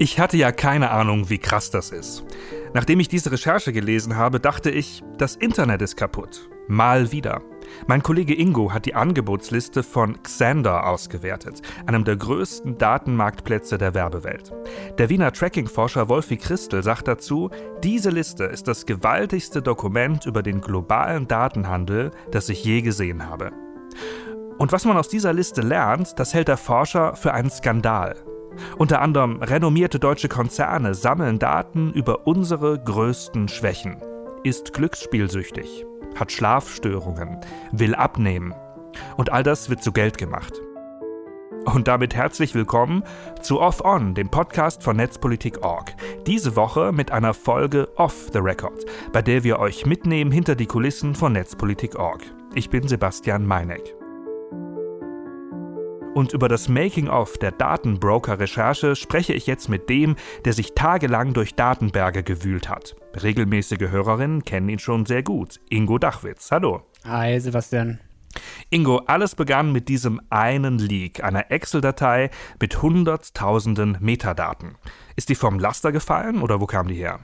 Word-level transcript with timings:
Ich 0.00 0.20
hatte 0.20 0.36
ja 0.36 0.52
keine 0.52 0.92
Ahnung, 0.92 1.28
wie 1.28 1.38
krass 1.38 1.72
das 1.72 1.90
ist. 1.90 2.22
Nachdem 2.72 3.00
ich 3.00 3.08
diese 3.08 3.32
Recherche 3.32 3.72
gelesen 3.72 4.14
habe, 4.14 4.38
dachte 4.38 4.70
ich, 4.70 5.02
das 5.16 5.34
Internet 5.34 5.82
ist 5.82 5.96
kaputt. 5.96 6.48
Mal 6.68 7.10
wieder. 7.10 7.42
Mein 7.88 8.04
Kollege 8.04 8.32
Ingo 8.32 8.72
hat 8.72 8.86
die 8.86 8.94
Angebotsliste 8.94 9.82
von 9.82 10.22
Xander 10.22 10.86
ausgewertet, 10.86 11.62
einem 11.86 12.04
der 12.04 12.14
größten 12.14 12.78
Datenmarktplätze 12.78 13.76
der 13.76 13.94
Werbewelt. 13.94 14.52
Der 14.98 15.08
Wiener 15.08 15.32
Tracking-Forscher 15.32 16.08
Wolfi 16.08 16.36
Christel 16.36 16.84
sagt 16.84 17.08
dazu, 17.08 17.50
diese 17.82 18.10
Liste 18.10 18.44
ist 18.44 18.68
das 18.68 18.86
gewaltigste 18.86 19.62
Dokument 19.62 20.26
über 20.26 20.44
den 20.44 20.60
globalen 20.60 21.26
Datenhandel, 21.26 22.12
das 22.30 22.48
ich 22.50 22.62
je 22.62 22.82
gesehen 22.82 23.28
habe. 23.28 23.50
Und 24.58 24.70
was 24.70 24.84
man 24.84 24.96
aus 24.96 25.08
dieser 25.08 25.32
Liste 25.32 25.62
lernt, 25.62 26.20
das 26.20 26.34
hält 26.34 26.46
der 26.46 26.56
Forscher 26.56 27.16
für 27.16 27.32
einen 27.32 27.50
Skandal. 27.50 28.27
Unter 28.76 29.00
anderem 29.00 29.42
renommierte 29.42 29.98
deutsche 29.98 30.28
Konzerne 30.28 30.94
sammeln 30.94 31.38
Daten 31.38 31.92
über 31.92 32.26
unsere 32.26 32.78
größten 32.78 33.48
Schwächen. 33.48 33.96
Ist 34.44 34.72
glücksspielsüchtig, 34.72 35.84
hat 36.14 36.32
Schlafstörungen, 36.32 37.38
will 37.72 37.94
abnehmen. 37.94 38.54
Und 39.16 39.32
all 39.32 39.42
das 39.42 39.70
wird 39.70 39.82
zu 39.82 39.92
Geld 39.92 40.18
gemacht. 40.18 40.54
Und 41.74 41.86
damit 41.86 42.14
herzlich 42.14 42.54
willkommen 42.54 43.02
zu 43.42 43.60
Off 43.60 43.84
On, 43.84 44.14
dem 44.14 44.30
Podcast 44.30 44.82
von 44.82 44.96
Netzpolitik.org. 44.96 45.94
Diese 46.26 46.56
Woche 46.56 46.92
mit 46.92 47.10
einer 47.10 47.34
Folge 47.34 47.88
Off 47.96 48.30
the 48.32 48.38
Record, 48.38 48.86
bei 49.12 49.20
der 49.20 49.44
wir 49.44 49.58
euch 49.58 49.84
mitnehmen 49.84 50.32
hinter 50.32 50.54
die 50.54 50.66
Kulissen 50.66 51.14
von 51.14 51.32
Netzpolitik.org. 51.32 52.22
Ich 52.54 52.70
bin 52.70 52.88
Sebastian 52.88 53.46
Meineck. 53.46 53.97
Und 56.18 56.32
über 56.32 56.48
das 56.48 56.68
Making-of 56.68 57.38
der 57.38 57.52
Datenbroker-Recherche 57.52 58.96
spreche 58.96 59.34
ich 59.34 59.46
jetzt 59.46 59.68
mit 59.68 59.88
dem, 59.88 60.16
der 60.44 60.52
sich 60.52 60.74
tagelang 60.74 61.32
durch 61.32 61.54
Datenberge 61.54 62.24
gewühlt 62.24 62.68
hat. 62.68 62.96
Regelmäßige 63.22 63.88
Hörerinnen 63.92 64.44
kennen 64.44 64.68
ihn 64.68 64.80
schon 64.80 65.06
sehr 65.06 65.22
gut. 65.22 65.60
Ingo 65.70 65.96
Dachwitz. 65.96 66.50
Hallo. 66.50 66.82
Hi, 67.04 67.38
Sebastian. 67.38 68.00
Ingo, 68.68 68.96
alles 69.06 69.36
begann 69.36 69.70
mit 69.70 69.88
diesem 69.88 70.20
einen 70.28 70.80
Leak, 70.80 71.22
einer 71.22 71.52
Excel-Datei 71.52 72.30
mit 72.60 72.82
hunderttausenden 72.82 73.98
Metadaten. 74.00 74.74
Ist 75.14 75.28
die 75.28 75.36
vom 75.36 75.60
Laster 75.60 75.92
gefallen 75.92 76.42
oder 76.42 76.60
wo 76.60 76.66
kam 76.66 76.88
die 76.88 76.96
her? 76.96 77.20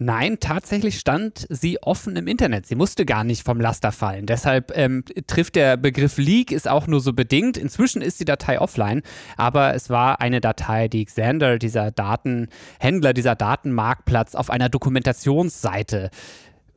Nein, 0.00 0.38
tatsächlich 0.38 1.00
stand 1.00 1.44
sie 1.50 1.82
offen 1.82 2.14
im 2.14 2.28
Internet. 2.28 2.66
Sie 2.66 2.76
musste 2.76 3.04
gar 3.04 3.24
nicht 3.24 3.42
vom 3.42 3.60
Laster 3.60 3.90
fallen. 3.90 4.26
Deshalb 4.26 4.70
ähm, 4.76 5.04
trifft 5.26 5.56
der 5.56 5.76
Begriff 5.76 6.18
Leak 6.18 6.52
ist 6.52 6.68
auch 6.68 6.86
nur 6.86 7.00
so 7.00 7.12
bedingt. 7.12 7.56
Inzwischen 7.56 8.00
ist 8.00 8.20
die 8.20 8.24
Datei 8.24 8.60
offline, 8.60 9.02
aber 9.36 9.74
es 9.74 9.90
war 9.90 10.20
eine 10.20 10.40
Datei, 10.40 10.86
die 10.86 11.04
Xander, 11.04 11.58
dieser 11.58 11.90
Datenhändler, 11.90 13.12
dieser 13.12 13.34
Datenmarktplatz, 13.34 14.36
auf 14.36 14.50
einer 14.50 14.68
Dokumentationsseite 14.68 16.10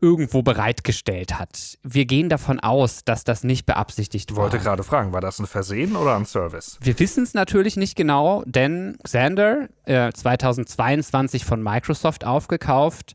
irgendwo 0.01 0.41
bereitgestellt 0.41 1.39
hat. 1.39 1.77
Wir 1.83 2.05
gehen 2.05 2.27
davon 2.27 2.59
aus, 2.59 3.03
dass 3.05 3.23
das 3.23 3.43
nicht 3.43 3.65
beabsichtigt 3.65 4.31
war. 4.31 4.47
Ich 4.47 4.51
wollte 4.53 4.63
gerade 4.63 4.83
fragen, 4.83 5.13
war 5.13 5.21
das 5.21 5.39
ein 5.39 5.45
Versehen 5.45 5.95
oder 5.95 6.15
ein 6.15 6.25
Service? 6.25 6.77
Wir 6.81 6.97
wissen 6.99 7.23
es 7.23 7.33
natürlich 7.33 7.77
nicht 7.77 7.95
genau, 7.95 8.43
denn 8.45 8.97
Xander, 9.03 9.69
äh, 9.85 10.11
2022 10.11 11.45
von 11.45 11.61
Microsoft 11.61 12.25
aufgekauft, 12.25 13.13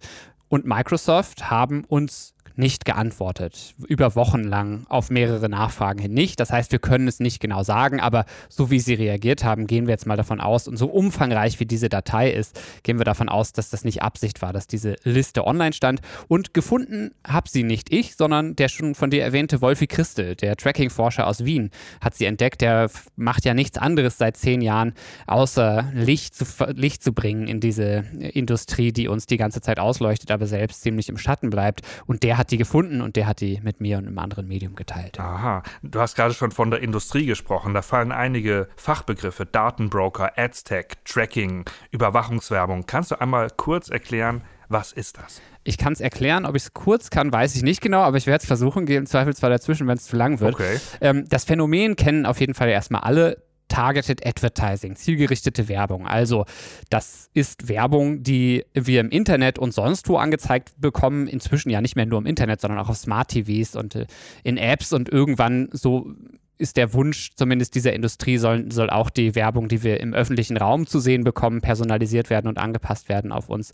und 0.48 0.64
Microsoft 0.64 1.50
haben 1.50 1.84
uns 1.84 2.34
nicht 2.58 2.84
geantwortet. 2.84 3.74
Über 3.86 4.14
Wochen 4.16 4.42
lang 4.42 4.86
auf 4.88 5.10
mehrere 5.10 5.48
Nachfragen 5.48 6.00
hin 6.00 6.14
nicht. 6.14 6.40
Das 6.40 6.50
heißt, 6.50 6.72
wir 6.72 6.78
können 6.78 7.08
es 7.08 7.20
nicht 7.20 7.40
genau 7.40 7.62
sagen, 7.62 8.00
aber 8.00 8.24
so 8.48 8.70
wie 8.70 8.80
sie 8.80 8.94
reagiert 8.94 9.44
haben, 9.44 9.66
gehen 9.66 9.86
wir 9.86 9.92
jetzt 9.92 10.06
mal 10.06 10.16
davon 10.16 10.40
aus, 10.40 10.68
und 10.68 10.76
so 10.76 10.86
umfangreich 10.86 11.60
wie 11.60 11.66
diese 11.66 11.88
Datei 11.88 12.30
ist, 12.30 12.60
gehen 12.82 12.98
wir 12.98 13.04
davon 13.04 13.28
aus, 13.28 13.52
dass 13.52 13.70
das 13.70 13.84
nicht 13.84 14.02
Absicht 14.02 14.42
war, 14.42 14.52
dass 14.52 14.66
diese 14.66 14.96
Liste 15.04 15.46
online 15.46 15.72
stand. 15.72 16.00
Und 16.28 16.54
gefunden 16.54 17.12
habe 17.26 17.48
sie 17.48 17.62
nicht 17.62 17.92
ich, 17.92 18.16
sondern 18.16 18.56
der 18.56 18.68
schon 18.68 18.94
von 18.94 19.10
dir 19.10 19.22
erwähnte 19.22 19.60
Wolfi 19.60 19.86
Christel, 19.86 20.36
der 20.36 20.56
Tracking-Forscher 20.56 21.26
aus 21.26 21.44
Wien, 21.44 21.70
hat 22.00 22.14
sie 22.14 22.24
entdeckt. 22.24 22.60
Der 22.60 22.90
macht 23.16 23.44
ja 23.44 23.54
nichts 23.54 23.78
anderes 23.78 24.18
seit 24.18 24.36
zehn 24.36 24.60
Jahren, 24.60 24.94
außer 25.26 25.90
Licht 25.94 26.34
zu, 26.34 26.44
Licht 26.72 27.02
zu 27.02 27.12
bringen 27.12 27.46
in 27.48 27.60
diese 27.60 28.04
Industrie, 28.18 28.92
die 28.92 29.08
uns 29.08 29.26
die 29.26 29.36
ganze 29.36 29.60
Zeit 29.60 29.78
ausleuchtet, 29.78 30.30
aber 30.30 30.46
selbst 30.46 30.82
ziemlich 30.82 31.08
im 31.08 31.18
Schatten 31.18 31.50
bleibt. 31.50 31.82
Und 32.06 32.22
der 32.22 32.38
hat 32.38 32.45
hat 32.46 32.52
die 32.52 32.58
gefunden 32.58 33.00
und 33.00 33.16
der 33.16 33.26
hat 33.26 33.40
die 33.40 33.60
mit 33.64 33.80
mir 33.80 33.98
und 33.98 34.06
einem 34.06 34.20
anderen 34.20 34.46
Medium 34.46 34.76
geteilt. 34.76 35.18
Aha, 35.18 35.64
du 35.82 36.00
hast 36.00 36.14
gerade 36.14 36.32
schon 36.32 36.52
von 36.52 36.70
der 36.70 36.80
Industrie 36.80 37.26
gesprochen. 37.26 37.74
Da 37.74 37.82
fallen 37.82 38.12
einige 38.12 38.68
Fachbegriffe, 38.76 39.46
Datenbroker, 39.46 40.38
Adstech, 40.38 40.92
Tracking, 41.04 41.64
Überwachungswerbung. 41.90 42.86
Kannst 42.86 43.10
du 43.10 43.20
einmal 43.20 43.48
kurz 43.56 43.88
erklären, 43.88 44.42
was 44.68 44.92
ist 44.92 45.18
das? 45.18 45.40
Ich 45.64 45.76
kann 45.76 45.92
es 45.92 46.00
erklären, 46.00 46.46
ob 46.46 46.54
ich 46.54 46.62
es 46.62 46.72
kurz 46.72 47.10
kann, 47.10 47.32
weiß 47.32 47.56
ich 47.56 47.64
nicht 47.64 47.80
genau, 47.80 48.02
aber 48.02 48.16
ich 48.16 48.28
werde 48.28 48.42
es 48.42 48.46
versuchen, 48.46 48.86
gehe 48.86 48.98
im 48.98 49.06
Zweifelsfall 49.06 49.50
dazwischen, 49.50 49.88
wenn 49.88 49.96
es 49.96 50.04
zu 50.04 50.16
lang 50.16 50.38
wird. 50.38 50.54
Okay. 50.54 50.78
Ähm, 51.00 51.24
das 51.28 51.44
Phänomen 51.44 51.96
kennen 51.96 52.26
auf 52.26 52.38
jeden 52.38 52.54
Fall 52.54 52.68
erstmal 52.68 53.00
alle. 53.00 53.42
Targeted 53.68 54.26
Advertising, 54.26 54.96
zielgerichtete 54.96 55.68
Werbung. 55.68 56.06
Also 56.06 56.44
das 56.90 57.30
ist 57.34 57.68
Werbung, 57.68 58.22
die 58.22 58.64
wir 58.74 59.00
im 59.00 59.10
Internet 59.10 59.58
und 59.58 59.72
sonst 59.72 60.08
wo 60.08 60.16
angezeigt 60.16 60.72
bekommen, 60.78 61.26
inzwischen 61.26 61.70
ja 61.70 61.80
nicht 61.80 61.96
mehr 61.96 62.06
nur 62.06 62.18
im 62.18 62.26
Internet, 62.26 62.60
sondern 62.60 62.78
auch 62.78 62.88
auf 62.88 62.96
Smart 62.96 63.28
TVs 63.28 63.76
und 63.76 63.94
äh, 63.94 64.06
in 64.44 64.56
Apps 64.56 64.92
und 64.92 65.08
irgendwann 65.08 65.68
so 65.72 66.14
ist 66.58 66.76
der 66.76 66.94
Wunsch 66.94 67.32
zumindest 67.34 67.74
dieser 67.74 67.92
Industrie, 67.92 68.38
soll, 68.38 68.70
soll 68.72 68.90
auch 68.90 69.10
die 69.10 69.34
Werbung, 69.34 69.68
die 69.68 69.82
wir 69.82 70.00
im 70.00 70.14
öffentlichen 70.14 70.56
Raum 70.56 70.86
zu 70.86 71.00
sehen 71.00 71.24
bekommen, 71.24 71.60
personalisiert 71.60 72.30
werden 72.30 72.48
und 72.48 72.58
angepasst 72.58 73.08
werden 73.08 73.32
auf 73.32 73.48
uns. 73.48 73.72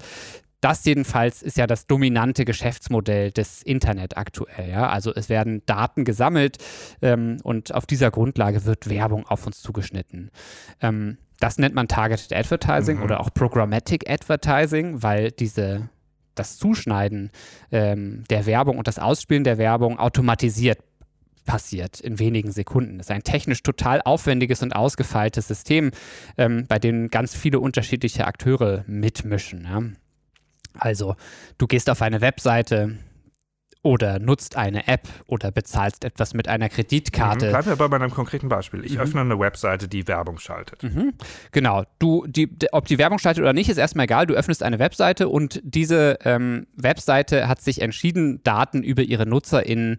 Das 0.62 0.84
jedenfalls 0.84 1.42
ist 1.42 1.56
ja 1.56 1.66
das 1.66 1.88
dominante 1.88 2.44
Geschäftsmodell 2.44 3.32
des 3.32 3.62
Internet 3.62 4.16
aktuell. 4.16 4.70
Ja? 4.70 4.88
Also 4.88 5.12
es 5.12 5.28
werden 5.28 5.62
Daten 5.66 6.04
gesammelt 6.04 6.58
ähm, 7.02 7.38
und 7.42 7.74
auf 7.74 7.84
dieser 7.84 8.12
Grundlage 8.12 8.64
wird 8.64 8.88
Werbung 8.88 9.26
auf 9.26 9.44
uns 9.44 9.60
zugeschnitten. 9.60 10.30
Ähm, 10.80 11.18
das 11.40 11.58
nennt 11.58 11.74
man 11.74 11.88
Targeted 11.88 12.32
Advertising 12.32 12.98
mhm. 12.98 13.02
oder 13.02 13.18
auch 13.18 13.34
Programmatic 13.34 14.08
Advertising, 14.08 15.02
weil 15.02 15.32
diese 15.32 15.88
das 16.36 16.58
Zuschneiden 16.58 17.30
ähm, 17.72 18.22
der 18.30 18.46
Werbung 18.46 18.78
und 18.78 18.86
das 18.86 19.00
Ausspielen 19.00 19.42
der 19.42 19.58
Werbung 19.58 19.98
automatisiert 19.98 20.78
passiert 21.44 22.00
in 22.00 22.20
wenigen 22.20 22.52
Sekunden. 22.52 22.98
Das 22.98 23.08
ist 23.08 23.10
ein 23.10 23.24
technisch 23.24 23.64
total 23.64 24.00
aufwendiges 24.02 24.62
und 24.62 24.76
ausgefeiltes 24.76 25.48
System, 25.48 25.90
ähm, 26.38 26.66
bei 26.68 26.78
dem 26.78 27.08
ganz 27.08 27.34
viele 27.34 27.58
unterschiedliche 27.58 28.28
Akteure 28.28 28.84
mitmischen. 28.86 29.64
Ja? 29.64 29.82
Also, 30.78 31.16
du 31.58 31.66
gehst 31.66 31.90
auf 31.90 32.02
eine 32.02 32.20
Webseite, 32.20 32.96
oder 33.82 34.20
nutzt 34.20 34.56
eine 34.56 34.86
App 34.86 35.08
oder 35.26 35.50
bezahlst 35.50 36.04
etwas 36.04 36.34
mit 36.34 36.46
einer 36.46 36.68
Kreditkarte. 36.68 37.46
Mhm, 37.46 37.50
bleiben 37.50 37.66
wir 37.66 37.76
bei 37.76 37.88
meinem 37.88 38.10
konkreten 38.10 38.48
Beispiel. 38.48 38.84
Ich 38.84 38.94
mhm. 38.94 39.00
öffne 39.00 39.20
eine 39.22 39.38
Webseite, 39.38 39.88
die 39.88 40.06
Werbung 40.06 40.38
schaltet. 40.38 40.82
Mhm. 40.84 41.14
Genau. 41.50 41.82
Du, 41.98 42.24
die, 42.28 42.48
ob 42.70 42.86
die 42.86 42.98
Werbung 42.98 43.18
schaltet 43.18 43.42
oder 43.42 43.52
nicht, 43.52 43.68
ist 43.68 43.78
erstmal 43.78 44.04
egal. 44.04 44.26
Du 44.26 44.34
öffnest 44.34 44.62
eine 44.62 44.78
Webseite 44.78 45.28
und 45.28 45.60
diese 45.64 46.18
ähm, 46.24 46.66
Webseite 46.76 47.48
hat 47.48 47.60
sich 47.60 47.82
entschieden, 47.82 48.40
Daten 48.44 48.84
über 48.84 49.02
ihre 49.02 49.26
Nutzer 49.26 49.66
in, 49.66 49.96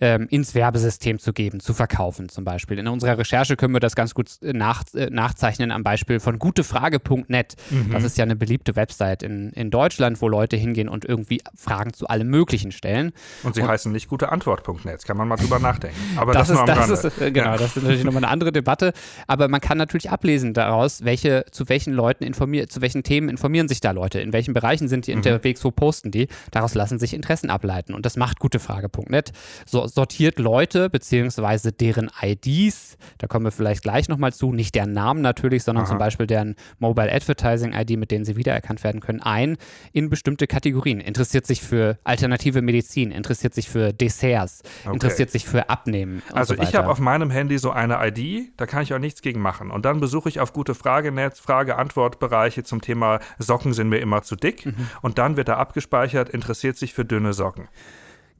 ähm, 0.00 0.28
ins 0.30 0.54
Werbesystem 0.54 1.18
zu 1.18 1.34
geben, 1.34 1.60
zu 1.60 1.74
verkaufen 1.74 2.30
zum 2.30 2.44
Beispiel. 2.44 2.78
In 2.78 2.88
unserer 2.88 3.18
Recherche 3.18 3.56
können 3.56 3.74
wir 3.74 3.80
das 3.80 3.96
ganz 3.96 4.14
gut 4.14 4.30
äh, 4.40 4.54
nach, 4.54 4.82
äh, 4.94 5.10
nachzeichnen 5.10 5.72
am 5.72 5.82
Beispiel 5.82 6.20
von 6.20 6.38
gutefrage.net. 6.38 7.56
Mhm. 7.68 7.92
Das 7.92 8.02
ist 8.02 8.16
ja 8.16 8.24
eine 8.24 8.36
beliebte 8.36 8.76
Website 8.76 9.22
in, 9.22 9.50
in 9.50 9.70
Deutschland, 9.70 10.22
wo 10.22 10.28
Leute 10.28 10.56
hingehen 10.56 10.88
und 10.88 11.04
irgendwie 11.04 11.42
Fragen 11.54 11.92
zu 11.92 12.08
allem 12.08 12.28
Möglichen 12.28 12.72
stellen. 12.72 13.12
Und 13.42 13.54
sie 13.54 13.62
und 13.62 13.68
heißen 13.68 13.92
nicht 13.92 14.08
guteantwort.net, 14.08 15.04
kann 15.04 15.16
man 15.16 15.28
mal 15.28 15.36
drüber 15.36 15.58
nachdenken. 15.58 15.96
Aber 16.16 16.32
das, 16.32 16.48
das, 16.48 16.58
ist, 16.60 16.66
das 16.68 17.04
ist, 17.04 17.20
äh, 17.20 17.30
genau, 17.30 17.50
ja. 17.50 17.56
das 17.56 17.76
ist 17.76 17.82
natürlich 17.82 18.04
nochmal 18.04 18.24
eine 18.24 18.32
andere 18.32 18.52
Debatte. 18.52 18.92
Aber 19.26 19.48
man 19.48 19.60
kann 19.60 19.78
natürlich 19.78 20.10
ablesen 20.10 20.54
daraus, 20.54 21.04
welche, 21.04 21.44
zu 21.50 21.68
welchen 21.68 21.92
Leuten 21.92 22.24
informiert, 22.24 22.72
zu 22.72 22.80
welchen 22.80 23.02
Themen 23.02 23.28
informieren 23.28 23.68
sich 23.68 23.80
da 23.80 23.90
Leute, 23.90 24.20
in 24.20 24.32
welchen 24.32 24.54
Bereichen 24.54 24.88
sind 24.88 25.06
die 25.06 25.12
mhm. 25.12 25.18
unterwegs, 25.18 25.64
wo 25.64 25.70
posten 25.70 26.10
die. 26.10 26.28
Daraus 26.50 26.74
lassen 26.74 26.98
sich 26.98 27.14
Interessen 27.14 27.50
ableiten. 27.50 27.94
Und 27.94 28.06
das 28.06 28.16
macht 28.16 28.38
gutefrage.net. 28.38 29.32
So 29.66 29.86
sortiert 29.86 30.38
Leute 30.38 30.90
beziehungsweise 30.90 31.72
deren 31.72 32.10
IDs, 32.22 32.96
da 33.18 33.26
kommen 33.26 33.44
wir 33.44 33.52
vielleicht 33.52 33.82
gleich 33.82 34.08
nochmal 34.08 34.32
zu, 34.32 34.52
nicht 34.52 34.74
deren 34.74 34.92
Namen 34.92 35.22
natürlich, 35.22 35.64
sondern 35.64 35.84
Aha. 35.84 35.90
zum 35.90 35.98
Beispiel 35.98 36.26
deren 36.26 36.56
Mobile 36.78 37.12
Advertising 37.12 37.72
ID, 37.72 37.98
mit 37.98 38.10
denen 38.10 38.24
sie 38.24 38.36
wiedererkannt 38.36 38.82
werden 38.84 39.00
können, 39.00 39.20
ein 39.20 39.56
in 39.92 40.08
bestimmte 40.08 40.46
Kategorien. 40.46 41.00
Interessiert 41.00 41.46
sich 41.46 41.62
für 41.62 41.98
alternative 42.04 42.62
Medizin, 42.62 43.10
interessiert 43.16 43.54
sich 43.54 43.68
für 43.68 43.92
Desserts, 43.92 44.62
okay. 44.84 44.94
interessiert 44.94 45.30
sich 45.30 45.46
für 45.46 45.68
Abnehmen. 45.68 46.22
also 46.32 46.54
so 46.54 46.62
ich 46.62 46.74
habe 46.74 46.88
auf 46.88 46.98
meinem 47.00 47.30
Handy 47.30 47.58
so 47.58 47.70
eine 47.70 47.98
ID, 48.00 48.52
da 48.56 48.66
kann 48.66 48.82
ich 48.82 48.94
auch 48.94 48.98
nichts 48.98 49.22
gegen 49.22 49.40
machen. 49.40 49.70
Und 49.70 49.84
dann 49.84 50.00
besuche 50.00 50.28
ich 50.28 50.40
auf 50.40 50.52
gute 50.52 50.74
Fragenetz, 50.74 51.40
Frage-Antwort-Bereiche 51.40 52.62
zum 52.62 52.80
Thema 52.80 53.20
Socken 53.38 53.72
sind 53.72 53.88
mir 53.88 53.98
immer 53.98 54.22
zu 54.22 54.36
dick. 54.36 54.66
Mhm. 54.66 54.88
Und 55.02 55.18
dann 55.18 55.36
wird 55.36 55.48
da 55.48 55.56
abgespeichert, 55.56 56.28
interessiert 56.28 56.76
sich 56.76 56.94
für 56.94 57.04
dünne 57.04 57.32
Socken. 57.32 57.68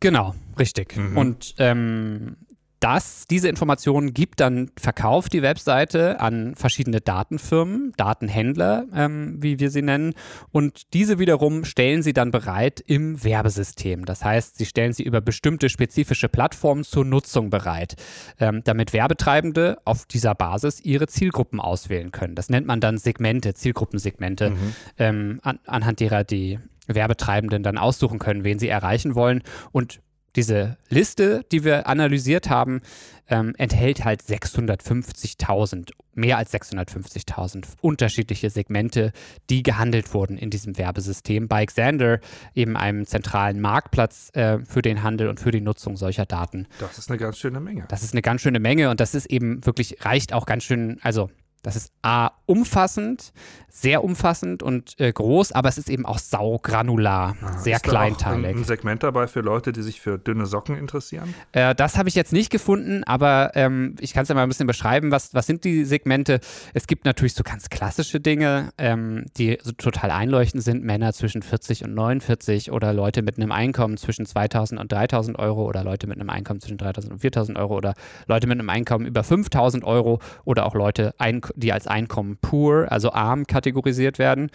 Genau, 0.00 0.34
richtig. 0.58 0.96
Mhm. 0.96 1.17
Und 1.17 1.55
ähm, 1.58 2.37
das, 2.81 3.26
diese 3.26 3.49
Informationen 3.49 4.12
gibt 4.12 4.40
dann, 4.40 4.70
verkauft 4.78 5.32
die 5.32 5.43
Webseite 5.43 6.20
an 6.20 6.55
verschiedene 6.55 7.00
Datenfirmen, 7.00 7.93
Datenhändler, 7.96 8.84
ähm, 8.94 9.43
wie 9.43 9.58
wir 9.58 9.70
sie 9.70 9.82
nennen. 9.82 10.14
Und 10.52 10.93
diese 10.93 11.19
wiederum 11.19 11.64
stellen 11.64 12.02
sie 12.02 12.12
dann 12.12 12.31
bereit 12.31 12.81
im 12.87 13.23
Werbesystem. 13.25 14.05
Das 14.05 14.25
heißt, 14.25 14.58
sie 14.58 14.67
stellen 14.67 14.93
sie 14.93 15.05
über 15.05 15.20
bestimmte 15.20 15.69
spezifische 15.69 16.28
Plattformen 16.28 16.84
zur 16.84 17.05
Nutzung 17.05 17.50
bereit, 17.50 17.96
ähm, 18.40 18.62
damit 18.64 18.93
Werbetreibende 18.93 19.79
auf 19.84 20.05
dieser 20.06 20.34
Basis 20.34 20.81
ihre 20.81 21.06
Zielgruppen 21.06 21.61
auswählen 21.61 22.12
können. 22.12 22.34
Das 22.34 22.50
nennt 22.50 22.67
man 22.67 22.81
dann 22.81 22.99
Segmente, 22.99 23.55
Zielgruppensegmente, 23.55 24.50
mhm. 24.50 24.75
ähm, 24.99 25.40
an, 25.43 25.58
anhand 25.67 26.00
derer 26.00 26.25
die 26.25 26.58
Werbetreibenden 26.87 27.62
dann 27.62 27.79
aussuchen 27.79 28.19
können, 28.19 28.44
wen 28.44 28.58
sie 28.58 28.69
erreichen 28.69 29.14
wollen. 29.14 29.43
Und 29.72 30.00
diese 30.36 30.76
Liste, 30.88 31.44
die 31.50 31.64
wir 31.64 31.86
analysiert 31.86 32.48
haben, 32.48 32.82
ähm, 33.28 33.54
enthält 33.58 34.04
halt 34.04 34.22
650.000, 34.22 35.90
mehr 36.14 36.38
als 36.38 36.52
650.000 36.52 37.64
unterschiedliche 37.80 38.50
Segmente, 38.50 39.12
die 39.50 39.62
gehandelt 39.62 40.14
wurden 40.14 40.38
in 40.38 40.50
diesem 40.50 40.78
Werbesystem 40.78 41.48
bei 41.48 41.66
Xander, 41.66 42.20
eben 42.54 42.76
einem 42.76 43.06
zentralen 43.06 43.60
Marktplatz 43.60 44.30
äh, 44.34 44.58
für 44.60 44.82
den 44.82 45.02
Handel 45.02 45.28
und 45.28 45.40
für 45.40 45.50
die 45.50 45.60
Nutzung 45.60 45.96
solcher 45.96 46.26
Daten. 46.26 46.66
Das 46.78 46.98
ist 46.98 47.10
eine 47.10 47.18
ganz 47.18 47.38
schöne 47.38 47.60
Menge. 47.60 47.86
Das 47.88 48.02
ist 48.02 48.12
eine 48.12 48.22
ganz 48.22 48.42
schöne 48.42 48.60
Menge 48.60 48.90
und 48.90 49.00
das 49.00 49.14
ist 49.14 49.26
eben 49.26 49.64
wirklich, 49.64 50.04
reicht 50.04 50.32
auch 50.32 50.46
ganz 50.46 50.64
schön, 50.64 50.98
also 51.02 51.30
das 51.66 51.74
ist 51.74 51.92
A, 52.00 52.30
umfassend, 52.46 53.32
sehr 53.68 54.04
umfassend 54.04 54.62
und 54.62 54.94
äh, 55.00 55.12
groß, 55.12 55.50
aber 55.50 55.68
es 55.68 55.78
ist 55.78 55.90
eben 55.90 56.06
auch 56.06 56.18
saugranular, 56.20 57.34
ah, 57.42 57.58
sehr 57.58 57.76
ist 57.76 57.82
kleinteilig. 57.82 58.42
Da 58.42 58.48
auch 58.48 58.52
ein, 58.52 58.58
ein 58.60 58.64
Segment 58.64 59.02
dabei 59.02 59.26
für 59.26 59.40
Leute, 59.40 59.72
die 59.72 59.82
sich 59.82 60.00
für 60.00 60.16
dünne 60.16 60.46
Socken 60.46 60.78
interessieren? 60.78 61.34
Äh, 61.50 61.74
das 61.74 61.98
habe 61.98 62.08
ich 62.08 62.14
jetzt 62.14 62.32
nicht 62.32 62.50
gefunden, 62.50 63.02
aber 63.02 63.50
ähm, 63.54 63.96
ich 63.98 64.14
kann 64.14 64.22
es 64.22 64.28
ja 64.28 64.36
mal 64.36 64.44
ein 64.44 64.48
bisschen 64.48 64.68
beschreiben. 64.68 65.10
Was, 65.10 65.34
was 65.34 65.48
sind 65.48 65.64
die 65.64 65.84
Segmente? 65.84 66.38
Es 66.72 66.86
gibt 66.86 67.04
natürlich 67.04 67.34
so 67.34 67.42
ganz 67.42 67.69
klassische 67.69 68.20
Dinge, 68.20 68.70
ähm, 68.78 69.26
die 69.36 69.58
so 69.60 69.72
total 69.72 70.12
einleuchtend 70.12 70.62
sind. 70.62 70.84
Männer 70.84 71.14
zwischen 71.14 71.42
40 71.42 71.82
und 71.82 71.94
49 71.94 72.70
oder 72.70 72.92
Leute 72.92 73.22
mit 73.22 73.38
einem 73.38 73.50
Einkommen 73.50 73.96
zwischen 73.96 74.24
2000 74.24 74.80
und 74.80 74.92
3000 74.92 75.36
Euro 75.36 75.64
oder 75.64 75.82
Leute 75.82 76.06
mit 76.06 76.20
einem 76.20 76.30
Einkommen 76.30 76.60
zwischen 76.60 76.78
3000 76.78 77.14
und 77.14 77.19
4000 77.19 77.58
Euro 77.58 77.76
oder 77.76 77.94
Leute 78.28 78.46
mit 78.46 78.60
einem 78.60 78.70
Einkommen 78.70 79.04
über 79.04 79.24
5000 79.24 79.82
Euro 79.82 80.20
oder 80.44 80.64
auch 80.64 80.74
Leute, 80.74 81.12
die 81.56 81.73
als 81.73 81.87
Einkommen 81.87 82.38
poor, 82.41 82.91
also 82.91 83.12
arm 83.12 83.47
kategorisiert 83.47 84.19
werden. 84.19 84.50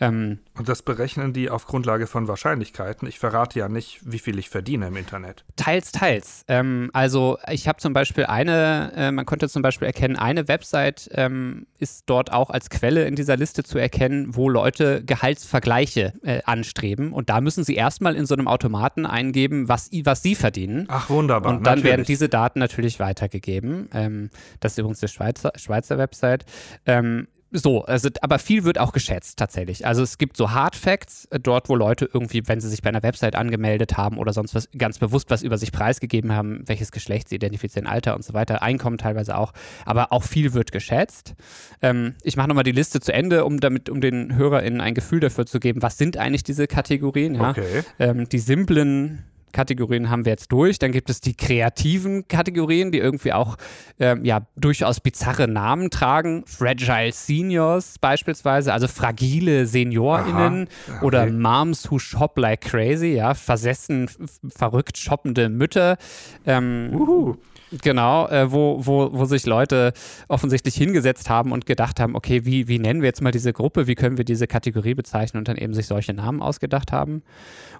Ähm, 0.00 0.38
und 0.56 0.68
das 0.68 0.82
berechnen 0.82 1.32
die 1.32 1.50
auf 1.50 1.66
Grundlage 1.66 2.06
von 2.06 2.28
Wahrscheinlichkeiten. 2.28 3.08
Ich 3.08 3.18
verrate 3.18 3.58
ja 3.58 3.68
nicht, 3.68 4.00
wie 4.04 4.20
viel 4.20 4.38
ich 4.38 4.48
verdiene 4.48 4.86
im 4.86 4.96
Internet. 4.96 5.44
Teils, 5.56 5.90
teils. 5.90 6.44
Ähm, 6.46 6.90
also 6.92 7.38
ich 7.50 7.66
habe 7.66 7.78
zum 7.80 7.92
Beispiel 7.92 8.26
eine, 8.26 8.92
äh, 8.94 9.10
man 9.10 9.26
konnte 9.26 9.48
zum 9.48 9.62
Beispiel 9.62 9.86
erkennen, 9.86 10.16
eine 10.16 10.46
Website 10.46 11.10
ähm, 11.12 11.66
ist 11.78 12.04
dort 12.06 12.32
auch 12.32 12.50
als 12.50 12.70
Quelle 12.70 13.04
in 13.06 13.16
dieser 13.16 13.36
Liste 13.36 13.64
zu 13.64 13.78
erkennen, 13.78 14.36
wo 14.36 14.48
Leute 14.48 15.02
Gehaltsvergleiche 15.04 16.12
äh, 16.22 16.40
anstreben. 16.44 17.12
Und 17.12 17.30
da 17.30 17.40
müssen 17.40 17.64
sie 17.64 17.74
erstmal 17.74 18.14
in 18.14 18.24
so 18.24 18.34
einem 18.34 18.46
Automaten 18.46 19.06
eingeben, 19.06 19.68
was, 19.68 19.90
was 20.04 20.22
sie 20.22 20.36
verdienen. 20.36 20.86
Ach, 20.88 21.10
wunderbar. 21.10 21.50
Und 21.50 21.66
dann 21.66 21.78
natürlich. 21.78 21.84
werden 21.84 22.04
diese 22.04 22.28
Daten 22.28 22.60
natürlich 22.60 23.00
weitergegeben. 23.00 23.88
Ähm, 23.92 24.30
das 24.60 24.72
ist 24.72 24.78
übrigens 24.78 25.00
die 25.00 25.08
Schweizer, 25.08 25.52
Schweizer 25.56 25.98
Website. 25.98 26.44
Ähm, 26.86 27.26
so, 27.56 27.84
also, 27.84 28.08
aber 28.20 28.40
viel 28.40 28.64
wird 28.64 28.78
auch 28.78 28.92
geschätzt 28.92 29.38
tatsächlich. 29.38 29.86
Also 29.86 30.02
es 30.02 30.18
gibt 30.18 30.36
so 30.36 30.50
Hard 30.50 30.74
Facts, 30.74 31.26
äh, 31.26 31.38
dort 31.38 31.68
wo 31.68 31.76
Leute 31.76 32.08
irgendwie, 32.12 32.42
wenn 32.46 32.60
sie 32.60 32.68
sich 32.68 32.82
bei 32.82 32.88
einer 32.88 33.02
Website 33.04 33.36
angemeldet 33.36 33.96
haben 33.96 34.18
oder 34.18 34.32
sonst 34.32 34.54
was, 34.54 34.68
ganz 34.76 34.98
bewusst 34.98 35.30
was 35.30 35.42
über 35.42 35.56
sich 35.56 35.70
preisgegeben 35.70 36.32
haben, 36.32 36.64
welches 36.66 36.90
Geschlecht 36.90 37.28
sie 37.28 37.36
identifizieren, 37.36 37.86
Alter 37.86 38.16
und 38.16 38.24
so 38.24 38.34
weiter, 38.34 38.62
Einkommen 38.62 38.98
teilweise 38.98 39.38
auch, 39.38 39.52
aber 39.84 40.12
auch 40.12 40.24
viel 40.24 40.52
wird 40.52 40.72
geschätzt. 40.72 41.34
Ähm, 41.80 42.14
ich 42.24 42.36
mache 42.36 42.48
nochmal 42.48 42.64
die 42.64 42.72
Liste 42.72 42.98
zu 43.00 43.12
Ende, 43.12 43.44
um 43.44 43.60
damit, 43.60 43.88
um 43.88 44.00
den 44.00 44.34
HörerInnen 44.34 44.80
ein 44.80 44.94
Gefühl 44.94 45.20
dafür 45.20 45.46
zu 45.46 45.60
geben, 45.60 45.80
was 45.80 45.96
sind 45.96 46.16
eigentlich 46.16 46.42
diese 46.42 46.66
Kategorien, 46.66 47.36
ja? 47.36 47.50
Okay. 47.50 47.84
Ähm, 48.00 48.28
die 48.28 48.40
simplen 48.40 49.22
Kategorien 49.54 50.10
haben 50.10 50.26
wir 50.26 50.32
jetzt 50.32 50.52
durch. 50.52 50.78
Dann 50.78 50.92
gibt 50.92 51.08
es 51.08 51.22
die 51.22 51.34
kreativen 51.34 52.28
Kategorien, 52.28 52.92
die 52.92 52.98
irgendwie 52.98 53.32
auch 53.32 53.56
ähm, 53.98 54.24
ja, 54.26 54.46
durchaus 54.56 55.00
bizarre 55.00 55.48
Namen 55.48 55.88
tragen. 55.88 56.44
Fragile 56.46 57.12
Seniors 57.12 57.98
beispielsweise, 57.98 58.74
also 58.74 58.86
fragile 58.86 59.64
SeniorInnen 59.66 60.68
Aha, 60.68 60.96
okay. 60.96 61.06
oder 61.06 61.26
Moms 61.26 61.90
who 61.90 61.98
shop 61.98 62.36
like 62.36 62.60
crazy, 62.60 63.14
ja, 63.14 63.32
versessen, 63.32 64.10
verrückt 64.48 64.98
shoppende 64.98 65.48
Mütter. 65.48 65.96
Ähm, 66.44 66.90
Uhu. 66.92 67.36
Genau, 67.82 68.28
äh, 68.28 68.52
wo, 68.52 68.78
wo, 68.84 69.10
wo 69.12 69.24
sich 69.24 69.46
Leute 69.46 69.92
offensichtlich 70.28 70.74
hingesetzt 70.74 71.28
haben 71.28 71.50
und 71.52 71.66
gedacht 71.66 71.98
haben, 71.98 72.14
okay, 72.14 72.44
wie, 72.44 72.68
wie 72.68 72.78
nennen 72.78 73.02
wir 73.02 73.08
jetzt 73.08 73.22
mal 73.22 73.32
diese 73.32 73.52
Gruppe, 73.52 73.86
wie 73.86 73.94
können 73.94 74.16
wir 74.16 74.24
diese 74.24 74.46
Kategorie 74.46 74.94
bezeichnen 74.94 75.38
und 75.38 75.48
dann 75.48 75.56
eben 75.56 75.74
sich 75.74 75.86
solche 75.86 76.12
Namen 76.12 76.40
ausgedacht 76.40 76.92
haben. 76.92 77.22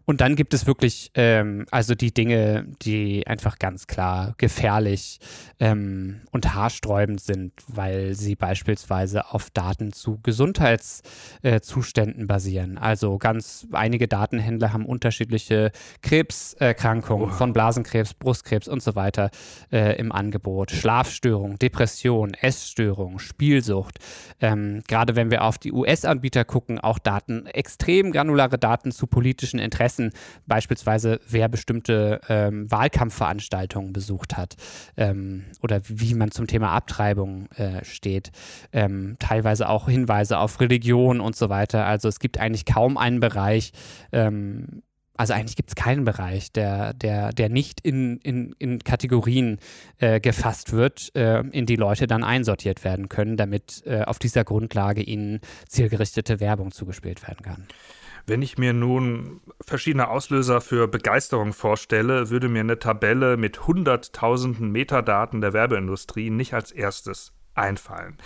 Und 0.05 0.21
dann 0.21 0.37
gibt 0.37 0.53
es 0.53 0.67
wirklich, 0.67 1.11
ähm, 1.15 1.63
also 1.70 1.94
die 1.94 2.12
Dinge, 2.12 2.66
die 2.82 3.26
einfach 3.26 3.58
ganz 3.58 3.87
klar 3.87 4.34
gefährlich 4.38 5.19
ähm, 5.61 6.22
und 6.32 6.55
haarsträubend 6.55 7.20
sind, 7.20 7.52
weil 7.69 8.14
sie 8.14 8.37
beispielsweise 8.37 9.32
auf 9.32 9.50
Daten 9.50 9.93
zu 9.93 10.19
Gesundheitszuständen 10.22 12.22
äh, 12.22 12.26
basieren. 12.26 12.78
Also 12.78 13.19
ganz 13.19 13.66
einige 13.72 14.08
Datenhändler 14.08 14.72
haben 14.72 14.87
unterschiedliche 14.87 15.72
Krebserkrankungen 16.02 17.31
oh. 17.31 17.32
von 17.32 17.52
Blasenkrebs, 17.52 18.14
Brustkrebs 18.14 18.69
und 18.69 18.82
so 18.82 18.94
weiter 18.94 19.31
äh, 19.72 19.99
im 19.99 20.12
Angebot. 20.12 20.70
Schlafstörungen, 20.70 21.58
Depression, 21.58 22.34
Essstörungen, 22.34 23.19
Spielsucht. 23.19 23.99
Ähm, 24.40 24.82
gerade 24.88 25.16
wenn 25.16 25.31
wir 25.31 25.44
auf 25.44 25.58
die 25.58 25.72
US-Anbieter 25.72 26.44
gucken, 26.44 26.78
auch 26.78 26.99
Daten, 26.99 27.46
extrem 27.46 28.12
granulare 28.12 28.58
Daten 28.58 28.93
zu 28.93 29.06
politischen 29.06 29.58
Interessen 29.58 30.12
beispielsweise, 30.46 31.20
wer 31.28 31.49
bestimmte 31.54 32.20
ähm, 32.28 32.68
Wahlkampfveranstaltungen 32.68 33.92
besucht 33.92 34.36
hat 34.36 34.56
ähm, 34.96 35.44
oder 35.62 35.80
wie 35.86 36.14
man 36.14 36.32
zum 36.32 36.48
Thema 36.48 36.72
Abtreibung 36.72 37.46
äh, 37.52 37.84
steht. 37.84 38.32
Ähm, 38.72 39.14
teilweise 39.20 39.68
auch 39.68 39.88
Hinweise 39.88 40.38
auf 40.38 40.60
Religion 40.60 41.20
und 41.20 41.36
so 41.36 41.50
weiter. 41.50 41.86
Also 41.86 42.08
es 42.08 42.18
gibt 42.18 42.40
eigentlich 42.40 42.64
kaum 42.64 42.98
einen 42.98 43.20
Bereich, 43.20 43.70
ähm, 44.10 44.82
also 45.16 45.32
eigentlich 45.32 45.56
gibt 45.56 45.70
es 45.70 45.75
keinen 45.76 46.05
Bereich, 46.05 46.52
der, 46.52 46.93
der, 46.93 47.32
der 47.32 47.49
nicht 47.49 47.81
in, 47.81 48.19
in, 48.19 48.55
in 48.58 48.81
Kategorien 48.81 49.58
äh, 49.99 50.20
gefasst 50.20 50.72
wird, 50.72 51.14
äh, 51.14 51.40
in 51.40 51.66
die 51.66 51.76
Leute 51.76 52.06
dann 52.06 52.25
einsortiert 52.25 52.84
werden 52.84 53.08
können, 53.08 53.37
damit 53.37 53.82
äh, 53.87 54.02
auf 54.02 54.19
dieser 54.19 54.44
Grundlage 54.44 55.02
ihnen 55.02 55.40
zielgerichtete 55.69 56.40
Werbung 56.40 56.73
zugespielt 56.73 57.23
werden 57.23 57.42
kann. 57.42 57.66
Wenn 58.26 58.42
ich 58.42 58.56
mir 58.56 58.73
nun 58.73 59.40
verschiedene 59.61 60.09
Auslöser 60.09 60.61
für 60.62 60.88
Begeisterung 60.88 61.52
vorstelle, 61.52 62.30
würde 62.30 62.49
mir 62.49 62.61
eine 62.61 62.78
Tabelle 62.78 63.37
mit 63.37 63.66
hunderttausenden 63.66 64.73
Metadaten 64.73 65.42
der 65.42 65.52
Werbeindustrie 65.52 66.30
nicht 66.30 66.54
als 66.54 66.73
erstes 66.73 67.35
einfallen. 67.54 68.16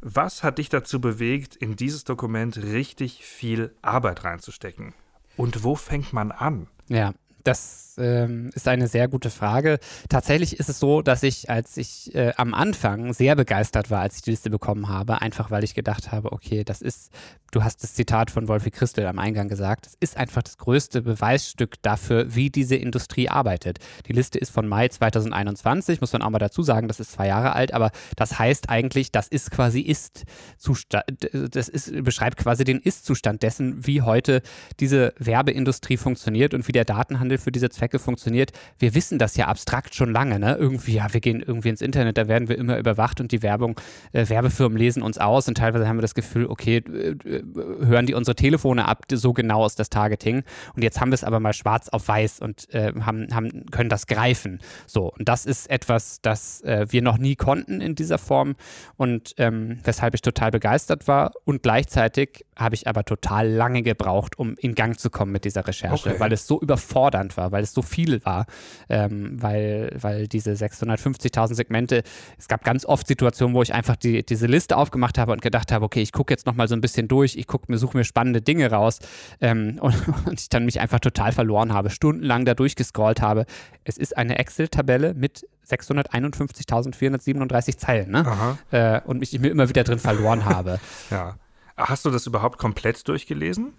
Was 0.00 0.42
hat 0.42 0.58
dich 0.58 0.68
dazu 0.68 1.00
bewegt, 1.00 1.56
in 1.56 1.76
dieses 1.76 2.04
Dokument 2.04 2.58
richtig 2.58 3.24
viel 3.24 3.74
Arbeit 3.82 4.24
reinzustecken? 4.24 4.94
Und 5.36 5.64
wo 5.64 5.74
fängt 5.74 6.12
man 6.12 6.32
an? 6.32 6.66
Ja, 6.88 7.12
das 7.46 7.86
ähm, 7.98 8.50
ist 8.54 8.68
eine 8.68 8.88
sehr 8.88 9.08
gute 9.08 9.30
Frage. 9.30 9.78
Tatsächlich 10.08 10.58
ist 10.58 10.68
es 10.68 10.78
so, 10.78 11.02
dass 11.02 11.22
ich, 11.22 11.50
als 11.50 11.76
ich 11.76 12.14
äh, 12.14 12.32
am 12.36 12.54
Anfang 12.54 13.12
sehr 13.12 13.36
begeistert 13.36 13.90
war, 13.90 14.00
als 14.00 14.16
ich 14.16 14.22
die 14.22 14.30
Liste 14.30 14.50
bekommen 14.50 14.88
habe, 14.88 15.22
einfach 15.22 15.50
weil 15.50 15.64
ich 15.64 15.74
gedacht 15.74 16.12
habe, 16.12 16.32
okay, 16.32 16.64
das 16.64 16.82
ist, 16.82 17.10
du 17.52 17.64
hast 17.64 17.82
das 17.82 17.94
Zitat 17.94 18.30
von 18.30 18.48
Wolfi 18.48 18.70
Christel 18.70 19.06
am 19.06 19.18
Eingang 19.18 19.48
gesagt, 19.48 19.86
es 19.86 19.96
ist 20.00 20.16
einfach 20.16 20.42
das 20.42 20.58
größte 20.58 21.02
Beweisstück 21.02 21.74
dafür, 21.82 22.34
wie 22.34 22.50
diese 22.50 22.76
Industrie 22.76 23.28
arbeitet. 23.28 23.78
Die 24.06 24.12
Liste 24.12 24.38
ist 24.38 24.50
von 24.50 24.68
Mai 24.68 24.88
2021, 24.88 26.00
muss 26.00 26.12
man 26.12 26.22
auch 26.22 26.30
mal 26.30 26.38
dazu 26.38 26.62
sagen, 26.62 26.88
das 26.88 27.00
ist 27.00 27.12
zwei 27.12 27.28
Jahre 27.28 27.54
alt, 27.54 27.72
aber 27.72 27.90
das 28.16 28.38
heißt 28.38 28.68
eigentlich, 28.68 29.12
das 29.12 29.28
ist 29.28 29.50
quasi 29.50 29.80
Ist-Zustand, 29.80 31.04
das 31.32 31.68
ist, 31.68 32.04
beschreibt 32.04 32.38
quasi 32.38 32.64
den 32.64 32.80
Ist-Zustand 32.80 33.42
dessen, 33.42 33.86
wie 33.86 34.02
heute 34.02 34.42
diese 34.80 35.14
Werbeindustrie 35.18 35.96
funktioniert 35.96 36.52
und 36.52 36.68
wie 36.68 36.72
der 36.72 36.84
Datenhandel 36.84 37.35
für 37.38 37.52
diese 37.52 37.70
Zwecke 37.70 37.98
funktioniert. 37.98 38.52
Wir 38.78 38.94
wissen 38.94 39.18
das 39.18 39.36
ja 39.36 39.46
abstrakt 39.46 39.94
schon 39.94 40.12
lange, 40.12 40.38
ne? 40.38 40.56
Irgendwie, 40.56 40.94
ja, 40.94 41.12
wir 41.12 41.20
gehen 41.20 41.40
irgendwie 41.40 41.68
ins 41.68 41.80
Internet, 41.80 42.18
da 42.18 42.28
werden 42.28 42.48
wir 42.48 42.58
immer 42.58 42.78
überwacht 42.78 43.20
und 43.20 43.32
die 43.32 43.42
Werbung, 43.42 43.78
äh, 44.12 44.28
Werbefirmen 44.28 44.78
lesen 44.78 45.02
uns 45.02 45.18
aus 45.18 45.48
und 45.48 45.56
teilweise 45.56 45.88
haben 45.88 45.96
wir 45.96 46.02
das 46.02 46.14
Gefühl, 46.14 46.46
okay, 46.46 46.76
äh, 46.78 47.42
hören 47.84 48.06
die 48.06 48.14
unsere 48.14 48.34
Telefone 48.34 48.88
ab, 48.88 49.04
so 49.10 49.32
genau 49.32 49.66
ist 49.66 49.78
das 49.78 49.90
Targeting. 49.90 50.42
Und 50.74 50.82
jetzt 50.82 51.00
haben 51.00 51.10
wir 51.10 51.14
es 51.14 51.24
aber 51.24 51.40
mal 51.40 51.52
schwarz 51.52 51.88
auf 51.88 52.08
weiß 52.08 52.40
und 52.40 52.72
äh, 52.74 52.92
haben, 53.00 53.28
haben, 53.32 53.66
können 53.70 53.88
das 53.88 54.06
greifen. 54.06 54.60
So, 54.86 55.12
und 55.12 55.28
das 55.28 55.46
ist 55.46 55.70
etwas, 55.70 56.20
das 56.20 56.62
äh, 56.62 56.86
wir 56.90 57.02
noch 57.02 57.18
nie 57.18 57.36
konnten 57.36 57.80
in 57.80 57.94
dieser 57.94 58.18
Form 58.18 58.56
und 58.96 59.34
ähm, 59.38 59.78
weshalb 59.84 60.14
ich 60.14 60.22
total 60.22 60.50
begeistert 60.50 61.08
war. 61.08 61.32
Und 61.44 61.62
gleichzeitig 61.62 62.44
habe 62.56 62.74
ich 62.74 62.86
aber 62.86 63.04
total 63.04 63.48
lange 63.48 63.82
gebraucht, 63.82 64.38
um 64.38 64.54
in 64.58 64.74
Gang 64.74 64.98
zu 64.98 65.10
kommen 65.10 65.32
mit 65.32 65.44
dieser 65.44 65.66
Recherche, 65.66 66.10
okay. 66.10 66.20
weil 66.20 66.32
es 66.32 66.46
so 66.46 66.60
überfordernd 66.60 67.25
Aufwand 67.26 67.36
war, 67.36 67.52
weil 67.52 67.62
es 67.62 67.74
so 67.74 67.82
viel 67.82 68.24
war, 68.24 68.46
ähm, 68.88 69.40
weil, 69.40 69.96
weil 70.00 70.28
diese 70.28 70.52
650.000 70.52 71.54
Segmente, 71.54 72.02
es 72.38 72.48
gab 72.48 72.64
ganz 72.64 72.84
oft 72.84 73.06
Situationen, 73.06 73.54
wo 73.54 73.62
ich 73.62 73.74
einfach 73.74 73.96
die, 73.96 74.24
diese 74.24 74.46
Liste 74.46 74.76
aufgemacht 74.76 75.18
habe 75.18 75.32
und 75.32 75.42
gedacht 75.42 75.72
habe, 75.72 75.84
okay, 75.84 76.02
ich 76.02 76.12
gucke 76.12 76.32
jetzt 76.32 76.46
nochmal 76.46 76.68
so 76.68 76.74
ein 76.74 76.80
bisschen 76.80 77.08
durch, 77.08 77.36
ich 77.36 77.46
gucke 77.46 77.70
mir, 77.70 77.78
suche 77.78 77.96
mir 77.96 78.04
spannende 78.04 78.40
Dinge 78.40 78.70
raus 78.70 78.98
ähm, 79.40 79.78
und, 79.80 79.96
und 80.26 80.40
ich 80.40 80.48
dann 80.48 80.64
mich 80.64 80.80
einfach 80.80 81.00
total 81.00 81.32
verloren 81.32 81.72
habe, 81.72 81.90
stundenlang 81.90 82.44
da 82.44 82.54
durchgescrollt 82.54 83.20
habe. 83.20 83.46
Es 83.84 83.98
ist 83.98 84.16
eine 84.16 84.38
Excel-Tabelle 84.38 85.14
mit 85.14 85.46
651.437 85.68 87.76
Zeilen, 87.76 88.12
ne? 88.12 88.56
Äh, 88.70 89.00
und 89.04 89.18
mich 89.18 89.34
immer 89.34 89.68
wieder 89.68 89.84
drin 89.84 89.98
verloren 89.98 90.44
habe. 90.48 90.80
ja. 91.10 91.36
Hast 91.78 92.06
du 92.06 92.10
das 92.10 92.26
überhaupt 92.26 92.56
komplett 92.56 93.06
durchgelesen? 93.06 93.74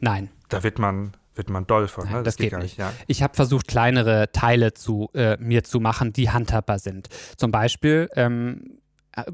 Nein. 0.00 0.30
Da 0.48 0.62
wird 0.62 0.78
man 0.78 1.12
wird 1.34 1.50
man 1.50 1.66
doll 1.66 1.88
von. 1.88 2.06
Ne? 2.06 2.14
das, 2.16 2.24
das, 2.24 2.36
geht, 2.36 2.50
geht 2.50 2.58
nicht. 2.60 2.78
Ja. 2.78 2.92
Ich 3.06 3.22
habe 3.22 3.34
versucht, 3.34 3.68
kleinere 3.68 4.30
Teile 4.32 4.74
zu 4.74 5.10
äh, 5.14 5.36
mir 5.38 5.64
zu 5.64 5.80
machen, 5.80 6.12
die 6.12 6.30
handhabbar 6.30 6.78
sind. 6.78 7.08
Zum 7.36 7.50
Beispiel 7.50 8.08
ähm, 8.16 8.78
äh, 9.16 9.24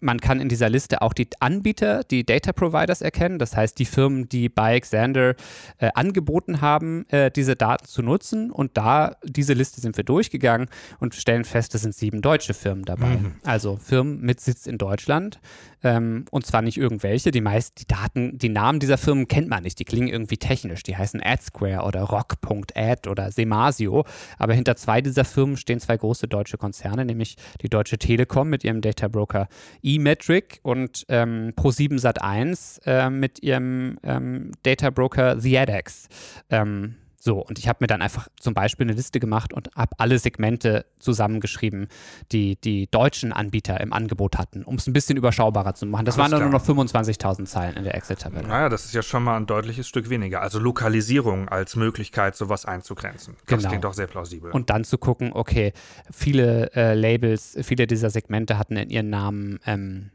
man 0.00 0.20
kann 0.20 0.40
in 0.40 0.48
dieser 0.48 0.68
Liste 0.68 1.02
auch 1.02 1.12
die 1.12 1.28
Anbieter, 1.40 2.02
die 2.04 2.24
Data 2.24 2.52
Providers 2.52 3.02
erkennen, 3.02 3.38
das 3.38 3.56
heißt 3.56 3.78
die 3.78 3.84
Firmen, 3.84 4.28
die 4.28 4.48
bei 4.48 4.78
Xander 4.78 5.34
äh, 5.78 5.90
angeboten 5.94 6.60
haben, 6.60 7.08
äh, 7.08 7.30
diese 7.30 7.56
Daten 7.56 7.86
zu 7.86 8.02
nutzen. 8.02 8.50
Und 8.50 8.76
da, 8.76 9.16
diese 9.24 9.54
Liste 9.54 9.80
sind 9.80 9.96
wir 9.96 10.04
durchgegangen 10.04 10.68
und 11.00 11.14
stellen 11.14 11.44
fest, 11.44 11.74
es 11.74 11.82
sind 11.82 11.94
sieben 11.94 12.22
deutsche 12.22 12.54
Firmen 12.54 12.84
dabei. 12.84 13.16
Mhm. 13.16 13.34
Also 13.44 13.76
Firmen 13.76 14.20
mit 14.20 14.40
Sitz 14.40 14.66
in 14.66 14.78
Deutschland. 14.78 15.40
Ähm, 15.82 16.24
und 16.30 16.46
zwar 16.46 16.62
nicht 16.62 16.78
irgendwelche. 16.78 17.30
Die 17.30 17.40
meisten, 17.40 17.74
die 17.78 17.86
Daten, 17.86 18.38
die 18.38 18.48
Namen 18.48 18.80
dieser 18.80 18.98
Firmen 18.98 19.28
kennt 19.28 19.48
man 19.48 19.62
nicht. 19.62 19.78
Die 19.78 19.84
klingen 19.84 20.08
irgendwie 20.08 20.36
technisch. 20.36 20.82
Die 20.82 20.96
heißen 20.96 21.20
AdSquare 21.22 21.84
oder 21.84 22.02
Rock.ad 22.02 23.08
oder 23.08 23.30
Semasio. 23.30 24.04
Aber 24.38 24.54
hinter 24.54 24.76
zwei 24.76 25.00
dieser 25.00 25.24
Firmen 25.24 25.56
stehen 25.56 25.80
zwei 25.80 25.96
große 25.96 26.28
deutsche 26.28 26.58
Konzerne, 26.58 27.04
nämlich 27.04 27.36
die 27.60 27.68
Deutsche 27.68 27.98
Telekom 27.98 28.48
mit 28.48 28.64
ihrem 28.64 28.80
Data 28.80 29.08
Broker 29.08 29.48
eMetric 29.82 30.60
und 30.62 31.04
ähm, 31.08 31.52
Pro7 31.56 32.00
Sat1 32.00 32.86
äh, 32.86 33.10
mit 33.10 33.42
ihrem 33.42 33.98
ähm, 34.02 34.52
Data 34.62 34.90
Broker 34.90 35.38
TheAdex. 35.38 36.08
Ähm, 36.50 36.96
so, 37.24 37.38
und 37.38 37.60
ich 37.60 37.68
habe 37.68 37.76
mir 37.82 37.86
dann 37.86 38.02
einfach 38.02 38.26
zum 38.40 38.52
Beispiel 38.52 38.84
eine 38.84 38.94
Liste 38.94 39.20
gemacht 39.20 39.52
und 39.52 39.70
habe 39.76 39.92
alle 39.98 40.18
Segmente 40.18 40.86
zusammengeschrieben, 40.98 41.86
die 42.32 42.56
die 42.56 42.90
deutschen 42.90 43.32
Anbieter 43.32 43.80
im 43.80 43.92
Angebot 43.92 44.38
hatten, 44.38 44.64
um 44.64 44.74
es 44.74 44.88
ein 44.88 44.92
bisschen 44.92 45.16
überschaubarer 45.16 45.74
zu 45.74 45.86
machen. 45.86 46.04
Das 46.04 46.18
Alles 46.18 46.32
waren 46.32 46.40
dann 46.40 46.50
nur 46.50 46.58
noch 46.58 46.66
25.000 46.66 47.44
Zeilen 47.44 47.76
in 47.76 47.84
der 47.84 47.94
Excel-Tabelle. 47.94 48.48
Naja, 48.48 48.68
das 48.68 48.86
ist 48.86 48.94
ja 48.94 49.02
schon 49.02 49.22
mal 49.22 49.36
ein 49.36 49.46
deutliches 49.46 49.86
Stück 49.86 50.10
weniger. 50.10 50.42
Also 50.42 50.58
Lokalisierung 50.58 51.48
als 51.48 51.76
Möglichkeit, 51.76 52.34
sowas 52.34 52.66
einzugrenzen. 52.66 53.36
Das 53.46 53.58
genau. 53.58 53.68
klingt 53.68 53.84
doch 53.84 53.94
sehr 53.94 54.08
plausibel. 54.08 54.50
Und 54.50 54.68
dann 54.70 54.82
zu 54.82 54.98
gucken, 54.98 55.30
okay, 55.32 55.74
viele 56.10 56.72
äh, 56.74 56.94
Labels, 56.94 57.56
viele 57.62 57.86
dieser 57.86 58.10
Segmente 58.10 58.58
hatten 58.58 58.76
in 58.76 58.90
ihren 58.90 59.10
Namen 59.10 59.60
ähm, 59.64 60.10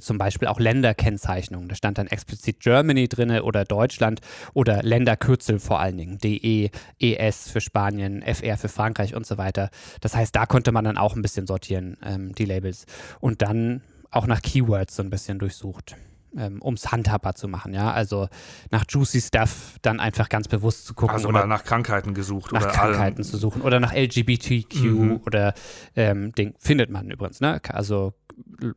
zum 0.00 0.18
Beispiel 0.18 0.48
auch 0.48 0.60
Länderkennzeichnungen. 0.60 1.68
Da 1.68 1.74
stand 1.74 1.98
dann 1.98 2.06
explizit 2.06 2.60
Germany 2.60 3.08
drin 3.08 3.30
oder 3.40 3.64
Deutschland 3.64 4.20
oder 4.54 4.82
Länderkürzel 4.82 5.58
vor 5.58 5.80
allen 5.80 5.96
Dingen. 5.96 6.18
DE, 6.18 6.70
ES 6.98 7.50
für 7.50 7.60
Spanien, 7.60 8.22
FR 8.22 8.56
für 8.56 8.68
Frankreich 8.68 9.14
und 9.14 9.26
so 9.26 9.38
weiter. 9.38 9.70
Das 10.00 10.14
heißt, 10.14 10.34
da 10.34 10.46
konnte 10.46 10.72
man 10.72 10.84
dann 10.84 10.98
auch 10.98 11.16
ein 11.16 11.22
bisschen 11.22 11.46
sortieren, 11.46 11.96
ähm, 12.04 12.34
die 12.34 12.44
Labels. 12.44 12.86
Und 13.20 13.42
dann 13.42 13.82
auch 14.10 14.26
nach 14.26 14.42
Keywords 14.42 14.96
so 14.96 15.02
ein 15.02 15.10
bisschen 15.10 15.38
durchsucht. 15.38 15.96
Ähm, 16.36 16.60
um 16.60 16.74
es 16.74 16.92
handhabbar 16.92 17.34
zu 17.34 17.48
machen, 17.48 17.72
ja. 17.72 17.90
Also 17.90 18.28
nach 18.70 18.84
Juicy 18.86 19.20
Stuff 19.20 19.76
dann 19.80 19.98
einfach 19.98 20.28
ganz 20.28 20.46
bewusst 20.46 20.86
zu 20.86 20.94
gucken. 20.94 21.14
Also 21.14 21.30
mal 21.30 21.46
nach 21.46 21.64
Krankheiten 21.64 22.12
gesucht 22.12 22.52
nach 22.52 22.62
oder 22.62 22.70
Krankheiten 22.70 23.16
allem. 23.16 23.24
zu 23.24 23.38
suchen 23.38 23.62
oder 23.62 23.80
nach 23.80 23.94
LGBTQ 23.94 24.82
mhm. 24.82 25.20
oder 25.24 25.54
ähm, 25.96 26.32
Ding 26.32 26.54
findet 26.58 26.90
man 26.90 27.10
übrigens, 27.10 27.40
ne? 27.40 27.60
Also 27.70 28.12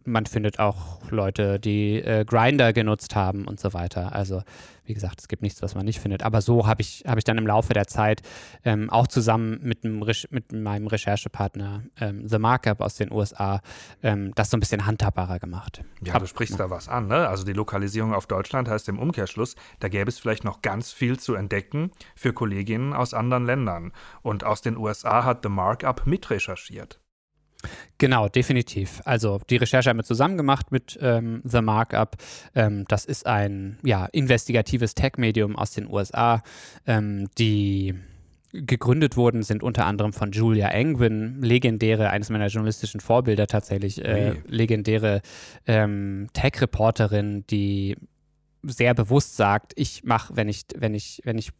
man 0.06 0.26
findet 0.26 0.60
auch 0.60 1.02
Leute, 1.12 1.60
die 1.60 1.96
äh, 2.02 2.26
Grinder 2.26 2.74
genutzt 2.74 3.16
haben 3.16 3.46
und 3.46 3.60
so 3.60 3.74
weiter. 3.74 4.16
Also 4.16 4.44
wie 4.86 4.94
gesagt, 4.94 5.20
es 5.20 5.28
gibt 5.28 5.42
nichts, 5.42 5.62
was 5.62 5.76
man 5.76 5.86
nicht 5.86 6.00
findet. 6.00 6.24
Aber 6.24 6.42
so 6.42 6.68
habe 6.68 6.82
ich, 6.82 7.04
hab 7.06 7.18
ich 7.18 7.24
dann 7.24 7.38
im 7.38 7.48
Laufe 7.48 7.74
der 7.74 7.88
Zeit 7.88 8.22
ähm, 8.64 8.90
auch 8.90 9.08
zusammen 9.08 9.60
mit, 9.62 9.86
einem 9.86 10.04
mit 10.30 10.52
meinem 10.52 10.88
Recherchepartner 10.88 11.84
ähm, 12.00 12.28
The 12.28 12.40
Markup 12.40 12.82
aus 12.82 12.96
den 12.96 13.12
USA 13.12 13.62
ähm, 14.04 14.34
das 14.36 14.50
so 14.50 14.58
ein 14.58 14.60
bisschen 14.60 14.86
handhabbarer 14.86 15.40
gemacht. 15.40 15.84
Ja, 16.02 16.18
du 16.20 16.26
sprichst 16.26 16.58
ja. 16.58 16.66
da 16.66 16.70
was 16.70 16.88
an. 16.90 17.08
Ne? 17.08 17.28
Also 17.28 17.44
die 17.44 17.54
Lokalisierung 17.54 18.14
auf 18.14 18.28
Deutschland 18.28 18.68
heißt 18.68 18.90
im 18.90 19.00
Umkehrschluss, 19.00 19.56
da 19.80 19.88
gäbe 19.88 20.10
es 20.10 20.20
vielleicht 20.20 20.44
noch 20.44 20.62
ganz 20.62 20.92
viel 20.92 21.20
zu 21.20 21.36
entdecken 21.36 21.92
für 22.16 22.34
Kolleginnen 22.34 22.94
aus 22.94 23.14
anderen 23.14 23.46
Ländern. 23.46 23.92
Und 24.22 24.44
aus 24.44 24.62
den 24.62 24.78
USA 24.78 25.24
hat 25.24 25.44
The 25.44 25.50
Markup 25.50 26.08
mitrecherchiert. 26.08 27.00
Genau, 27.98 28.28
definitiv. 28.28 29.02
Also 29.06 29.40
die 29.50 29.58
Recherche 29.58 29.90
haben 29.90 29.98
wir 29.98 30.04
zusammen 30.04 30.38
gemacht 30.38 30.72
mit 30.72 30.98
ähm, 31.02 31.42
The 31.44 31.62
Markup. 31.62 32.18
Ähm, 32.56 32.86
das 32.88 33.06
ist 33.06 33.26
ein 33.26 33.78
ja, 33.84 34.06
investigatives 34.06 34.96
Tech-Medium 34.96 35.56
aus 35.56 35.72
den 35.72 35.88
USA, 35.88 36.44
ähm, 36.88 37.28
die 37.38 37.96
gegründet 38.54 39.16
wurden, 39.16 39.44
sind 39.44 39.64
unter 39.64 39.86
anderem 39.86 40.14
von 40.14 40.32
Julia 40.32 40.70
Engwin, 40.70 41.42
legendäre, 41.42 42.10
eines 42.10 42.30
meiner 42.30 42.48
journalistischen 42.48 43.00
Vorbilder 43.00 43.48
tatsächlich, 43.48 44.04
äh, 44.04 44.36
legendäre 44.46 45.22
ähm, 45.66 46.28
Tech-Reporterin, 46.34 47.46
die 47.50 47.96
sehr 48.64 48.94
bewusst 48.94 49.38
sagt, 49.38 49.74
ich 49.76 50.04
mache, 50.04 50.36
wenn 50.36 50.50
ich, 50.50 50.64
wenn 50.76 50.94
ich, 50.94 51.22
wenn 51.24 51.38
ich 51.38 51.52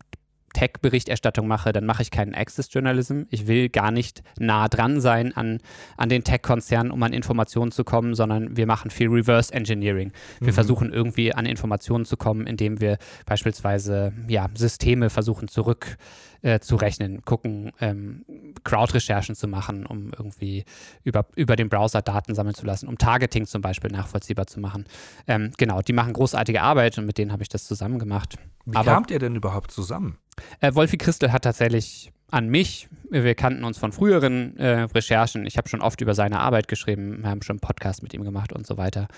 Tech-Berichterstattung 0.54 1.48
mache, 1.48 1.72
dann 1.72 1.86
mache 1.86 2.02
ich 2.02 2.12
keinen 2.12 2.34
Access-Journalism. 2.34 3.24
Ich 3.30 3.48
will 3.48 3.70
gar 3.70 3.92
nicht 3.92 4.24
nah 4.40 4.68
dran 4.68 5.02
sein 5.02 5.36
an, 5.36 5.60
an 5.98 6.10
den 6.10 6.24
Tech-Konzernen, 6.24 6.92
um 6.92 7.02
an 7.04 7.14
Informationen 7.14 7.72
zu 7.72 7.84
kommen, 7.84 8.16
sondern 8.16 8.58
wir 8.58 8.66
machen 8.66 8.92
viel 8.92 9.10
Reverse-Engineering. 9.10 10.12
Wir 10.40 10.48
mhm. 10.48 10.54
versuchen 10.54 10.94
irgendwie 10.94 11.34
an 11.34 11.46
Informationen 11.46 12.06
zu 12.06 12.18
kommen, 12.18 12.48
indem 12.48 12.82
wir 12.82 12.98
beispielsweise 13.26 14.14
ja, 14.28 14.48
Systeme 14.54 15.10
versuchen 15.10 15.48
zurück 15.48 15.98
äh, 16.42 16.60
zu 16.60 16.76
rechnen, 16.76 17.24
gucken, 17.24 17.72
ähm, 17.80 18.26
Crowd-Recherchen 18.64 19.36
zu 19.36 19.48
machen, 19.48 19.86
um 19.86 20.12
irgendwie 20.18 20.66
über, 21.04 21.26
über 21.36 21.56
den 21.56 21.70
Browser 21.70 22.02
Daten 22.02 22.36
sammeln 22.36 22.56
zu 22.56 22.66
lassen, 22.66 22.88
um 22.88 22.98
Targeting 22.98 23.46
zum 23.46 23.62
Beispiel 23.62 23.92
nachvollziehbar 23.92 24.48
zu 24.48 24.60
machen. 24.60 24.86
Ähm, 25.28 25.52
genau, 25.58 25.82
die 25.82 25.94
machen 25.94 26.14
großartige 26.14 26.62
Arbeit 26.62 26.98
und 26.98 27.06
mit 27.06 27.18
denen 27.18 27.32
habe 27.32 27.44
ich 27.44 27.50
das 27.50 27.66
zusammen 27.66 28.00
gemacht. 28.00 28.36
Wie 28.66 28.76
Aber, 28.76 28.92
kamt 28.92 29.12
ihr 29.12 29.20
denn 29.20 29.36
überhaupt 29.36 29.72
zusammen? 29.72 30.18
Äh, 30.60 30.74
Wolfi 30.76 30.98
Christel 30.98 31.32
hat 31.32 31.44
tatsächlich 31.44 32.12
an 32.32 32.50
mich. 32.50 32.88
Wir 33.10 33.36
kannten 33.36 33.66
uns 33.66 33.78
von 33.78 33.92
früheren 33.92 34.58
äh, 34.58 34.84
Recherchen. 34.84 35.46
Ich 35.46 35.58
habe 35.58 35.68
schon 35.68 35.82
oft 35.82 36.00
über 36.02 36.16
seine 36.16 36.40
Arbeit 36.40 36.70
geschrieben. 36.70 37.22
Wir 37.22 37.30
haben 37.30 37.42
schon 37.42 37.56
einen 37.56 37.60
Podcast 37.60 38.04
mit 38.04 38.14
ihm 38.14 38.24
gemacht 38.24 38.54
und 38.54 38.66
so 38.66 38.78
weiter. 38.78 39.10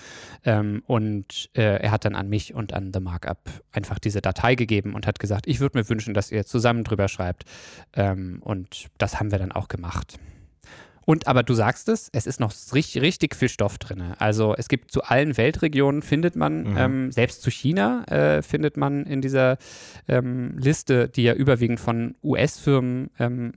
Ähm, 0.44 0.82
und 0.86 1.48
äh, 1.54 1.80
er 1.80 1.92
hat 1.92 2.04
dann 2.04 2.16
an 2.16 2.28
mich 2.28 2.54
und 2.54 2.72
an 2.72 2.90
The 2.92 3.00
Markup 3.00 3.38
einfach 3.72 4.00
diese 4.00 4.20
Datei 4.20 4.56
gegeben 4.56 4.94
und 4.94 5.06
hat 5.06 5.20
gesagt, 5.20 5.46
ich 5.46 5.60
würde 5.60 5.78
mir 5.78 5.88
wünschen, 5.88 6.12
dass 6.12 6.32
ihr 6.32 6.44
zusammen 6.44 6.82
drüber 6.82 7.06
schreibt. 7.06 7.44
Ähm, 7.94 8.40
und 8.42 8.88
das 8.98 9.20
haben 9.20 9.30
wir 9.30 9.38
dann 9.38 9.52
auch 9.52 9.68
gemacht. 9.68 10.18
Und 11.06 11.26
aber 11.26 11.42
du 11.42 11.54
sagst 11.54 11.88
es, 11.88 12.08
es 12.12 12.26
ist 12.26 12.40
noch 12.40 12.52
richtig, 12.72 13.02
richtig 13.02 13.36
viel 13.36 13.48
Stoff 13.48 13.78
drin. 13.78 14.14
Also 14.18 14.54
es 14.56 14.68
gibt 14.68 14.90
zu 14.90 15.02
allen 15.02 15.36
Weltregionen 15.36 16.02
findet 16.02 16.36
man, 16.36 16.64
mhm. 16.64 16.76
ähm, 16.76 17.12
selbst 17.12 17.42
zu 17.42 17.50
China 17.50 18.04
äh, 18.04 18.42
findet 18.42 18.76
man 18.76 19.04
in 19.04 19.20
dieser 19.20 19.58
ähm, 20.08 20.56
Liste, 20.58 21.08
die 21.08 21.24
ja 21.24 21.34
überwiegend 21.34 21.80
von 21.80 22.14
US-Firmen 22.22 23.10
ähm, 23.18 23.52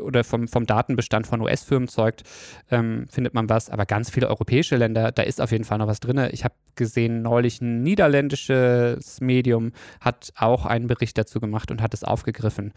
oder 0.00 0.24
vom, 0.24 0.48
vom 0.48 0.66
Datenbestand 0.66 1.26
von 1.26 1.40
US-Firmen 1.40 1.88
zeugt, 1.88 2.22
ähm, 2.70 3.06
findet 3.10 3.34
man 3.34 3.48
was. 3.48 3.70
Aber 3.70 3.86
ganz 3.86 4.10
viele 4.10 4.28
europäische 4.28 4.76
Länder, 4.76 5.12
da 5.12 5.22
ist 5.22 5.40
auf 5.40 5.52
jeden 5.52 5.64
Fall 5.64 5.78
noch 5.78 5.86
was 5.86 6.00
drin. 6.00 6.28
Ich 6.32 6.44
habe 6.44 6.54
gesehen, 6.76 7.22
neulich 7.22 7.60
ein 7.60 7.82
niederländisches 7.82 9.20
Medium 9.20 9.72
hat 10.00 10.32
auch 10.36 10.66
einen 10.66 10.86
Bericht 10.86 11.18
dazu 11.18 11.40
gemacht 11.40 11.70
und 11.70 11.82
hat 11.82 11.94
es 11.94 12.04
aufgegriffen. 12.04 12.72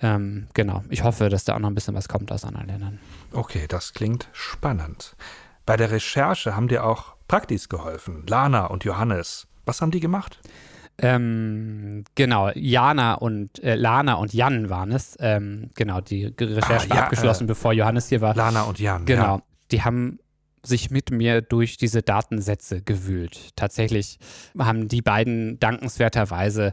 Ähm, 0.00 0.48
genau. 0.54 0.82
Ich 0.90 1.04
hoffe, 1.04 1.28
dass 1.28 1.44
da 1.44 1.54
auch 1.54 1.58
noch 1.60 1.70
ein 1.70 1.74
bisschen 1.74 1.94
was 1.94 2.08
kommt 2.08 2.30
aus 2.32 2.44
anderen 2.44 2.68
Ländern. 2.68 2.98
Okay, 3.32 3.66
das 3.68 3.94
klingt 3.94 4.28
spannend. 4.32 5.16
Bei 5.64 5.76
der 5.76 5.90
Recherche 5.90 6.54
haben 6.54 6.68
dir 6.68 6.84
auch 6.84 7.16
Praktis 7.28 7.68
geholfen, 7.68 8.24
Lana 8.28 8.66
und 8.66 8.84
Johannes. 8.84 9.48
Was 9.64 9.80
haben 9.80 9.90
die 9.90 10.00
gemacht? 10.00 10.40
Ähm, 10.98 12.04
genau, 12.14 12.50
Jana 12.54 13.14
und 13.14 13.62
äh, 13.62 13.74
Lana 13.74 14.14
und 14.14 14.32
Jan 14.32 14.70
waren 14.70 14.92
es. 14.92 15.16
Ähm, 15.20 15.70
genau, 15.74 16.00
die 16.00 16.26
Recherche 16.26 16.86
ah, 16.86 16.90
war 16.90 16.96
ja, 16.96 17.02
abgeschlossen, 17.04 17.44
äh, 17.44 17.48
bevor 17.48 17.72
Johannes 17.72 18.08
hier 18.08 18.20
war. 18.20 18.34
Lana 18.34 18.62
und 18.62 18.78
Jan. 18.78 19.04
Genau. 19.04 19.36
Ja. 19.36 19.42
Die 19.72 19.82
haben 19.82 20.18
sich 20.64 20.90
mit 20.90 21.10
mir 21.10 21.42
durch 21.42 21.76
diese 21.76 22.02
Datensätze 22.02 22.82
gewühlt. 22.82 23.50
Tatsächlich 23.56 24.18
haben 24.58 24.88
die 24.88 25.02
beiden 25.02 25.60
dankenswerterweise 25.60 26.72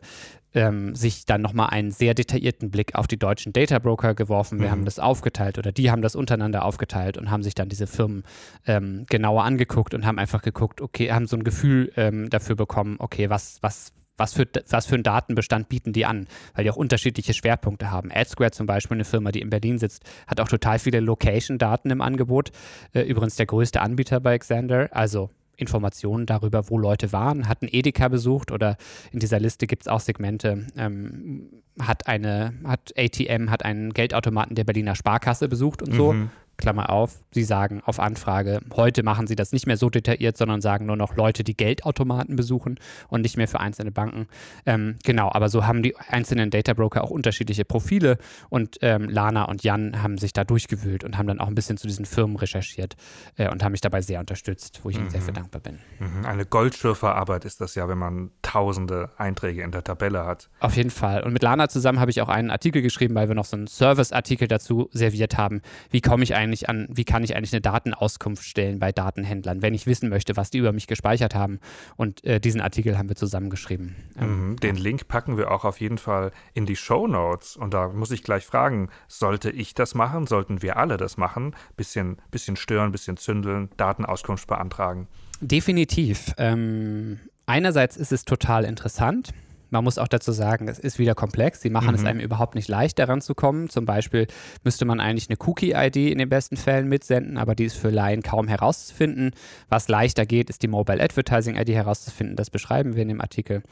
ähm, 0.54 0.96
sich 0.96 1.26
dann 1.26 1.42
nochmal 1.42 1.70
einen 1.70 1.92
sehr 1.92 2.14
detaillierten 2.14 2.70
Blick 2.70 2.96
auf 2.96 3.08
die 3.08 3.18
deutschen 3.18 3.54
Data 3.54 3.80
Broker 3.80 4.14
geworfen. 4.14 4.60
Wir 4.60 4.68
mhm. 4.68 4.72
haben 4.72 4.86
das 4.86 5.00
aufgeteilt 5.00 5.58
oder 5.58 5.72
die 5.72 5.92
haben 5.92 6.02
das 6.02 6.16
untereinander 6.16 6.66
aufgeteilt 6.66 7.18
und 7.18 7.32
haben 7.32 7.44
sich 7.44 7.56
dann 7.56 7.70
diese 7.70 7.88
Firmen 7.88 8.24
ähm, 8.68 9.06
genauer 9.10 9.44
angeguckt 9.44 9.94
und 9.94 10.06
haben 10.06 10.20
einfach 10.20 10.42
geguckt, 10.42 10.82
okay, 10.82 11.12
haben 11.12 11.28
so 11.28 11.36
ein 11.36 11.44
Gefühl 11.44 11.92
ähm, 11.96 12.30
dafür 12.30 12.56
bekommen, 12.56 12.98
okay, 13.00 13.30
was, 13.30 13.58
was 13.62 13.94
was 14.18 14.34
für, 14.34 14.48
was 14.70 14.86
für 14.86 14.96
einen 14.96 15.04
Datenbestand 15.04 15.70
bieten 15.70 15.94
die 15.94 16.06
an, 16.06 16.28
weil 16.54 16.64
die 16.64 16.72
auch 16.72 16.76
unterschiedliche 16.76 17.34
Schwerpunkte 17.34 17.92
haben. 17.92 18.12
AdSquare 18.12 18.52
zum 18.52 18.68
Beispiel, 18.68 18.96
eine 18.96 19.06
Firma, 19.06 19.32
die 19.32 19.42
in 19.42 19.50
Berlin 19.50 19.78
sitzt, 19.78 20.04
hat 20.28 20.40
auch 20.40 20.48
total 20.48 20.80
viele 20.80 21.00
Location-Daten 21.00 21.90
im 21.90 22.02
Angebot. 22.02 22.52
Äh, 22.94 23.02
übrigens 23.02 23.36
der 23.36 23.46
größte 23.46 23.82
Anbieter 23.82 24.20
bei 24.20 24.38
Xander, 24.38 24.90
also 24.92 25.30
Informationen 25.56 26.26
darüber, 26.26 26.70
wo 26.70 26.78
Leute 26.78 27.14
waren, 27.14 27.48
hatten 27.48 27.68
Edeka 27.70 28.08
besucht 28.08 28.52
oder 28.52 28.78
in 29.12 29.20
dieser 29.20 29.40
Liste 29.40 29.68
gibt 29.68 29.84
es 29.84 29.88
auch 29.88 30.00
Segmente, 30.00 30.66
ähm, 30.76 31.50
hat 31.80 32.08
eine, 32.08 32.54
hat 32.64 32.94
ATM, 32.98 33.50
hat 33.50 33.64
einen 33.64 33.94
Geldautomaten 33.94 34.56
der 34.56 34.64
Berliner 34.64 34.96
Sparkasse 34.96 35.48
besucht 35.48 35.82
und 35.82 35.94
so. 35.94 36.14
Mhm. 36.54 36.58
Klammer 36.58 36.90
auf, 36.90 37.20
sie 37.32 37.44
sagen 37.44 37.82
auf 37.86 38.00
Anfrage, 38.00 38.62
heute 38.76 39.04
machen 39.04 39.28
sie 39.28 39.36
das 39.36 39.52
nicht 39.52 39.68
mehr 39.68 39.78
so 39.78 39.90
detailliert, 39.90 40.38
sondern 40.38 40.62
sagen 40.62 40.86
nur 40.86 40.96
noch 40.96 41.16
Leute, 41.16 41.44
die 41.44 41.56
Geldautomaten 41.56 42.36
besuchen 42.36 42.80
und 43.10 43.22
nicht 43.22 43.38
mehr 43.38 43.48
für 43.48 43.60
einzelne 43.60 43.92
Banken. 43.92 44.28
Ähm, 44.66 44.96
genau, 45.04 45.32
aber 45.32 45.50
so 45.50 45.66
haben 45.66 45.84
die 45.84 45.96
einzelnen 45.98 46.50
Data 46.50 46.74
Broker 46.74 47.04
auch 47.04 47.10
unterschiedliche 47.10 47.66
Profile 47.66 48.18
und 48.50 48.78
ähm, 48.82 49.10
Lana 49.10 49.46
und 49.46 49.64
Jan 49.64 50.02
haben 50.02 50.18
sich 50.18 50.34
da 50.34 50.44
durchgewühlt 50.44 51.04
und 51.04 51.18
haben 51.18 51.28
dann 51.28 51.40
auch 51.40 51.48
ein 51.48 51.56
bisschen 51.56 51.78
zu 51.78 51.88
diesen 51.88 52.06
Firmen 52.06 52.36
recherchiert 52.36 52.96
äh, 53.38 53.50
und 53.50 53.64
haben 53.64 53.72
mich 53.72 53.82
dabei 53.82 54.02
sehr 54.02 54.20
unterstützt, 54.20 54.82
wo 54.84 54.90
ich 54.90 54.98
ihnen 54.98 55.10
sehr 55.10 55.22
für 55.22 55.32
mhm. 55.32 55.36
dankbar 55.36 55.62
bin. 55.62 55.80
Mhm. 56.00 56.26
Eine 56.26 56.46
Goldschürferarbeit 56.46 57.46
ist 57.46 57.62
das 57.62 57.76
ja, 57.76 57.88
wenn 57.88 57.98
man 57.98 58.32
tausende 58.42 59.10
Einträge 59.18 59.64
in 59.64 59.72
der 59.72 59.84
Tabelle 59.84 60.26
hat. 60.26 60.50
Auf 60.60 60.76
jeden 60.76 60.92
Fall. 60.92 61.24
Und 61.24 61.34
mit 61.34 61.42
Lana 61.42 61.68
zusammen 61.68 62.00
habe 62.00 62.12
ich 62.12 62.22
auch 62.22 62.30
einen 62.30 62.52
Artikel 62.52 62.82
geschrieben, 62.82 63.16
weil 63.16 63.28
wir 63.28 63.36
noch 63.36 63.46
so 63.46 63.58
einen 63.58 63.68
Service-Artikel 63.68 64.48
dazu 64.48 64.90
serviert 64.92 65.38
haben. 65.38 65.62
Wie 65.90 66.02
komme 66.02 66.24
ich 66.24 66.36
eigentlich 66.36 66.43
eigentlich 66.44 66.70
an, 66.70 66.88
wie 66.90 67.06
kann 67.06 67.24
ich 67.24 67.36
eigentlich 67.36 67.54
eine 67.54 67.62
Datenauskunft 67.62 68.44
stellen 68.44 68.80
bei 68.80 68.92
Datenhändlern, 68.92 69.62
wenn 69.62 69.74
ich 69.74 69.88
wissen 69.88 70.10
möchte, 70.10 70.38
was 70.38 70.52
die 70.52 70.60
über 70.60 70.74
mich 70.74 70.88
gespeichert 70.88 71.34
haben. 71.34 71.60
Und 71.96 72.24
äh, 72.24 72.40
diesen 72.40 72.62
Artikel 72.62 72.98
haben 72.98 73.10
wir 73.10 73.16
zusammengeschrieben. 73.16 73.96
Ähm, 74.20 74.50
mhm, 74.50 74.56
den 74.58 74.76
Link 74.76 75.08
packen 75.08 75.38
wir 75.38 75.52
auch 75.52 75.66
auf 75.66 75.80
jeden 75.80 75.98
Fall 75.98 76.32
in 76.54 76.66
die 76.66 76.76
Show 76.76 77.08
Notes. 77.08 77.56
Und 77.56 77.74
da 77.74 77.88
muss 77.88 78.12
ich 78.12 78.24
gleich 78.24 78.46
fragen, 78.46 78.90
sollte 79.08 79.50
ich 79.50 79.74
das 79.74 79.96
machen? 79.96 80.28
Sollten 80.28 80.62
wir 80.62 80.78
alle 80.78 80.98
das 80.98 81.18
machen? 81.18 81.56
Bisschen, 81.78 82.18
bisschen 82.30 82.56
stören, 82.56 82.92
bisschen 82.92 83.18
zündeln, 83.18 83.70
Datenauskunft 83.78 84.48
beantragen. 84.48 85.08
Definitiv. 85.42 86.34
Ähm, 86.38 87.20
einerseits 87.46 87.98
ist 87.98 88.12
es 88.12 88.26
total 88.26 88.66
interessant. 88.66 89.32
Man 89.74 89.84
muss 89.84 89.98
auch 89.98 90.08
dazu 90.08 90.32
sagen, 90.32 90.68
es 90.68 90.78
ist 90.78 91.00
wieder 91.00 91.16
komplex. 91.16 91.60
Sie 91.60 91.72
machen 91.72 91.88
mhm. 91.88 91.96
es 91.96 92.06
einem 92.06 92.20
überhaupt 92.20 92.54
nicht 92.54 92.68
leicht, 92.68 93.00
daran 93.00 93.22
zu 93.22 93.34
kommen. 93.34 93.70
Zum 93.70 93.86
Beispiel 93.86 94.28
müsste 94.64 94.86
man 94.86 95.00
eigentlich 95.00 95.30
eine 95.30 95.38
Cookie-ID 95.40 95.96
in 95.96 96.20
den 96.20 96.30
besten 96.30 96.58
Fällen 96.58 96.88
mitsenden, 96.88 97.40
aber 97.40 97.56
die 97.56 97.66
ist 97.66 97.78
für 97.78 97.90
Laien 97.90 98.22
kaum 98.22 98.48
herauszufinden. 98.48 99.32
Was 99.70 99.88
leichter 99.88 100.28
geht, 100.28 100.52
ist 100.52 100.62
die 100.62 100.68
Mobile 100.68 101.02
Advertising 101.02 101.56
ID 101.56 101.70
herauszufinden. 101.70 102.36
Das 102.36 102.52
beschreiben 102.52 102.96
wir 102.96 103.02
in 103.02 103.08
dem 103.08 103.20
Artikel. 103.20 103.64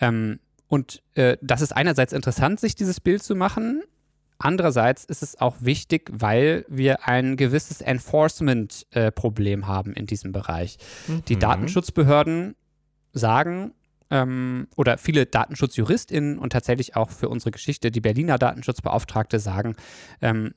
Ähm, 0.00 0.40
und 0.66 1.00
äh, 1.14 1.36
das 1.40 1.60
ist 1.60 1.76
einerseits 1.76 2.12
interessant, 2.12 2.58
sich 2.58 2.74
dieses 2.74 2.98
Bild 2.98 3.22
zu 3.22 3.36
machen. 3.36 3.84
Andererseits 4.38 5.04
ist 5.04 5.22
es 5.22 5.40
auch 5.40 5.58
wichtig, 5.60 6.10
weil 6.12 6.64
wir 6.66 7.06
ein 7.06 7.36
gewisses 7.36 7.82
Enforcement-Problem 7.82 9.60
äh, 9.60 9.64
haben 9.64 9.92
in 9.92 10.06
diesem 10.06 10.32
Bereich. 10.32 10.78
Mhm. 11.06 11.24
Die 11.26 11.38
Datenschutzbehörden 11.38 12.56
sagen, 13.12 13.74
ähm, 14.10 14.68
oder 14.76 14.98
viele 14.98 15.26
DatenschutzjuristInnen 15.26 16.38
und 16.38 16.52
tatsächlich 16.52 16.96
auch 16.96 17.10
für 17.10 17.28
unsere 17.28 17.50
Geschichte 17.50 17.90
die 17.90 18.00
Berliner 18.00 18.38
Datenschutzbeauftragte 18.38 19.38
sagen, 19.38 19.76
ähm, 20.20 20.54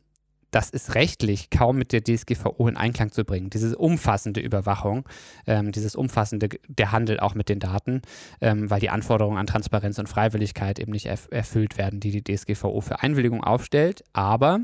das 0.54 0.70
ist 0.70 0.94
rechtlich 0.96 1.50
kaum 1.50 1.78
mit 1.78 1.92
der 1.92 2.04
DSGVO 2.04 2.68
in 2.68 2.78
Einklang 2.78 3.12
zu 3.12 3.26
bringen. 3.26 3.50
Diese 3.50 3.76
umfassende 3.76 4.40
Überwachung, 4.40 5.04
ähm, 5.48 5.72
dieses 5.72 5.96
umfassende, 5.96 6.50
der 6.68 6.92
Handel 6.92 7.20
auch 7.20 7.34
mit 7.34 7.50
den 7.50 7.60
Daten, 7.60 8.02
ähm, 8.40 8.70
weil 8.70 8.80
die 8.80 8.92
Anforderungen 8.92 9.38
an 9.38 9.48
Transparenz 9.48 9.98
und 9.98 10.08
Freiwilligkeit 10.08 10.78
eben 10.80 10.92
nicht 10.92 11.08
erf 11.08 11.28
erfüllt 11.32 11.78
werden, 11.78 12.00
die 12.00 12.12
die 12.12 12.24
DSGVO 12.24 12.82
für 12.82 13.02
Einwilligung 13.02 13.44
aufstellt. 13.44 14.04
Aber 14.14 14.60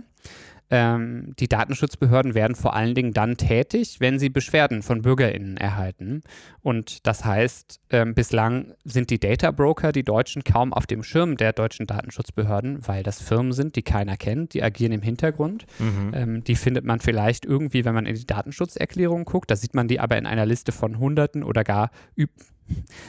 ähm, 0.72 1.34
die 1.40 1.48
Datenschutzbehörden 1.48 2.36
werden 2.36 2.56
vor 2.56 2.76
allen 2.76 2.96
Dingen 2.96 3.14
dann 3.14 3.38
tätig, 3.38 3.98
wenn 4.00 4.20
sie 4.20 4.30
Beschwerden 4.30 4.82
von 4.82 5.02
BürgerInnen 5.02 5.58
erhalten. 5.58 6.22
Und 6.62 7.08
das 7.08 7.26
heißt, 7.26 7.80
ähm, 7.90 8.14
bislang 8.14 8.74
sind 8.84 9.10
die 9.10 9.20
Data 9.20 9.52
Broker, 9.52 9.92
die 9.92 10.04
Deutschen, 10.04 10.44
kaum 10.44 10.74
auf 10.74 10.86
dem 10.86 11.04
Schirm 11.04 11.38
der 11.38 11.54
deutschen 11.54 11.88
Datenschutzbehörden, 11.88 12.88
weil 12.88 13.04
das 13.04 13.22
Firmen 13.22 13.52
sind, 13.52 13.76
die 13.76 13.82
keiner 13.82 14.18
kennt, 14.18 14.54
die 14.54 14.62
agieren 14.62 14.92
im 14.92 15.02
Hintergrund. 15.02 15.66
Mhm. 15.80 16.12
Ähm, 16.14 16.44
die 16.44 16.56
findet 16.56 16.86
man 16.86 17.00
vielleicht 17.00 17.46
irgendwie, 17.46 17.86
wenn 17.86 17.96
man 17.96 18.06
in 18.06 18.16
die 18.16 18.28
Datenschutzerklärung 18.28 19.26
guckt. 19.26 19.50
Da 19.50 19.56
sieht 19.56 19.74
man 19.74 19.88
die 19.88 20.00
aber 20.00 20.18
in 20.18 20.26
einer 20.26 20.46
Liste 20.46 20.72
von 20.72 21.00
Hunderten 21.00 21.44
oder 21.44 21.64
gar 21.64 21.90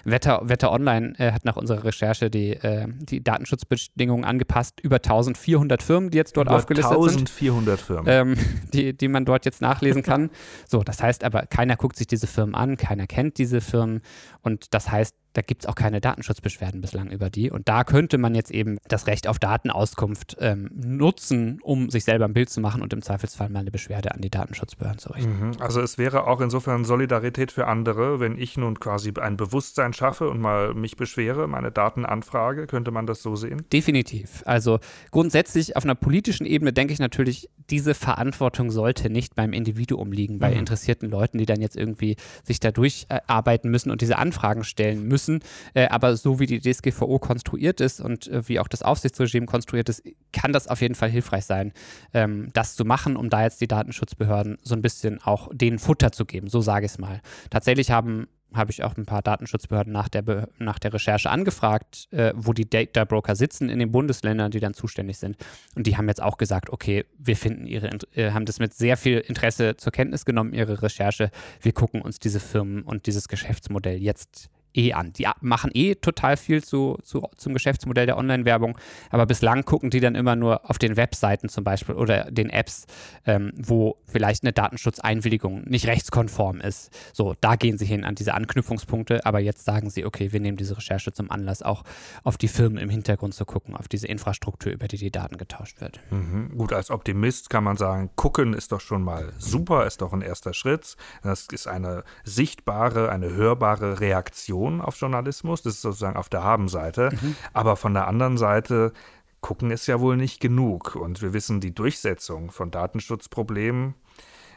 Wetter, 0.04 0.40
Wetter 0.44 0.72
Online 0.72 1.14
äh, 1.18 1.32
hat 1.32 1.44
nach 1.44 1.56
unserer 1.56 1.84
Recherche 1.84 2.30
die, 2.30 2.52
äh, 2.52 2.86
die 2.88 3.22
Datenschutzbedingungen 3.22 4.24
angepasst. 4.24 4.80
Über 4.80 4.96
1400 4.96 5.82
Firmen, 5.82 6.10
die 6.10 6.18
jetzt 6.18 6.36
dort 6.36 6.48
Über 6.48 6.56
aufgelistet 6.56 6.92
1400 6.92 7.18
sind. 7.18 7.30
1400 7.30 7.80
Firmen. 7.80 8.04
Ähm, 8.08 8.36
die, 8.72 8.96
die 8.96 9.08
man 9.08 9.24
dort 9.24 9.44
jetzt 9.44 9.60
nachlesen 9.60 10.02
kann. 10.02 10.30
so, 10.66 10.82
das 10.82 11.02
heißt 11.02 11.24
aber, 11.24 11.46
keiner 11.46 11.76
guckt 11.76 11.96
sich 11.96 12.06
diese 12.06 12.26
Firmen 12.26 12.54
an, 12.54 12.76
keiner 12.76 13.06
kennt 13.06 13.38
diese 13.38 13.60
Firmen. 13.60 14.02
Und 14.42 14.74
das 14.74 14.90
heißt, 14.90 15.14
da 15.32 15.42
gibt 15.42 15.62
es 15.62 15.68
auch 15.68 15.74
keine 15.74 16.00
Datenschutzbeschwerden 16.00 16.80
bislang 16.80 17.10
über 17.10 17.30
die. 17.30 17.50
Und 17.50 17.68
da 17.68 17.84
könnte 17.84 18.18
man 18.18 18.34
jetzt 18.34 18.50
eben 18.50 18.78
das 18.88 19.06
Recht 19.06 19.28
auf 19.28 19.38
Datenauskunft 19.38 20.36
ähm, 20.40 20.70
nutzen, 20.74 21.60
um 21.62 21.90
sich 21.90 22.04
selber 22.04 22.24
ein 22.24 22.32
Bild 22.32 22.50
zu 22.50 22.60
machen 22.60 22.82
und 22.82 22.92
im 22.92 23.02
Zweifelsfall 23.02 23.48
mal 23.48 23.60
eine 23.60 23.70
Beschwerde 23.70 24.12
an 24.12 24.20
die 24.20 24.30
Datenschutzbehörden 24.30 24.98
zu 24.98 25.12
richten. 25.12 25.48
Mhm. 25.48 25.52
Also 25.60 25.80
es 25.80 25.98
wäre 25.98 26.26
auch 26.26 26.40
insofern 26.40 26.84
Solidarität 26.84 27.52
für 27.52 27.66
andere, 27.66 28.18
wenn 28.20 28.38
ich 28.38 28.56
nun 28.56 28.80
quasi 28.80 29.12
ein 29.20 29.36
Bewusstsein 29.36 29.92
schaffe 29.92 30.28
und 30.28 30.40
mal 30.40 30.74
mich 30.74 30.96
beschwere, 30.96 31.46
meine 31.46 31.70
Daten 31.70 32.04
anfrage, 32.04 32.66
könnte 32.66 32.90
man 32.90 33.06
das 33.06 33.22
so 33.22 33.36
sehen? 33.36 33.62
Definitiv. 33.72 34.42
Also 34.46 34.80
grundsätzlich 35.10 35.76
auf 35.76 35.84
einer 35.84 35.94
politischen 35.94 36.46
Ebene 36.46 36.72
denke 36.72 36.92
ich 36.92 36.98
natürlich, 36.98 37.48
diese 37.70 37.94
Verantwortung 37.94 38.70
sollte 38.70 39.10
nicht 39.10 39.36
beim 39.36 39.52
Individuum 39.52 40.10
liegen, 40.10 40.40
bei 40.40 40.50
mhm. 40.50 40.58
interessierten 40.58 41.08
Leuten, 41.08 41.38
die 41.38 41.46
dann 41.46 41.60
jetzt 41.60 41.76
irgendwie 41.76 42.16
sich 42.42 42.58
da 42.58 42.72
durcharbeiten 42.72 43.70
müssen 43.70 43.90
und 43.90 44.00
diese 44.00 44.18
Anfragen 44.18 44.64
stellen 44.64 45.06
müssen 45.06 45.19
müssen. 45.20 45.40
Äh, 45.74 45.88
aber 45.88 46.16
so 46.16 46.40
wie 46.40 46.46
die 46.46 46.60
DSGVO 46.60 47.18
konstruiert 47.18 47.80
ist 47.80 48.00
und 48.00 48.28
äh, 48.28 48.48
wie 48.48 48.58
auch 48.58 48.68
das 48.68 48.82
Aufsichtsregime 48.82 49.46
konstruiert 49.46 49.88
ist, 49.88 50.02
kann 50.32 50.52
das 50.52 50.68
auf 50.68 50.80
jeden 50.80 50.94
Fall 50.94 51.10
hilfreich 51.10 51.44
sein, 51.44 51.72
ähm, 52.14 52.48
das 52.52 52.74
zu 52.76 52.84
machen, 52.84 53.16
um 53.16 53.30
da 53.30 53.42
jetzt 53.42 53.60
die 53.60 53.68
Datenschutzbehörden 53.68 54.58
so 54.62 54.74
ein 54.74 54.82
bisschen 54.82 55.20
auch 55.22 55.48
denen 55.52 55.78
Futter 55.78 56.12
zu 56.12 56.24
geben, 56.24 56.48
so 56.48 56.60
sage 56.60 56.86
ich 56.86 56.92
es 56.92 56.98
mal. 56.98 57.20
Tatsächlich 57.50 57.90
haben 57.90 58.26
habe 58.52 58.72
ich 58.72 58.82
auch 58.82 58.96
ein 58.96 59.06
paar 59.06 59.22
Datenschutzbehörden 59.22 59.92
nach 59.92 60.08
der, 60.08 60.22
Be 60.22 60.48
nach 60.58 60.80
der 60.80 60.92
Recherche 60.92 61.30
angefragt, 61.30 62.08
äh, 62.10 62.32
wo 62.34 62.52
die 62.52 62.68
Data 62.68 63.04
Broker 63.04 63.36
sitzen 63.36 63.68
in 63.68 63.78
den 63.78 63.92
Bundesländern, 63.92 64.50
die 64.50 64.58
dann 64.58 64.74
zuständig 64.74 65.18
sind. 65.18 65.36
Und 65.76 65.86
die 65.86 65.96
haben 65.96 66.08
jetzt 66.08 66.20
auch 66.22 66.36
gesagt, 66.36 66.70
okay, 66.70 67.04
wir 67.16 67.36
finden 67.36 67.66
ihre, 67.66 67.90
äh, 68.14 68.32
haben 68.32 68.46
das 68.46 68.58
mit 68.58 68.74
sehr 68.74 68.96
viel 68.96 69.18
Interesse 69.18 69.76
zur 69.76 69.92
Kenntnis 69.92 70.24
genommen, 70.24 70.52
ihre 70.52 70.82
Recherche. 70.82 71.30
Wir 71.60 71.72
gucken 71.72 72.02
uns 72.02 72.18
diese 72.18 72.40
Firmen 72.40 72.82
und 72.82 73.06
dieses 73.06 73.28
Geschäftsmodell 73.28 74.02
jetzt 74.02 74.50
eh 74.74 74.92
an. 74.92 75.12
Die 75.12 75.26
machen 75.40 75.70
eh 75.74 75.94
total 75.94 76.36
viel 76.36 76.62
zu, 76.62 76.98
zu, 77.02 77.26
zum 77.36 77.54
Geschäftsmodell 77.54 78.06
der 78.06 78.18
Online-Werbung, 78.18 78.78
aber 79.10 79.26
bislang 79.26 79.64
gucken 79.64 79.90
die 79.90 80.00
dann 80.00 80.14
immer 80.14 80.36
nur 80.36 80.68
auf 80.68 80.78
den 80.78 80.96
Webseiten 80.96 81.48
zum 81.48 81.64
Beispiel 81.64 81.94
oder 81.94 82.30
den 82.30 82.50
Apps, 82.50 82.86
ähm, 83.26 83.52
wo 83.56 83.96
vielleicht 84.06 84.44
eine 84.44 84.52
Datenschutzeinwilligung 84.52 85.62
nicht 85.64 85.86
rechtskonform 85.86 86.60
ist. 86.60 86.90
So, 87.12 87.34
da 87.40 87.56
gehen 87.56 87.78
sie 87.78 87.86
hin 87.86 88.04
an 88.04 88.14
diese 88.14 88.34
Anknüpfungspunkte, 88.34 89.24
aber 89.26 89.40
jetzt 89.40 89.64
sagen 89.64 89.90
sie, 89.90 90.04
okay, 90.04 90.32
wir 90.32 90.40
nehmen 90.40 90.56
diese 90.56 90.76
Recherche 90.76 91.12
zum 91.12 91.30
Anlass, 91.30 91.62
auch 91.62 91.82
auf 92.22 92.36
die 92.36 92.48
Firmen 92.48 92.78
im 92.78 92.90
Hintergrund 92.90 93.34
zu 93.34 93.44
gucken, 93.44 93.76
auf 93.76 93.88
diese 93.88 94.06
Infrastruktur, 94.06 94.72
über 94.72 94.88
die 94.88 94.98
die 94.98 95.10
Daten 95.10 95.36
getauscht 95.36 95.80
wird. 95.80 96.00
Mhm. 96.10 96.56
Gut, 96.56 96.72
als 96.72 96.90
Optimist 96.90 97.50
kann 97.50 97.64
man 97.64 97.76
sagen, 97.76 98.10
gucken 98.16 98.54
ist 98.54 98.72
doch 98.72 98.80
schon 98.80 99.02
mal 99.02 99.32
super, 99.38 99.86
ist 99.86 100.00
doch 100.02 100.12
ein 100.12 100.22
erster 100.22 100.52
Schritt. 100.52 100.96
Das 101.22 101.46
ist 101.50 101.66
eine 101.66 102.04
sichtbare, 102.24 103.10
eine 103.10 103.32
hörbare 103.32 104.00
Reaktion 104.00 104.59
Reaktion 104.60 104.80
auf 104.80 104.96
Journalismus. 104.96 105.62
Das 105.62 105.74
ist 105.74 105.82
sozusagen 105.82 106.16
auf 106.16 106.28
der 106.28 106.42
Habenseite. 106.42 107.10
Mhm. 107.12 107.36
Aber 107.52 107.76
von 107.76 107.94
der 107.94 108.06
anderen 108.06 108.38
Seite 108.38 108.92
gucken 109.40 109.70
ist 109.70 109.86
ja 109.86 110.00
wohl 110.00 110.16
nicht 110.16 110.40
genug. 110.40 110.96
Und 110.96 111.22
wir 111.22 111.32
wissen, 111.32 111.60
die 111.60 111.74
Durchsetzung 111.74 112.50
von 112.50 112.70
Datenschutzproblemen 112.70 113.94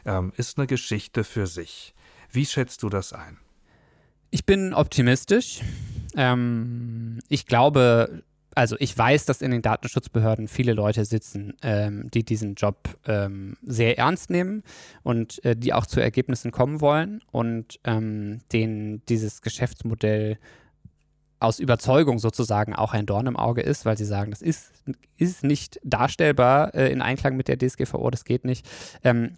ähm, 0.04 0.32
ist 0.36 0.58
eine 0.58 0.66
Geschichte 0.66 1.24
für 1.24 1.46
sich. 1.46 1.94
Wie 2.30 2.44
schätzt 2.44 2.82
du 2.82 2.88
das 2.88 3.12
ein? 3.12 3.38
Ich 4.30 4.44
bin 4.44 4.74
optimistisch. 4.74 5.60
Ähm, 6.16 7.20
ich 7.28 7.46
glaube, 7.46 8.22
also 8.54 8.76
ich 8.78 8.96
weiß, 8.96 9.26
dass 9.26 9.42
in 9.42 9.50
den 9.50 9.62
Datenschutzbehörden 9.62 10.48
viele 10.48 10.72
Leute 10.72 11.04
sitzen, 11.04 11.54
ähm, 11.62 12.10
die 12.12 12.24
diesen 12.24 12.54
Job 12.54 12.76
ähm, 13.06 13.56
sehr 13.62 13.98
ernst 13.98 14.30
nehmen 14.30 14.62
und 15.02 15.44
äh, 15.44 15.56
die 15.56 15.72
auch 15.72 15.86
zu 15.86 16.00
Ergebnissen 16.00 16.50
kommen 16.50 16.80
wollen 16.80 17.22
und 17.30 17.80
ähm, 17.84 18.40
denen 18.52 19.04
dieses 19.06 19.42
Geschäftsmodell 19.42 20.38
aus 21.40 21.58
Überzeugung 21.58 22.18
sozusagen 22.18 22.74
auch 22.74 22.94
ein 22.94 23.06
Dorn 23.06 23.26
im 23.26 23.36
Auge 23.36 23.60
ist, 23.60 23.84
weil 23.84 23.98
sie 23.98 24.04
sagen, 24.04 24.30
das 24.30 24.40
ist, 24.40 24.72
ist 25.18 25.44
nicht 25.44 25.78
darstellbar 25.84 26.74
äh, 26.74 26.90
in 26.90 27.02
Einklang 27.02 27.36
mit 27.36 27.48
der 27.48 27.58
DSGVO, 27.58 28.10
das 28.10 28.24
geht 28.24 28.44
nicht. 28.44 28.66
Ähm, 29.04 29.36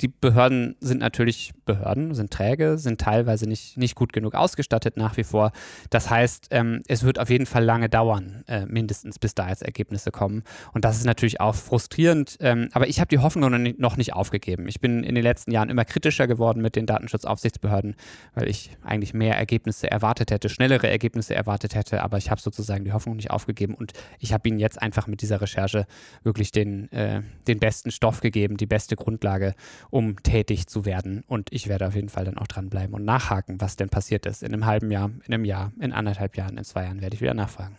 die 0.00 0.08
Behörden 0.08 0.76
sind 0.80 1.00
natürlich 1.00 1.52
Behörden, 1.64 2.14
sind 2.14 2.30
träge, 2.30 2.78
sind 2.78 3.00
teilweise 3.00 3.46
nicht, 3.46 3.76
nicht 3.76 3.94
gut 3.94 4.12
genug 4.12 4.34
ausgestattet 4.34 4.96
nach 4.96 5.16
wie 5.16 5.24
vor. 5.24 5.52
Das 5.90 6.08
heißt, 6.08 6.48
ähm, 6.50 6.82
es 6.86 7.02
wird 7.02 7.18
auf 7.18 7.30
jeden 7.30 7.46
Fall 7.46 7.64
lange 7.64 7.88
dauern, 7.88 8.44
äh, 8.46 8.64
mindestens 8.66 9.18
bis 9.18 9.34
da 9.34 9.48
jetzt 9.48 9.62
Ergebnisse 9.62 10.10
kommen. 10.10 10.42
Und 10.72 10.84
das 10.84 10.96
ist 10.96 11.04
natürlich 11.04 11.40
auch 11.40 11.54
frustrierend. 11.54 12.36
Ähm, 12.40 12.68
aber 12.72 12.88
ich 12.88 13.00
habe 13.00 13.08
die 13.08 13.18
Hoffnung 13.18 13.50
noch 13.50 13.58
nicht, 13.58 13.78
noch 13.78 13.96
nicht 13.96 14.14
aufgegeben. 14.14 14.68
Ich 14.68 14.80
bin 14.80 15.02
in 15.02 15.14
den 15.14 15.24
letzten 15.24 15.50
Jahren 15.50 15.68
immer 15.68 15.84
kritischer 15.84 16.26
geworden 16.26 16.62
mit 16.62 16.76
den 16.76 16.86
Datenschutzaufsichtsbehörden, 16.86 17.96
weil 18.34 18.48
ich 18.48 18.76
eigentlich 18.82 19.14
mehr 19.14 19.36
Ergebnisse 19.36 19.90
erwartet 19.90 20.30
hätte, 20.30 20.48
schnellere 20.48 20.88
Ergebnisse 20.88 21.34
erwartet 21.34 21.74
hätte. 21.74 22.02
Aber 22.02 22.18
ich 22.18 22.30
habe 22.30 22.40
sozusagen 22.40 22.84
die 22.84 22.92
Hoffnung 22.92 23.16
nicht 23.16 23.30
aufgegeben. 23.30 23.74
Und 23.74 23.92
ich 24.18 24.32
habe 24.32 24.48
ihnen 24.48 24.58
jetzt 24.58 24.80
einfach 24.80 25.06
mit 25.06 25.22
dieser 25.22 25.40
Recherche 25.40 25.86
wirklich 26.22 26.52
den, 26.52 26.90
äh, 26.92 27.22
den 27.46 27.58
besten 27.58 27.90
Stoff 27.90 28.20
gegeben, 28.20 28.56
die 28.56 28.66
beste 28.66 28.96
Grundlage, 28.96 29.54
um 29.90 30.22
tätig 30.22 30.66
zu 30.66 30.84
werden. 30.84 31.24
Und 31.26 31.52
ich 31.52 31.68
werde 31.68 31.86
auf 31.86 31.94
jeden 31.94 32.08
Fall 32.08 32.24
dann 32.24 32.38
auch 32.38 32.46
dranbleiben 32.46 32.94
und 32.94 33.04
nachhaken, 33.04 33.60
was 33.60 33.76
denn 33.76 33.88
passiert 33.88 34.26
ist. 34.26 34.42
In 34.42 34.52
einem 34.52 34.66
halben 34.66 34.90
Jahr, 34.90 35.10
in 35.26 35.34
einem 35.34 35.44
Jahr, 35.44 35.72
in 35.80 35.92
anderthalb 35.92 36.36
Jahren, 36.36 36.56
in 36.56 36.64
zwei 36.64 36.84
Jahren 36.84 37.00
werde 37.00 37.14
ich 37.14 37.20
wieder 37.20 37.34
nachfragen. 37.34 37.76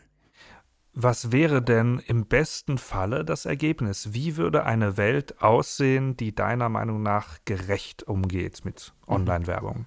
Was 0.93 1.31
wäre 1.31 1.61
denn 1.61 2.01
im 2.07 2.25
besten 2.25 2.77
Falle 2.77 3.23
das 3.23 3.45
Ergebnis? 3.45 4.13
Wie 4.13 4.37
würde 4.37 4.65
eine 4.65 4.97
Welt 4.97 5.41
aussehen, 5.41 6.17
die 6.17 6.33
deiner 6.33 6.67
Meinung 6.67 7.03
nach 7.03 7.37
gerecht 7.45 8.03
umgeht 8.03 8.65
mit 8.65 8.93
mhm. 9.07 9.13
Online-Werbung? 9.13 9.85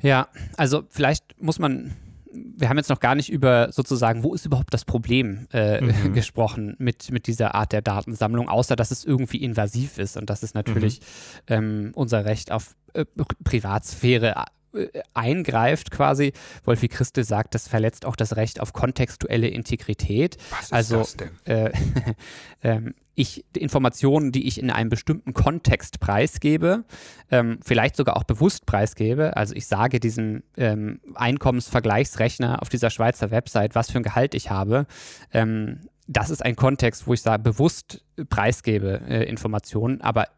Ja, 0.00 0.28
also 0.56 0.84
vielleicht 0.90 1.42
muss 1.42 1.58
man 1.58 1.96
wir 2.32 2.68
haben 2.68 2.76
jetzt 2.76 2.90
noch 2.90 3.00
gar 3.00 3.14
nicht 3.14 3.30
über 3.30 3.72
sozusagen, 3.72 4.22
wo 4.22 4.34
ist 4.34 4.46
überhaupt 4.46 4.74
das 4.74 4.84
Problem 4.84 5.46
äh, 5.52 5.80
mhm. 5.80 6.12
gesprochen 6.14 6.74
mit, 6.78 7.10
mit 7.10 7.26
dieser 7.26 7.54
Art 7.54 7.72
der 7.72 7.82
Datensammlung, 7.82 8.48
außer 8.48 8.76
dass 8.76 8.90
es 8.90 9.04
irgendwie 9.04 9.38
invasiv 9.38 9.98
ist 9.98 10.16
und 10.16 10.30
dass 10.30 10.42
es 10.42 10.54
natürlich 10.54 11.00
mhm. 11.48 11.54
ähm, 11.54 11.90
unser 11.94 12.24
Recht 12.24 12.52
auf 12.52 12.76
äh, 12.94 13.04
Privatsphäre 13.44 14.44
äh, 14.74 14.86
eingreift 15.14 15.90
quasi. 15.90 16.32
Wolfi 16.64 16.88
Christel 16.88 17.24
sagt, 17.24 17.54
das 17.54 17.68
verletzt 17.68 18.04
auch 18.04 18.16
das 18.16 18.36
Recht 18.36 18.60
auf 18.60 18.72
kontextuelle 18.72 19.48
Integrität. 19.48 20.36
Was 20.50 20.64
ist 20.64 20.72
also, 20.72 20.98
das 20.98 21.16
denn? 21.16 21.30
Äh, 21.44 21.72
ähm, 22.62 22.94
ich 23.18 23.44
Informationen, 23.56 24.30
die 24.30 24.46
ich 24.46 24.60
in 24.60 24.70
einem 24.70 24.90
bestimmten 24.90 25.34
Kontext 25.34 25.98
preisgebe, 25.98 26.84
ähm, 27.30 27.58
vielleicht 27.64 27.96
sogar 27.96 28.16
auch 28.16 28.24
bewusst 28.24 28.64
preisgebe. 28.64 29.36
Also 29.36 29.54
ich 29.54 29.66
sage 29.66 29.98
diesem 29.98 30.44
ähm, 30.56 31.00
Einkommensvergleichsrechner 31.14 32.62
auf 32.62 32.68
dieser 32.68 32.90
Schweizer 32.90 33.30
Website, 33.32 33.74
was 33.74 33.90
für 33.90 33.98
ein 33.98 34.04
Gehalt 34.04 34.34
ich 34.34 34.50
habe. 34.50 34.86
Ähm, 35.32 35.80
das 36.06 36.30
ist 36.30 36.44
ein 36.44 36.56
Kontext, 36.56 37.06
wo 37.06 37.12
ich 37.12 37.20
sage, 37.20 37.42
bewusst 37.42 38.04
preisgebe 38.30 39.00
äh, 39.08 39.24
Informationen, 39.24 40.00
aber 40.00 40.28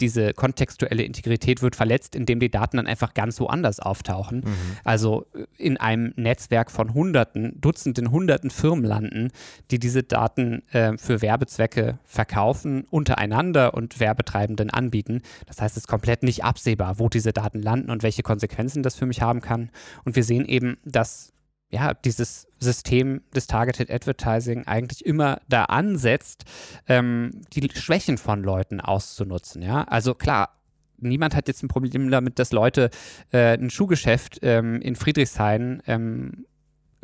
diese 0.00 0.32
kontextuelle 0.32 1.02
Integrität 1.02 1.62
wird 1.62 1.76
verletzt, 1.76 2.14
indem 2.14 2.40
die 2.40 2.50
Daten 2.50 2.76
dann 2.76 2.86
einfach 2.86 3.14
ganz 3.14 3.40
woanders 3.40 3.80
auftauchen. 3.80 4.38
Mhm. 4.38 4.76
Also 4.84 5.26
äh, 5.34 5.44
in 5.56 5.76
einem 5.76 6.12
Netzwerk 6.16 6.70
von 6.70 6.94
Hunderten, 6.94 7.60
Dutzenden, 7.60 8.10
Hunderten 8.10 8.50
Firmen 8.50 8.84
landen, 8.84 9.30
die 9.70 9.78
diese 9.78 10.02
Daten 10.02 10.62
äh, 10.72 10.96
für 10.96 11.22
Werbezwecke 11.22 11.98
verkaufen, 12.04 12.86
untereinander 12.90 13.74
und 13.74 14.00
Werbetreibenden 14.00 14.70
anbieten. 14.70 15.22
Das 15.46 15.60
heißt, 15.60 15.76
es 15.76 15.84
ist 15.84 15.88
komplett 15.88 16.22
nicht 16.22 16.44
absehbar, 16.44 16.98
wo 16.98 17.08
diese 17.08 17.32
Daten 17.32 17.60
landen 17.60 17.90
und 17.90 18.02
welche 18.02 18.22
Konsequenzen 18.22 18.82
das 18.82 18.94
für 18.94 19.06
mich 19.06 19.22
haben 19.22 19.40
kann. 19.40 19.70
Und 20.04 20.16
wir 20.16 20.24
sehen 20.24 20.46
eben, 20.46 20.76
dass 20.84 21.34
ja, 21.70 21.94
dieses 21.94 22.46
System 22.60 23.22
des 23.34 23.46
Targeted 23.46 23.90
Advertising 23.90 24.66
eigentlich 24.66 25.04
immer 25.04 25.40
da 25.48 25.64
ansetzt, 25.64 26.44
ähm, 26.88 27.42
die 27.52 27.68
Schwächen 27.74 28.18
von 28.18 28.42
Leuten 28.42 28.80
auszunutzen. 28.80 29.62
Ja, 29.62 29.82
also 29.84 30.14
klar, 30.14 30.50
niemand 30.98 31.34
hat 31.34 31.48
jetzt 31.48 31.62
ein 31.62 31.68
Problem 31.68 32.10
damit, 32.10 32.38
dass 32.38 32.52
Leute 32.52 32.90
äh, 33.32 33.56
ein 33.56 33.70
Schuhgeschäft 33.70 34.38
ähm, 34.42 34.80
in 34.80 34.96
Friedrichshain 34.96 35.82
ähm, 35.86 36.46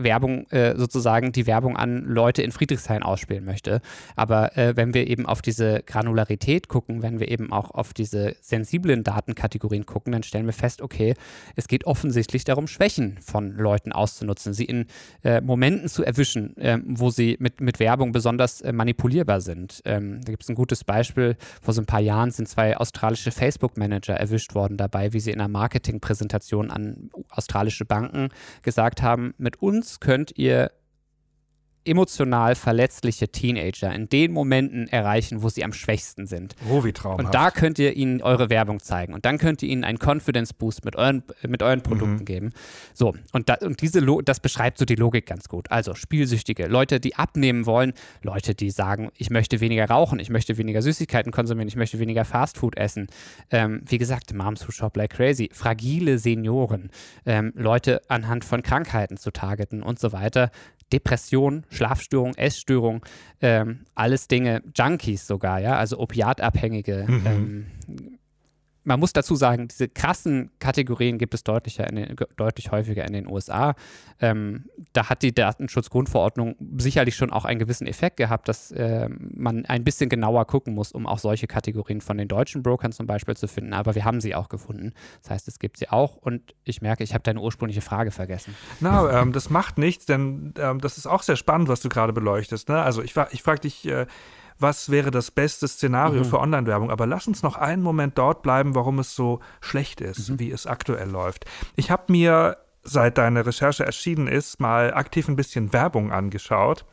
Werbung 0.02 0.46
äh, 0.50 0.76
sozusagen 0.76 1.32
die 1.32 1.46
Werbung 1.46 1.76
an 1.76 2.04
Leute 2.04 2.42
in 2.42 2.52
Friedrichshain 2.52 3.02
ausspielen 3.02 3.44
möchte. 3.44 3.80
Aber 4.16 4.56
äh, 4.56 4.76
wenn 4.76 4.94
wir 4.94 5.06
eben 5.08 5.26
auf 5.26 5.42
diese 5.42 5.82
Granularität 5.84 6.68
gucken, 6.68 7.02
wenn 7.02 7.20
wir 7.20 7.30
eben 7.30 7.52
auch 7.52 7.70
auf 7.70 7.92
diese 7.94 8.36
sensiblen 8.40 9.04
Datenkategorien 9.04 9.86
gucken, 9.86 10.12
dann 10.12 10.22
stellen 10.22 10.46
wir 10.46 10.52
fest, 10.52 10.82
okay, 10.82 11.14
es 11.56 11.68
geht 11.68 11.86
offensichtlich 11.86 12.44
darum, 12.44 12.66
Schwächen 12.66 13.18
von 13.20 13.56
Leuten 13.56 13.92
auszunutzen, 13.92 14.54
sie 14.54 14.64
in 14.64 14.86
äh, 15.24 15.40
Momenten 15.40 15.88
zu 15.88 16.04
erwischen, 16.04 16.54
ähm, 16.58 16.84
wo 16.86 17.10
sie 17.10 17.36
mit, 17.40 17.60
mit 17.60 17.80
Werbung 17.80 18.12
besonders 18.12 18.60
äh, 18.60 18.72
manipulierbar 18.72 19.40
sind. 19.40 19.82
Ähm, 19.84 20.20
da 20.24 20.30
gibt 20.30 20.42
es 20.42 20.48
ein 20.48 20.54
gutes 20.54 20.84
Beispiel. 20.84 21.36
Vor 21.62 21.74
so 21.74 21.82
ein 21.82 21.86
paar 21.86 22.00
Jahren 22.00 22.30
sind 22.30 22.48
zwei 22.48 22.76
australische 22.76 23.30
Facebook-Manager 23.30 24.14
erwischt 24.14 24.54
worden 24.54 24.76
dabei, 24.76 25.12
wie 25.12 25.20
sie 25.20 25.30
in 25.30 25.40
einer 25.40 25.48
Marketingpräsentation 25.48 26.70
an 26.70 27.10
australische 27.28 27.84
Banken 27.84 28.28
gesagt 28.62 29.02
haben, 29.02 29.34
mit 29.38 29.60
uns 29.62 29.89
könnt 29.98 30.36
ihr 30.36 30.70
emotional 31.90 32.54
verletzliche 32.54 33.28
Teenager 33.28 33.92
in 33.92 34.08
den 34.08 34.32
Momenten 34.32 34.86
erreichen, 34.88 35.42
wo 35.42 35.48
sie 35.48 35.64
am 35.64 35.72
schwächsten 35.72 36.26
sind. 36.26 36.54
Oh, 36.70 36.84
wie 36.84 36.92
traumhaft. 36.92 37.24
Und 37.24 37.34
da 37.34 37.50
könnt 37.50 37.78
ihr 37.78 37.96
ihnen 37.96 38.22
eure 38.22 38.48
Werbung 38.48 38.80
zeigen. 38.80 39.12
Und 39.12 39.24
dann 39.24 39.38
könnt 39.38 39.62
ihr 39.62 39.68
ihnen 39.68 39.84
einen 39.84 39.98
Confidence 39.98 40.52
Boost 40.52 40.84
mit 40.84 40.96
euren, 40.96 41.24
mit 41.46 41.62
euren 41.62 41.82
Produkten 41.82 42.20
mhm. 42.20 42.24
geben. 42.24 42.50
So, 42.94 43.14
und, 43.32 43.48
da, 43.48 43.56
und 43.60 43.82
diese 43.82 44.00
das 44.22 44.40
beschreibt 44.40 44.78
so 44.78 44.84
die 44.84 44.94
Logik 44.94 45.26
ganz 45.26 45.48
gut. 45.48 45.70
Also 45.70 45.94
Spielsüchtige, 45.94 46.66
Leute, 46.66 47.00
die 47.00 47.16
abnehmen 47.16 47.66
wollen, 47.66 47.92
Leute, 48.22 48.54
die 48.54 48.70
sagen, 48.70 49.10
ich 49.16 49.30
möchte 49.30 49.60
weniger 49.60 49.86
rauchen, 49.86 50.20
ich 50.20 50.30
möchte 50.30 50.56
weniger 50.58 50.82
Süßigkeiten 50.82 51.32
konsumieren, 51.32 51.68
ich 51.68 51.76
möchte 51.76 51.98
weniger 51.98 52.24
Fastfood 52.24 52.76
essen. 52.76 53.08
Ähm, 53.50 53.82
wie 53.86 53.98
gesagt, 53.98 54.32
Moms 54.32 54.66
who 54.66 54.72
shop 54.72 54.96
like 54.96 55.10
crazy. 55.10 55.50
Fragile 55.52 56.18
Senioren, 56.18 56.90
ähm, 57.26 57.52
Leute 57.56 58.02
anhand 58.08 58.44
von 58.44 58.62
Krankheiten 58.62 59.16
zu 59.16 59.32
targeten 59.32 59.82
und 59.82 59.98
so 59.98 60.12
weiter. 60.12 60.50
Depression, 60.92 61.64
Schlafstörung, 61.70 62.34
Essstörung, 62.34 63.04
ähm, 63.40 63.80
alles 63.94 64.28
Dinge, 64.28 64.62
Junkies 64.74 65.26
sogar, 65.26 65.60
ja, 65.60 65.76
also 65.76 65.98
Opiatabhängige, 65.98 67.06
mhm. 67.08 67.26
ähm, 67.26 67.66
man 68.84 68.98
muss 68.98 69.12
dazu 69.12 69.34
sagen, 69.34 69.68
diese 69.68 69.88
krassen 69.88 70.50
Kategorien 70.58 71.18
gibt 71.18 71.34
es 71.34 71.44
deutlicher 71.44 71.84
den, 71.86 72.16
deutlich 72.36 72.70
häufiger 72.70 73.04
in 73.04 73.12
den 73.12 73.26
USA. 73.30 73.74
Ähm, 74.20 74.64
da 74.92 75.08
hat 75.08 75.22
die 75.22 75.34
Datenschutzgrundverordnung 75.34 76.56
sicherlich 76.78 77.16
schon 77.16 77.30
auch 77.30 77.44
einen 77.44 77.58
gewissen 77.58 77.86
Effekt 77.86 78.16
gehabt, 78.16 78.48
dass 78.48 78.70
äh, 78.72 79.08
man 79.08 79.66
ein 79.66 79.84
bisschen 79.84 80.08
genauer 80.08 80.46
gucken 80.46 80.74
muss, 80.74 80.92
um 80.92 81.06
auch 81.06 81.18
solche 81.18 81.46
Kategorien 81.46 82.00
von 82.00 82.16
den 82.16 82.28
deutschen 82.28 82.62
Brokern 82.62 82.92
zum 82.92 83.06
Beispiel 83.06 83.36
zu 83.36 83.48
finden. 83.48 83.72
Aber 83.72 83.94
wir 83.94 84.04
haben 84.04 84.20
sie 84.20 84.34
auch 84.34 84.48
gefunden. 84.48 84.92
Das 85.22 85.30
heißt, 85.30 85.48
es 85.48 85.58
gibt 85.58 85.76
sie 85.76 85.88
auch. 85.88 86.16
Und 86.16 86.54
ich 86.64 86.80
merke, 86.80 87.04
ich 87.04 87.12
habe 87.12 87.22
deine 87.22 87.40
ursprüngliche 87.40 87.82
Frage 87.82 88.10
vergessen. 88.10 88.54
Na, 88.80 89.20
ähm, 89.20 89.32
das 89.32 89.50
macht 89.50 89.78
nichts, 89.78 90.06
denn 90.06 90.54
ähm, 90.58 90.80
das 90.80 90.98
ist 90.98 91.06
auch 91.06 91.22
sehr 91.22 91.36
spannend, 91.36 91.68
was 91.68 91.80
du 91.80 91.88
gerade 91.88 92.12
beleuchtest. 92.12 92.68
Ne? 92.68 92.80
Also 92.80 93.02
ich, 93.02 93.14
ich 93.32 93.42
frage 93.42 93.60
dich. 93.60 93.86
Äh, 93.86 94.06
was 94.60 94.90
wäre 94.90 95.10
das 95.10 95.30
beste 95.30 95.66
Szenario 95.68 96.20
mhm. 96.20 96.24
für 96.26 96.40
Online-Werbung. 96.40 96.90
Aber 96.90 97.06
lass 97.06 97.26
uns 97.26 97.42
noch 97.42 97.56
einen 97.56 97.82
Moment 97.82 98.18
dort 98.18 98.42
bleiben, 98.42 98.74
warum 98.74 98.98
es 98.98 99.14
so 99.14 99.40
schlecht 99.60 100.00
ist, 100.00 100.30
mhm. 100.30 100.38
wie 100.38 100.50
es 100.50 100.66
aktuell 100.66 101.08
läuft. 101.08 101.44
Ich 101.76 101.90
habe 101.90 102.04
mir, 102.08 102.58
seit 102.82 103.18
deine 103.18 103.46
Recherche 103.46 103.84
erschienen 103.84 104.26
ist, 104.26 104.60
mal 104.60 104.94
aktiv 104.94 105.28
ein 105.28 105.36
bisschen 105.36 105.72
Werbung 105.72 106.12
angeschaut 106.12 106.84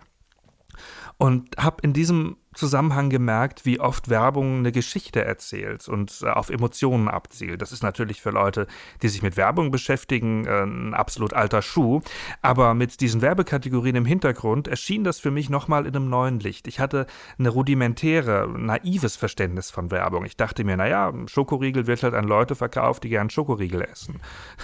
und 1.17 1.58
habe 1.58 1.77
in 1.82 1.93
diesem 1.93 2.38
Zusammenhang 2.57 3.09
gemerkt, 3.09 3.65
wie 3.65 3.79
oft 3.79 4.09
Werbung 4.09 4.59
eine 4.59 4.71
Geschichte 4.71 5.23
erzählt 5.23 5.87
und 5.87 6.21
äh, 6.23 6.29
auf 6.29 6.49
Emotionen 6.49 7.07
abzielt. 7.07 7.61
Das 7.61 7.71
ist 7.71 7.83
natürlich 7.83 8.21
für 8.21 8.31
Leute, 8.31 8.67
die 9.01 9.09
sich 9.09 9.21
mit 9.21 9.37
Werbung 9.37 9.71
beschäftigen, 9.71 10.45
äh, 10.45 10.63
ein 10.63 10.93
absolut 10.93 11.33
alter 11.33 11.61
Schuh. 11.61 12.01
Aber 12.41 12.73
mit 12.73 12.99
diesen 12.99 13.21
Werbekategorien 13.21 13.95
im 13.95 14.05
Hintergrund 14.05 14.67
erschien 14.67 15.03
das 15.03 15.19
für 15.19 15.31
mich 15.31 15.49
nochmal 15.49 15.85
in 15.85 15.95
einem 15.95 16.09
neuen 16.09 16.39
Licht. 16.39 16.67
Ich 16.67 16.79
hatte 16.79 17.05
eine 17.37 17.49
rudimentäre, 17.49 18.49
naives 18.57 19.15
Verständnis 19.15 19.69
von 19.69 19.91
Werbung. 19.91 20.25
Ich 20.25 20.35
dachte 20.35 20.63
mir, 20.63 20.77
naja, 20.77 21.13
Schokoriegel 21.27 21.87
wird 21.87 22.03
halt 22.03 22.15
an 22.15 22.25
Leute 22.25 22.55
verkauft, 22.55 23.03
die 23.03 23.09
gern 23.09 23.29
Schokoriegel 23.29 23.81
essen. 23.81 24.19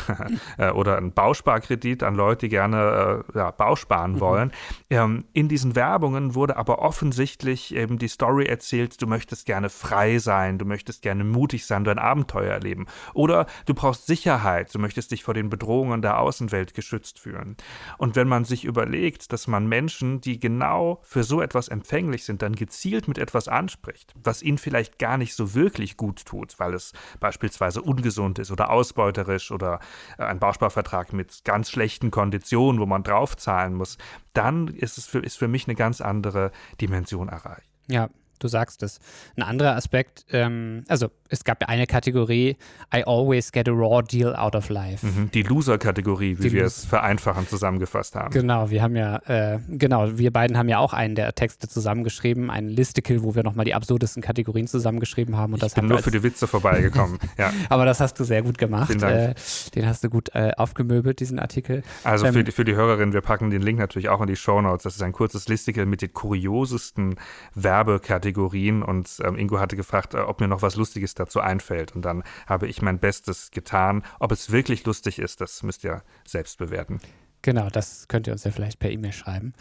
Äh, 0.57 0.71
oder 0.71 0.97
ein 0.97 1.13
Bausparkredit 1.13 2.03
an 2.03 2.15
Leute, 2.15 2.45
die 2.45 2.49
gerne 2.49 3.23
ja, 3.33 3.51
Bausparen 3.51 4.13
mhm. 4.13 4.19
wollen. 4.19 4.51
Mhm. 4.89 5.25
in 5.33 5.47
diesen 5.47 5.75
Werbungen 5.75 6.35
wurde 6.35 6.57
aber 6.57 6.79
offensichtlich 6.79 7.73
eben 7.83 7.99
die 7.99 8.07
Story 8.07 8.45
erzählt, 8.45 9.01
du 9.01 9.07
möchtest 9.07 9.45
gerne 9.45 9.69
frei 9.69 10.17
sein, 10.17 10.57
du 10.57 10.65
möchtest 10.65 11.01
gerne 11.01 11.23
mutig 11.23 11.65
sein, 11.65 11.83
du 11.83 11.91
ein 11.91 11.99
Abenteuer 11.99 12.51
erleben. 12.51 12.87
Oder 13.13 13.45
du 13.65 13.73
brauchst 13.73 14.07
Sicherheit, 14.07 14.73
du 14.73 14.79
möchtest 14.79 15.11
dich 15.11 15.23
vor 15.23 15.33
den 15.33 15.49
Bedrohungen 15.49 16.01
der 16.01 16.19
Außenwelt 16.19 16.73
geschützt 16.73 17.19
fühlen. 17.19 17.57
Und 17.97 18.15
wenn 18.15 18.27
man 18.27 18.45
sich 18.45 18.65
überlegt, 18.65 19.31
dass 19.31 19.47
man 19.47 19.67
Menschen, 19.67 20.21
die 20.21 20.39
genau 20.39 20.99
für 21.03 21.23
so 21.23 21.41
etwas 21.41 21.67
empfänglich 21.67 22.25
sind, 22.25 22.41
dann 22.41 22.55
gezielt 22.55 23.07
mit 23.07 23.17
etwas 23.17 23.47
anspricht, 23.47 24.13
was 24.23 24.41
ihnen 24.41 24.57
vielleicht 24.57 24.97
gar 24.97 25.17
nicht 25.17 25.35
so 25.35 25.53
wirklich 25.53 25.97
gut 25.97 26.25
tut, 26.25 26.59
weil 26.59 26.73
es 26.73 26.93
beispielsweise 27.19 27.81
ungesund 27.81 28.39
ist 28.39 28.51
oder 28.51 28.69
ausbeuterisch 28.69 29.51
oder 29.51 29.79
äh, 30.17 30.23
ein 30.23 30.39
Bausparvertrag 30.39 31.13
mit 31.13 31.43
ganz 31.43 31.69
schlechten 31.69 32.11
Konditionen, 32.11 32.79
wo 32.81 32.85
man 32.85 33.03
draufzahlen 33.03 33.75
muss, 33.75 33.97
dann 34.33 34.67
ist 34.67 34.97
es 34.97 35.05
für, 35.05 35.19
ist 35.19 35.37
für 35.37 35.47
mich 35.47 35.67
eine 35.67 35.75
ganz 35.75 36.01
andere 36.01 36.51
Dimension 36.81 37.29
erreicht. 37.29 37.72
Ja, 37.87 38.09
du 38.43 38.47
sagst 38.47 38.83
es. 38.83 38.99
Ein 39.35 39.43
anderer 39.43 39.75
Aspekt, 39.75 40.25
ähm, 40.31 40.83
also 40.87 41.09
es 41.29 41.43
gab 41.43 41.61
ja 41.61 41.67
eine 41.67 41.87
Kategorie, 41.87 42.57
I 42.93 43.03
always 43.05 43.51
get 43.51 43.67
a 43.67 43.71
raw 43.71 44.03
deal 44.03 44.35
out 44.35 44.55
of 44.55 44.69
life. 44.69 45.05
Mhm, 45.05 45.31
die 45.31 45.41
Loser-Kategorie, 45.41 46.37
wie 46.37 46.43
die 46.43 46.51
wir 46.51 46.65
es 46.65 46.85
vereinfachend 46.85 47.49
zusammengefasst 47.49 48.15
haben. 48.15 48.31
Genau, 48.31 48.69
wir 48.69 48.83
haben 48.83 48.95
ja, 48.95 49.17
äh, 49.25 49.59
genau, 49.69 50.17
wir 50.17 50.31
beiden 50.31 50.57
haben 50.57 50.69
ja 50.69 50.77
auch 50.77 50.93
einen 50.93 51.15
der 51.15 51.33
Texte 51.33 51.67
zusammengeschrieben, 51.67 52.51
einen 52.51 52.69
Listicle, 52.69 53.23
wo 53.23 53.33
wir 53.33 53.43
nochmal 53.43 53.65
die 53.65 53.73
absurdesten 53.73 54.21
Kategorien 54.21 54.67
zusammengeschrieben 54.67 55.35
haben. 55.35 55.53
Und 55.53 55.57
ich 55.57 55.63
das 55.63 55.73
bin 55.73 55.87
nur 55.87 55.99
für 55.99 56.11
die 56.11 56.21
Witze 56.21 56.45
vorbeigekommen, 56.45 57.17
ja. 57.37 57.51
Aber 57.69 57.85
das 57.85 57.99
hast 57.99 58.19
du 58.19 58.23
sehr 58.23 58.43
gut 58.43 58.59
gemacht. 58.59 58.87
Vielen 58.87 58.99
Dank. 58.99 59.15
Äh, 59.15 59.33
den 59.73 59.87
hast 59.87 60.03
du 60.03 60.09
gut 60.09 60.29
äh, 60.35 60.51
aufgemöbelt, 60.57 61.19
diesen 61.19 61.39
Artikel. 61.39 61.81
Also 62.03 62.27
ähm, 62.27 62.33
für, 62.33 62.43
die, 62.43 62.51
für 62.51 62.63
die 62.63 62.75
Hörerin, 62.75 63.13
wir 63.13 63.21
packen 63.21 63.49
den 63.49 63.63
Link 63.63 63.79
natürlich 63.79 64.09
auch 64.09 64.21
in 64.21 64.27
die 64.27 64.35
Show 64.35 64.61
Notes. 64.61 64.83
Das 64.83 64.95
ist 64.95 65.01
ein 65.01 65.13
kurzes 65.13 65.47
Listicle 65.47 65.87
mit 65.87 66.03
den 66.03 66.13
kuriosesten 66.13 67.15
Werbekategorien 67.55 68.32
und 68.41 69.21
ähm, 69.23 69.37
Ingo 69.37 69.59
hatte 69.59 69.75
gefragt, 69.75 70.13
äh, 70.13 70.19
ob 70.19 70.39
mir 70.39 70.47
noch 70.47 70.61
was 70.61 70.75
Lustiges 70.75 71.13
dazu 71.13 71.39
einfällt. 71.39 71.95
Und 71.95 72.03
dann 72.03 72.23
habe 72.47 72.67
ich 72.67 72.81
mein 72.81 72.99
Bestes 72.99 73.51
getan. 73.51 74.03
Ob 74.19 74.31
es 74.31 74.51
wirklich 74.51 74.85
lustig 74.85 75.19
ist, 75.19 75.41
das 75.41 75.63
müsst 75.63 75.83
ihr 75.83 76.03
selbst 76.25 76.57
bewerten. 76.57 76.99
Genau, 77.41 77.69
das 77.69 78.07
könnt 78.07 78.27
ihr 78.27 78.33
uns 78.33 78.45
ja 78.45 78.51
vielleicht 78.51 78.79
per 78.79 78.89
E-Mail 78.89 79.11
schreiben. 79.11 79.53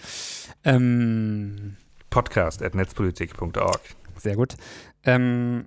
Ähm, 0.65 1.77
Podcast 2.11 2.63
at 2.63 2.75
netzpolitik.org. 2.75 3.81
Sehr 4.19 4.37
gut. 4.37 4.55
Ähm, 5.05 5.67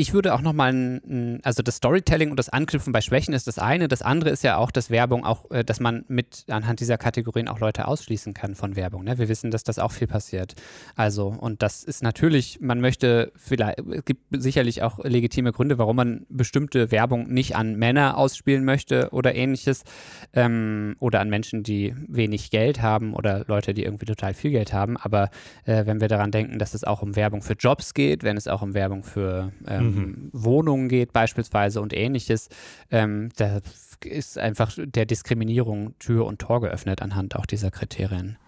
ich 0.00 0.14
würde 0.14 0.32
auch 0.34 0.40
nochmal, 0.40 1.02
also 1.42 1.62
das 1.62 1.76
Storytelling 1.76 2.30
und 2.30 2.38
das 2.38 2.48
Anknüpfen 2.48 2.90
bei 2.90 3.02
Schwächen 3.02 3.34
ist 3.34 3.46
das 3.46 3.58
eine. 3.58 3.86
Das 3.86 4.00
andere 4.00 4.30
ist 4.30 4.42
ja 4.42 4.56
auch, 4.56 4.70
dass 4.70 4.88
Werbung 4.88 5.26
auch, 5.26 5.50
äh, 5.50 5.62
dass 5.62 5.78
man 5.78 6.06
mit 6.08 6.46
anhand 6.48 6.80
dieser 6.80 6.96
Kategorien 6.96 7.48
auch 7.48 7.60
Leute 7.60 7.86
ausschließen 7.86 8.32
kann 8.32 8.54
von 8.54 8.76
Werbung. 8.76 9.04
Ne? 9.04 9.18
Wir 9.18 9.28
wissen, 9.28 9.50
dass 9.50 9.62
das 9.62 9.78
auch 9.78 9.92
viel 9.92 10.06
passiert. 10.06 10.54
Also, 10.96 11.26
und 11.26 11.60
das 11.62 11.84
ist 11.84 12.02
natürlich, 12.02 12.60
man 12.62 12.80
möchte 12.80 13.30
vielleicht, 13.36 13.80
es 13.90 14.04
gibt 14.06 14.22
sicherlich 14.30 14.82
auch 14.82 15.04
legitime 15.04 15.52
Gründe, 15.52 15.76
warum 15.76 15.96
man 15.96 16.26
bestimmte 16.30 16.90
Werbung 16.90 17.28
nicht 17.28 17.54
an 17.54 17.76
Männer 17.76 18.16
ausspielen 18.16 18.64
möchte 18.64 19.10
oder 19.12 19.34
ähnliches. 19.34 19.84
Ähm, 20.32 20.96
oder 20.98 21.20
an 21.20 21.28
Menschen, 21.28 21.62
die 21.62 21.94
wenig 22.08 22.50
Geld 22.50 22.80
haben 22.80 23.12
oder 23.12 23.44
Leute, 23.48 23.74
die 23.74 23.84
irgendwie 23.84 24.06
total 24.06 24.32
viel 24.32 24.50
Geld 24.50 24.72
haben. 24.72 24.96
Aber 24.96 25.28
äh, 25.64 25.84
wenn 25.84 26.00
wir 26.00 26.08
daran 26.08 26.30
denken, 26.30 26.58
dass 26.58 26.72
es 26.72 26.84
auch 26.84 27.02
um 27.02 27.16
Werbung 27.16 27.42
für 27.42 27.54
Jobs 27.54 27.92
geht, 27.92 28.22
wenn 28.22 28.38
es 28.38 28.48
auch 28.48 28.62
um 28.62 28.72
Werbung 28.72 29.02
für 29.02 29.52
ähm, 29.68 29.89
mhm. 29.94 30.30
Wohnungen 30.32 30.88
geht 30.88 31.12
beispielsweise 31.12 31.80
und 31.80 31.92
ähnliches, 31.92 32.48
ähm, 32.90 33.30
da 33.36 33.60
ist 34.04 34.38
einfach 34.38 34.72
der 34.76 35.06
Diskriminierung 35.06 35.94
Tür 35.98 36.26
und 36.26 36.40
Tor 36.40 36.60
geöffnet 36.60 37.02
anhand 37.02 37.36
auch 37.36 37.46
dieser 37.46 37.70
Kriterien. 37.70 38.38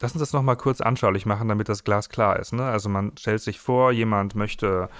Lass 0.00 0.12
uns 0.12 0.20
das 0.20 0.34
nochmal 0.34 0.56
kurz 0.56 0.82
anschaulich 0.82 1.24
machen, 1.24 1.48
damit 1.48 1.70
das 1.70 1.82
Glas 1.82 2.10
klar 2.10 2.38
ist. 2.38 2.52
Ne? 2.52 2.64
Also 2.64 2.90
man 2.90 3.16
stellt 3.16 3.40
sich 3.40 3.58
vor, 3.58 3.92
jemand 3.92 4.34
möchte 4.34 4.90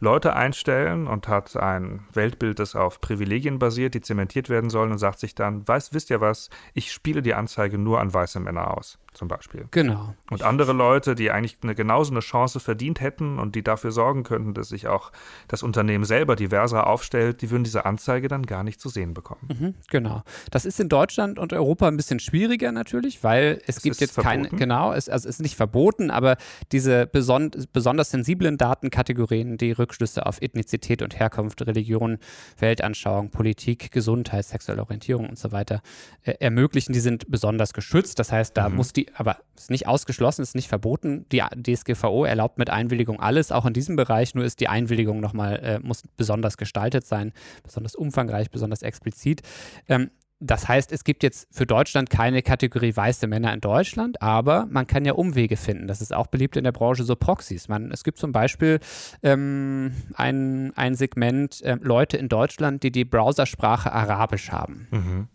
Leute 0.00 0.34
einstellen 0.34 1.06
und 1.06 1.28
hat 1.28 1.56
ein 1.56 2.06
Weltbild, 2.14 2.58
das 2.58 2.74
auf 2.74 3.02
Privilegien 3.02 3.58
basiert, 3.58 3.92
die 3.92 4.00
zementiert 4.00 4.48
werden 4.48 4.70
sollen 4.70 4.92
und 4.92 4.98
sagt 4.98 5.18
sich 5.18 5.34
dann, 5.34 5.68
weiß, 5.68 5.92
wisst 5.92 6.08
ihr 6.08 6.22
was, 6.22 6.48
ich 6.72 6.90
spiele 6.90 7.20
die 7.20 7.34
Anzeige 7.34 7.76
nur 7.76 8.00
an 8.00 8.14
weiße 8.14 8.40
Männer 8.40 8.76
aus 8.76 8.98
zum 9.16 9.28
Beispiel. 9.28 9.66
Genau. 9.70 10.14
Und 10.30 10.42
andere 10.42 10.72
Leute, 10.72 11.14
die 11.14 11.30
eigentlich 11.30 11.56
eine, 11.62 11.74
genauso 11.74 12.12
eine 12.12 12.20
Chance 12.20 12.60
verdient 12.60 13.00
hätten 13.00 13.38
und 13.38 13.54
die 13.54 13.62
dafür 13.62 13.90
sorgen 13.90 14.22
könnten, 14.22 14.54
dass 14.54 14.68
sich 14.68 14.88
auch 14.88 15.10
das 15.48 15.62
Unternehmen 15.62 16.04
selber 16.04 16.36
diverser 16.36 16.86
aufstellt, 16.86 17.42
die 17.42 17.50
würden 17.50 17.64
diese 17.64 17.86
Anzeige 17.86 18.28
dann 18.28 18.44
gar 18.44 18.62
nicht 18.62 18.80
zu 18.80 18.88
sehen 18.88 19.14
bekommen. 19.14 19.48
Mhm, 19.48 19.74
genau. 19.88 20.22
Das 20.50 20.64
ist 20.64 20.78
in 20.80 20.88
Deutschland 20.88 21.38
und 21.38 21.52
Europa 21.52 21.88
ein 21.88 21.96
bisschen 21.96 22.20
schwieriger 22.20 22.72
natürlich, 22.72 23.24
weil 23.24 23.60
es, 23.66 23.78
es 23.78 23.82
gibt 23.82 24.00
jetzt 24.00 24.16
keine, 24.16 24.48
genau, 24.50 24.92
es, 24.92 25.08
also 25.08 25.28
es 25.28 25.36
ist 25.36 25.42
nicht 25.42 25.56
verboten, 25.56 26.10
aber 26.10 26.36
diese 26.72 27.06
beson 27.06 27.50
besonders 27.72 28.10
sensiblen 28.10 28.58
Datenkategorien, 28.58 29.56
die 29.56 29.72
Rückschlüsse 29.72 30.26
auf 30.26 30.42
Ethnizität 30.42 31.02
und 31.02 31.18
Herkunft, 31.18 31.66
Religion, 31.66 32.18
Weltanschauung, 32.58 33.30
Politik, 33.30 33.90
Gesundheit, 33.92 34.44
sexuelle 34.44 34.82
Orientierung 34.82 35.28
und 35.28 35.38
so 35.38 35.52
weiter 35.52 35.80
äh, 36.22 36.32
ermöglichen, 36.40 36.92
die 36.92 37.00
sind 37.00 37.30
besonders 37.30 37.72
geschützt. 37.72 38.18
Das 38.18 38.30
heißt, 38.30 38.56
da 38.56 38.68
mhm. 38.68 38.76
muss 38.76 38.92
die 38.92 39.05
aber 39.14 39.38
ist 39.56 39.70
nicht 39.70 39.86
ausgeschlossen, 39.86 40.42
ist 40.42 40.54
nicht 40.54 40.68
verboten. 40.68 41.26
Die 41.32 41.42
DSGVO 41.54 42.24
erlaubt 42.24 42.58
mit 42.58 42.70
Einwilligung 42.70 43.20
alles, 43.20 43.52
auch 43.52 43.66
in 43.66 43.72
diesem 43.72 43.96
Bereich, 43.96 44.34
nur 44.34 44.44
ist 44.44 44.60
die 44.60 44.68
Einwilligung 44.68 45.20
nochmal, 45.20 45.56
äh, 45.56 45.78
muss 45.78 46.02
besonders 46.16 46.56
gestaltet 46.56 47.06
sein, 47.06 47.32
besonders 47.62 47.94
umfangreich, 47.94 48.50
besonders 48.50 48.82
explizit. 48.82 49.42
Ähm, 49.88 50.10
das 50.38 50.68
heißt, 50.68 50.92
es 50.92 51.04
gibt 51.04 51.22
jetzt 51.22 51.48
für 51.50 51.64
Deutschland 51.64 52.10
keine 52.10 52.42
Kategorie 52.42 52.94
weiße 52.94 53.26
Männer 53.26 53.54
in 53.54 53.60
Deutschland, 53.60 54.20
aber 54.20 54.66
man 54.66 54.86
kann 54.86 55.06
ja 55.06 55.14
Umwege 55.14 55.56
finden. 55.56 55.86
Das 55.86 56.02
ist 56.02 56.14
auch 56.14 56.26
beliebt 56.26 56.58
in 56.58 56.64
der 56.64 56.72
Branche, 56.72 57.04
so 57.04 57.16
Proxys. 57.16 57.68
Man, 57.68 57.90
es 57.90 58.04
gibt 58.04 58.18
zum 58.18 58.32
Beispiel 58.32 58.80
ähm, 59.22 59.94
ein, 60.14 60.76
ein 60.76 60.94
Segment 60.94 61.62
äh, 61.62 61.78
Leute 61.80 62.18
in 62.18 62.28
Deutschland, 62.28 62.82
die 62.82 62.92
die 62.92 63.06
Browsersprache 63.06 63.92
Arabisch 63.92 64.52
haben. 64.52 64.88
Mhm. 64.90 65.28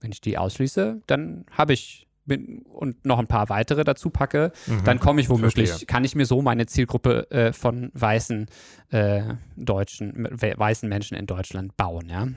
Wenn 0.00 0.12
ich 0.12 0.22
die 0.22 0.38
ausschließe, 0.38 1.02
dann 1.06 1.44
habe 1.50 1.74
ich 1.74 2.08
und 2.26 3.04
noch 3.04 3.18
ein 3.18 3.26
paar 3.26 3.48
weitere 3.48 3.84
dazu 3.84 4.10
packe, 4.10 4.52
mhm. 4.66 4.84
dann 4.84 5.00
komme 5.00 5.20
ich 5.20 5.28
womöglich, 5.28 5.70
Verstehe. 5.70 5.86
kann 5.86 6.04
ich 6.04 6.14
mir 6.14 6.26
so 6.26 6.42
meine 6.42 6.66
Zielgruppe 6.66 7.30
äh, 7.30 7.52
von 7.52 7.90
weißen 7.94 8.46
äh, 8.90 9.22
Deutschen, 9.56 10.28
weißen 10.30 10.88
Menschen 10.88 11.16
in 11.16 11.26
Deutschland 11.26 11.76
bauen, 11.76 12.08
ja. 12.08 12.28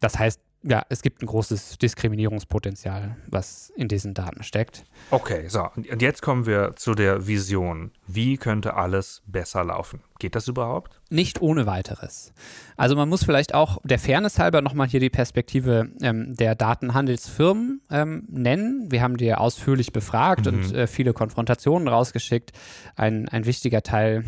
Das 0.00 0.18
heißt, 0.18 0.40
ja, 0.64 0.82
es 0.88 1.02
gibt 1.02 1.22
ein 1.22 1.26
großes 1.26 1.78
Diskriminierungspotenzial, 1.78 3.16
was 3.26 3.70
in 3.76 3.88
diesen 3.88 4.14
Daten 4.14 4.42
steckt. 4.42 4.84
Okay, 5.10 5.48
so, 5.48 5.68
und 5.74 6.00
jetzt 6.00 6.22
kommen 6.22 6.46
wir 6.46 6.74
zu 6.76 6.94
der 6.94 7.26
Vision. 7.26 7.92
Wie 8.06 8.38
könnte 8.38 8.74
alles 8.74 9.22
besser 9.26 9.62
laufen? 9.64 10.00
Geht 10.24 10.36
das 10.36 10.48
überhaupt? 10.48 10.98
Nicht 11.10 11.42
ohne 11.42 11.66
weiteres. 11.66 12.32
Also 12.78 12.96
man 12.96 13.10
muss 13.10 13.22
vielleicht 13.22 13.52
auch 13.52 13.76
der 13.84 13.98
Fairness 13.98 14.38
halber 14.38 14.62
nochmal 14.62 14.88
hier 14.88 14.98
die 14.98 15.10
Perspektive 15.10 15.90
ähm, 16.00 16.34
der 16.34 16.54
Datenhandelsfirmen 16.54 17.82
ähm, 17.90 18.24
nennen. 18.30 18.90
Wir 18.90 19.02
haben 19.02 19.18
die 19.18 19.26
ja 19.26 19.36
ausführlich 19.36 19.92
befragt 19.92 20.46
mhm. 20.46 20.54
und 20.54 20.74
äh, 20.74 20.86
viele 20.86 21.12
Konfrontationen 21.12 21.88
rausgeschickt. 21.88 22.52
Ein, 22.96 23.28
ein 23.28 23.44
wichtiger 23.44 23.82
Teil 23.82 24.24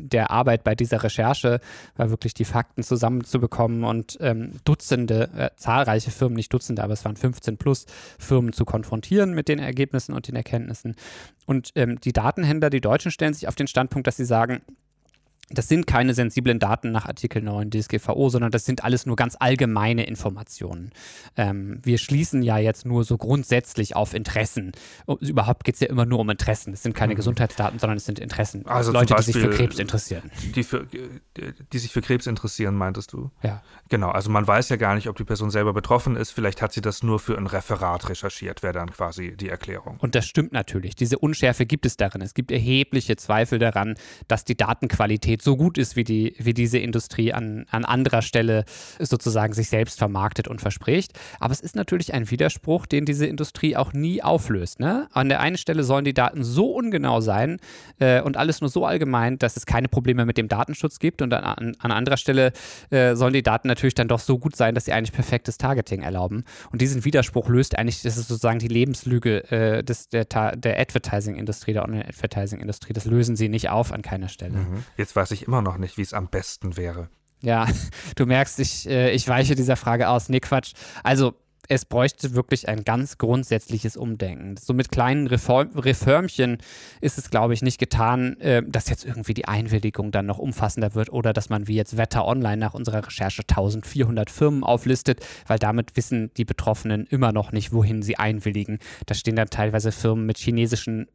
der 0.00 0.30
Arbeit 0.30 0.64
bei 0.64 0.74
dieser 0.74 1.02
Recherche 1.02 1.60
war 1.94 2.08
wirklich 2.08 2.32
die 2.32 2.46
Fakten 2.46 2.82
zusammenzubekommen 2.82 3.84
und 3.84 4.16
ähm, 4.22 4.52
Dutzende, 4.64 5.28
äh, 5.36 5.50
zahlreiche 5.56 6.10
Firmen, 6.10 6.36
nicht 6.36 6.54
Dutzende, 6.54 6.82
aber 6.82 6.94
es 6.94 7.04
waren 7.04 7.16
15 7.16 7.58
plus 7.58 7.84
Firmen 8.18 8.54
zu 8.54 8.64
konfrontieren 8.64 9.34
mit 9.34 9.48
den 9.48 9.58
Ergebnissen 9.58 10.14
und 10.14 10.26
den 10.26 10.36
Erkenntnissen. 10.36 10.96
Und 11.44 11.72
ähm, 11.74 12.00
die 12.00 12.14
Datenhändler, 12.14 12.70
die 12.70 12.80
Deutschen, 12.80 13.10
stellen 13.10 13.34
sich 13.34 13.46
auf 13.46 13.56
den 13.56 13.66
Standpunkt, 13.66 14.06
dass 14.06 14.16
sie 14.16 14.24
sagen, 14.24 14.62
das 15.50 15.68
sind 15.68 15.86
keine 15.86 16.14
sensiblen 16.14 16.58
Daten 16.58 16.90
nach 16.90 17.06
Artikel 17.06 17.42
9 17.42 17.70
DSGVO, 17.70 18.30
sondern 18.30 18.50
das 18.50 18.64
sind 18.64 18.82
alles 18.82 19.04
nur 19.04 19.14
ganz 19.14 19.36
allgemeine 19.38 20.04
Informationen. 20.04 20.90
Ähm, 21.36 21.80
wir 21.82 21.98
schließen 21.98 22.42
ja 22.42 22.56
jetzt 22.56 22.86
nur 22.86 23.04
so 23.04 23.18
grundsätzlich 23.18 23.94
auf 23.94 24.14
Interessen. 24.14 24.72
Überhaupt 25.20 25.64
geht 25.64 25.74
es 25.74 25.80
ja 25.80 25.88
immer 25.88 26.06
nur 26.06 26.20
um 26.20 26.30
Interessen. 26.30 26.72
Es 26.72 26.82
sind 26.82 26.94
keine 26.94 27.12
mhm. 27.12 27.18
Gesundheitsdaten, 27.18 27.78
sondern 27.78 27.98
es 27.98 28.06
sind 28.06 28.18
Interessen. 28.18 28.66
Also 28.66 28.90
Leute, 28.90 29.14
Beispiel, 29.14 29.34
die 29.34 29.40
sich 29.40 29.50
für 29.50 29.56
Krebs 29.56 29.78
interessieren. 29.78 30.30
Die, 30.54 30.62
für, 30.62 30.86
die 31.72 31.78
sich 31.78 31.92
für 31.92 32.00
Krebs 32.00 32.26
interessieren, 32.26 32.74
meintest 32.74 33.12
du? 33.12 33.30
Ja. 33.42 33.62
Genau, 33.90 34.10
also 34.10 34.30
man 34.30 34.46
weiß 34.46 34.70
ja 34.70 34.76
gar 34.76 34.94
nicht, 34.94 35.08
ob 35.08 35.16
die 35.16 35.24
Person 35.24 35.50
selber 35.50 35.74
betroffen 35.74 36.16
ist. 36.16 36.30
Vielleicht 36.30 36.62
hat 36.62 36.72
sie 36.72 36.80
das 36.80 37.02
nur 37.02 37.18
für 37.18 37.36
ein 37.36 37.46
Referat 37.46 38.08
recherchiert, 38.08 38.62
wäre 38.62 38.72
dann 38.72 38.90
quasi 38.90 39.36
die 39.36 39.50
Erklärung. 39.50 39.98
Und 40.00 40.14
das 40.14 40.26
stimmt 40.26 40.52
natürlich. 40.52 40.96
Diese 40.96 41.18
Unschärfe 41.18 41.66
gibt 41.66 41.84
es 41.84 41.98
darin. 41.98 42.22
Es 42.22 42.32
gibt 42.32 42.50
erhebliche 42.50 43.16
Zweifel 43.16 43.58
daran, 43.58 43.94
dass 44.26 44.44
die 44.44 44.56
Datenqualität 44.56 45.33
Qualität 45.34 45.42
so 45.42 45.56
gut 45.56 45.78
ist, 45.78 45.96
wie, 45.96 46.04
die, 46.04 46.34
wie 46.38 46.54
diese 46.54 46.78
Industrie 46.78 47.32
an, 47.32 47.66
an 47.70 47.84
anderer 47.84 48.22
Stelle 48.22 48.64
sozusagen 48.98 49.52
sich 49.52 49.68
selbst 49.68 49.98
vermarktet 49.98 50.48
und 50.48 50.60
verspricht. 50.60 51.12
Aber 51.40 51.52
es 51.52 51.60
ist 51.60 51.76
natürlich 51.76 52.14
ein 52.14 52.30
Widerspruch, 52.30 52.86
den 52.86 53.04
diese 53.04 53.26
Industrie 53.26 53.76
auch 53.76 53.92
nie 53.92 54.22
auflöst. 54.22 54.80
Ne? 54.80 55.08
An 55.12 55.28
der 55.28 55.40
einen 55.40 55.56
Stelle 55.56 55.82
sollen 55.84 56.04
die 56.04 56.14
Daten 56.14 56.44
so 56.44 56.66
ungenau 56.72 57.20
sein 57.20 57.58
äh, 57.98 58.20
und 58.20 58.36
alles 58.36 58.60
nur 58.60 58.70
so 58.70 58.86
allgemein, 58.86 59.38
dass 59.38 59.56
es 59.56 59.66
keine 59.66 59.88
Probleme 59.88 60.24
mit 60.24 60.36
dem 60.36 60.48
Datenschutz 60.48 60.98
gibt. 60.98 61.22
Und 61.22 61.32
an, 61.32 61.44
an, 61.44 61.76
an 61.78 61.90
anderer 61.90 62.16
Stelle 62.16 62.52
äh, 62.90 63.14
sollen 63.14 63.32
die 63.32 63.42
Daten 63.42 63.68
natürlich 63.68 63.94
dann 63.94 64.08
doch 64.08 64.20
so 64.20 64.38
gut 64.38 64.56
sein, 64.56 64.74
dass 64.74 64.84
sie 64.84 64.92
eigentlich 64.92 65.12
perfektes 65.12 65.58
Targeting 65.58 66.02
erlauben. 66.02 66.44
Und 66.70 66.80
diesen 66.80 67.04
Widerspruch 67.04 67.48
löst 67.48 67.76
eigentlich, 67.76 68.02
das 68.02 68.16
ist 68.16 68.28
sozusagen 68.28 68.58
die 68.58 68.68
Lebenslüge 68.68 69.50
äh, 69.50 69.82
des, 69.82 70.08
der, 70.08 70.24
der 70.24 70.80
Advertising-Industrie, 70.80 71.72
der 71.72 71.84
Online-Advertising-Industrie. 71.84 72.92
Das 72.92 73.04
lösen 73.04 73.36
sie 73.36 73.48
nicht 73.48 73.70
auf 73.70 73.92
an 73.92 74.02
keiner 74.02 74.28
Stelle. 74.28 74.58
Mhm. 74.58 74.84
Jetzt 74.96 75.16
war 75.16 75.23
weiß 75.24 75.30
ich 75.30 75.46
immer 75.46 75.62
noch 75.62 75.78
nicht, 75.78 75.96
wie 75.96 76.02
es 76.02 76.12
am 76.12 76.28
besten 76.28 76.76
wäre. 76.76 77.08
Ja, 77.40 77.66
du 78.16 78.26
merkst, 78.26 78.60
ich, 78.60 78.86
äh, 78.86 79.10
ich 79.12 79.26
weiche 79.26 79.54
dieser 79.54 79.76
Frage 79.76 80.10
aus. 80.10 80.28
Nee, 80.28 80.40
Quatsch. 80.40 80.74
Also, 81.02 81.32
es 81.66 81.86
bräuchte 81.86 82.34
wirklich 82.34 82.68
ein 82.68 82.84
ganz 82.84 83.16
grundsätzliches 83.16 83.96
Umdenken. 83.96 84.58
So 84.58 84.74
mit 84.74 84.90
kleinen 84.90 85.26
Reform 85.26 85.70
Reformchen 85.78 86.58
ist 87.00 87.16
es, 87.16 87.30
glaube 87.30 87.54
ich, 87.54 87.62
nicht 87.62 87.78
getan, 87.78 88.38
äh, 88.40 88.62
dass 88.66 88.90
jetzt 88.90 89.06
irgendwie 89.06 89.32
die 89.32 89.48
Einwilligung 89.48 90.12
dann 90.12 90.26
noch 90.26 90.36
umfassender 90.36 90.94
wird 90.94 91.10
oder 91.10 91.32
dass 91.32 91.48
man 91.48 91.68
wie 91.68 91.76
jetzt 91.76 91.96
Wetter 91.96 92.26
Online 92.26 92.58
nach 92.58 92.74
unserer 92.74 93.06
Recherche 93.06 93.44
1400 93.48 94.28
Firmen 94.28 94.62
auflistet, 94.62 95.24
weil 95.46 95.58
damit 95.58 95.96
wissen 95.96 96.32
die 96.36 96.44
Betroffenen 96.44 97.06
immer 97.06 97.32
noch 97.32 97.50
nicht, 97.50 97.72
wohin 97.72 98.02
sie 98.02 98.18
einwilligen. 98.18 98.78
Da 99.06 99.14
stehen 99.14 99.36
dann 99.36 99.48
teilweise 99.48 99.90
Firmen 99.90 100.26
mit 100.26 100.36
chinesischen 100.36 101.06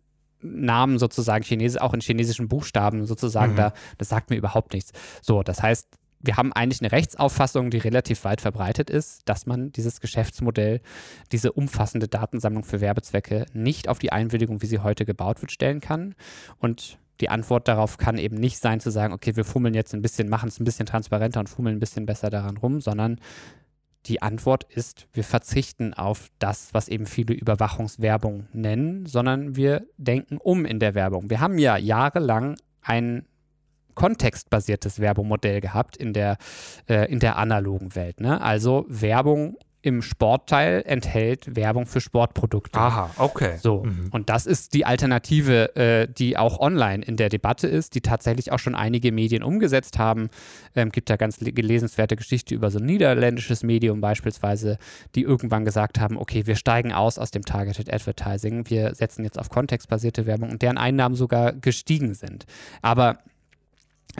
Namen 0.42 1.00
sozusagen, 1.00 1.44
Chinesisch, 1.44 1.82
auch 1.82 1.94
in 1.94 2.02
chinesischen 2.02 2.48
Buchstaben 2.48 3.06
sozusagen, 3.06 3.54
mhm. 3.54 3.58
da, 3.58 3.74
das 3.98 4.10
sagt 4.10 4.30
mir 4.30 4.38
überhaupt 4.38 4.74
nichts. 4.74 4.92
So, 5.22 5.44
das 5.44 5.62
heißt, 5.62 5.88
wir 6.22 6.38
haben 6.38 6.52
eigentlich 6.54 6.82
eine 6.82 6.92
Rechtsauffassung, 6.92 7.70
die 7.70 7.78
relativ 7.78 8.24
weit 8.26 8.42
verbreitet 8.42 8.90
ist, 8.90 9.22
dass 9.26 9.46
man 9.46 9.72
dieses 9.72 10.02
Geschäftsmodell, 10.02 10.82
diese 11.32 11.54
umfassende 11.54 12.08
Datensammlung 12.08 12.64
für 12.64 12.82
Werbezwecke 12.82 13.46
nicht 13.54 13.88
auf 13.88 14.00
die 14.00 14.12
Einwilligung, 14.12 14.62
wie 14.62 14.66
sie 14.66 14.80
heute 14.80 15.06
gebaut 15.06 15.42
wird, 15.42 15.52
stellen 15.52 15.80
kann. 15.80 16.16
Und 16.58 17.00
die 17.22 17.30
Antwort 17.30 17.68
darauf 17.68 17.98
kann 17.98 18.18
eben 18.18 18.36
nicht 18.36 18.60
sein 18.60 18.80
zu 18.80 18.92
sagen, 18.92 19.14
okay, 19.14 19.36
wir 19.36 19.46
fummeln 19.46 19.74
jetzt 19.74 19.94
ein 19.94 20.02
bisschen, 20.02 20.30
machen 20.30 20.50
es 20.50 20.60
ein 20.60 20.64
bisschen 20.66 20.86
transparenter 20.86 21.40
und 21.40 21.50
fummeln 21.50 21.78
ein 21.78 21.80
bisschen 21.80 22.06
besser 22.06 22.30
daran 22.30 22.58
rum, 22.58 22.82
sondern 22.82 23.20
die 24.06 24.22
Antwort 24.22 24.64
ist, 24.64 25.08
wir 25.14 25.24
verzichten 25.24 25.94
auf 25.94 26.30
das, 26.40 26.74
was 26.74 26.88
eben 26.88 27.06
viele 27.06 27.34
Überwachungswerbung 27.34 28.48
nennen, 28.54 29.06
sondern 29.06 29.56
wir 29.56 29.86
denken 29.98 30.38
um 30.38 30.66
in 30.66 30.80
der 30.80 30.96
Werbung. 30.96 31.30
Wir 31.30 31.42
haben 31.42 31.58
ja 31.58 31.78
jahrelang 31.78 32.56
ein 32.82 33.26
kontextbasiertes 33.96 35.00
Werbemodell 35.00 35.60
gehabt 35.60 35.98
in 35.98 36.14
der, 36.14 36.38
äh, 36.88 37.12
in 37.12 37.20
der 37.20 37.38
analogen 37.38 37.96
Welt. 37.96 38.22
Ne? 38.22 38.40
Also 38.40 38.86
Werbung 38.88 39.58
im 39.82 40.02
Sportteil 40.02 40.84
enthält 40.86 41.56
Werbung 41.56 41.86
für 41.86 42.02
Sportprodukte. 42.02 42.78
Aha, 42.78 43.12
okay. 43.18 43.58
So, 43.62 43.84
mhm. 43.84 44.10
und 44.12 44.30
das 44.30 44.46
ist 44.46 44.74
die 44.74 44.86
Alternative, 44.86 45.76
äh, 45.76 46.08
die 46.08 46.38
auch 46.38 46.60
online 46.60 47.04
in 47.04 47.16
der 47.16 47.30
Debatte 47.30 47.68
ist, 47.68 47.96
die 47.96 48.02
tatsächlich 48.02 48.52
auch 48.52 48.60
schon 48.60 48.76
einige 48.76 49.12
Medien 49.14 49.42
umgesetzt 49.42 49.98
haben. 49.98 50.30
Ähm, 50.76 50.92
gibt 50.92 51.10
da 51.10 51.16
ganz 51.16 51.40
gelesenswerte 51.40 52.18
Geschichte 52.18 52.54
über 52.54 52.72
so 52.72 52.80
ein 52.80 52.86
niederländisches 52.86 53.64
Medium 53.64 54.02
beispielsweise, 54.02 54.78
die 55.16 55.22
irgendwann 55.22 55.64
gesagt 55.64 56.00
haben, 56.00 56.18
okay, 56.18 56.46
wir 56.46 56.56
steigen 56.56 56.92
aus 56.92 57.18
aus 57.18 57.32
dem 57.32 57.44
Targeted 57.44 57.94
Advertising, 57.94 58.70
wir 58.70 58.94
setzen 58.96 59.24
jetzt 59.24 59.40
auf 59.40 59.50
kontextbasierte 59.50 60.26
Werbung 60.26 60.50
und 60.50 60.62
deren 60.62 60.78
Einnahmen 60.78 61.16
sogar 61.16 61.54
gestiegen 61.54 62.14
sind. 62.14 62.46
Aber 62.82 63.20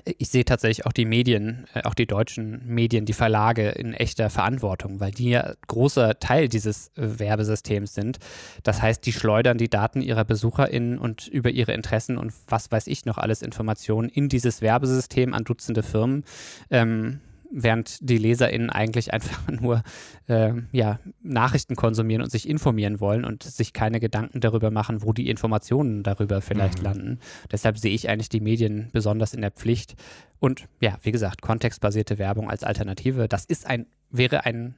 ich 0.06 0.30
sehe 0.30 0.46
tatsächlich 0.46 0.86
auch 0.86 0.92
die 0.92 1.06
Medien, 1.06 1.66
äh, 1.74 1.84
auch 1.84 1.94
die 1.94 2.06
deutschen 2.06 2.66
Medien, 2.66 3.06
die 3.06 3.14
Verlage 3.14 3.70
in 3.70 3.94
echter 3.94 4.30
Verantwortung, 4.30 5.00
weil 5.00 5.12
die 5.12 5.30
ja 5.30 5.54
großer 5.68 6.20
Teil 6.20 6.48
dieses 6.48 6.90
äh, 6.98 7.20
Werbesystems 7.20 7.94
sind. 7.94 8.20
Das 8.64 8.82
heißt, 8.82 9.06
die 9.06 9.14
schleudern 9.14 9.58
die 9.58 9.70
Daten 9.70 10.02
ihrer 10.02 10.26
BesucherInnen 10.26 10.98
und 10.98 11.28
über 11.28 11.50
ihre 11.50 11.74
Interessen 11.74 12.18
und 12.18 12.34
was 12.48 12.72
weiß 12.72 12.88
ich 12.88 13.06
noch 13.06 13.18
alles 13.18 13.42
Informationen 13.42 14.10
in 14.10 14.30
dieses 14.30 14.62
Werbesystem 14.62 15.34
an 15.34 15.44
Dutzende 15.44 15.84
Firmen. 15.84 16.24
Ähm, 16.70 17.22
während 17.52 17.98
die 18.08 18.18
LeserInnen 18.18 18.70
eigentlich 18.70 19.14
einfach 19.14 19.48
nur 19.50 19.84
äh, 20.28 20.54
ja, 20.72 21.00
Nachrichten 21.22 21.76
konsumieren 21.76 22.22
und 22.22 22.32
sich 22.32 22.48
informieren 22.48 23.00
wollen 23.00 23.26
und 23.26 23.44
sich 23.44 23.74
keine 23.74 24.00
Gedanken 24.00 24.40
darüber 24.40 24.72
machen, 24.72 25.04
wo 25.04 25.14
die 25.14 25.30
Informationen 25.30 26.04
darüber 26.04 26.42
vielleicht 26.42 26.80
mhm. 26.80 26.84
landen. 26.84 27.20
Deshalb 27.52 27.78
sehe 27.78 27.94
ich 27.94 28.10
eigentlich 28.10 28.30
die 28.30 28.42
Medien 28.42 28.90
besonders 28.92 29.34
in 29.34 29.42
der 29.42 29.52
Pflicht. 29.52 29.96
Und 30.40 30.68
ja, 30.80 30.98
wie 31.02 31.12
gesagt, 31.12 31.42
kontextbasierte 31.42 32.18
Werbung 32.18 32.50
als 32.50 32.64
Alternative, 32.64 33.28
das 33.28 33.46
ist 33.46 33.66
ein, 33.66 33.88
wäre 34.10 34.46
ein 34.46 34.76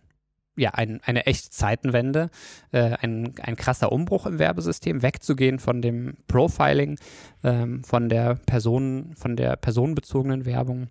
ja, 0.57 0.71
ein, 0.71 0.99
eine 1.05 1.25
echte 1.25 1.49
Zeitenwende, 1.49 2.29
äh, 2.71 2.97
ein, 2.99 3.33
ein 3.41 3.55
krasser 3.55 3.91
Umbruch 3.91 4.25
im 4.25 4.37
Werbesystem, 4.37 5.01
wegzugehen 5.01 5.59
von 5.59 5.81
dem 5.81 6.17
Profiling, 6.27 6.99
ähm, 7.43 7.83
von 7.83 8.09
der 8.09 8.35
Person, 8.35 9.13
von 9.15 9.37
der 9.37 9.55
personenbezogenen 9.55 10.45
Werbung 10.45 10.89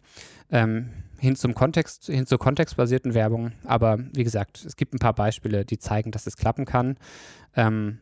ähm, 0.50 0.90
hin 1.20 1.37
zum 1.37 1.54
Kontext, 1.54 2.06
hin 2.06 2.26
zur 2.26 2.38
kontextbasierten 2.38 3.14
Werbung. 3.14 3.52
Aber 3.64 3.98
wie 4.14 4.24
gesagt, 4.24 4.64
es 4.64 4.76
gibt 4.76 4.94
ein 4.94 4.98
paar 4.98 5.14
Beispiele, 5.14 5.64
die 5.64 5.78
zeigen, 5.78 6.11
dass 6.11 6.26
es 6.26 6.37
klappen 6.37 6.64
kann. 6.64 6.96
Ähm, 7.54 7.98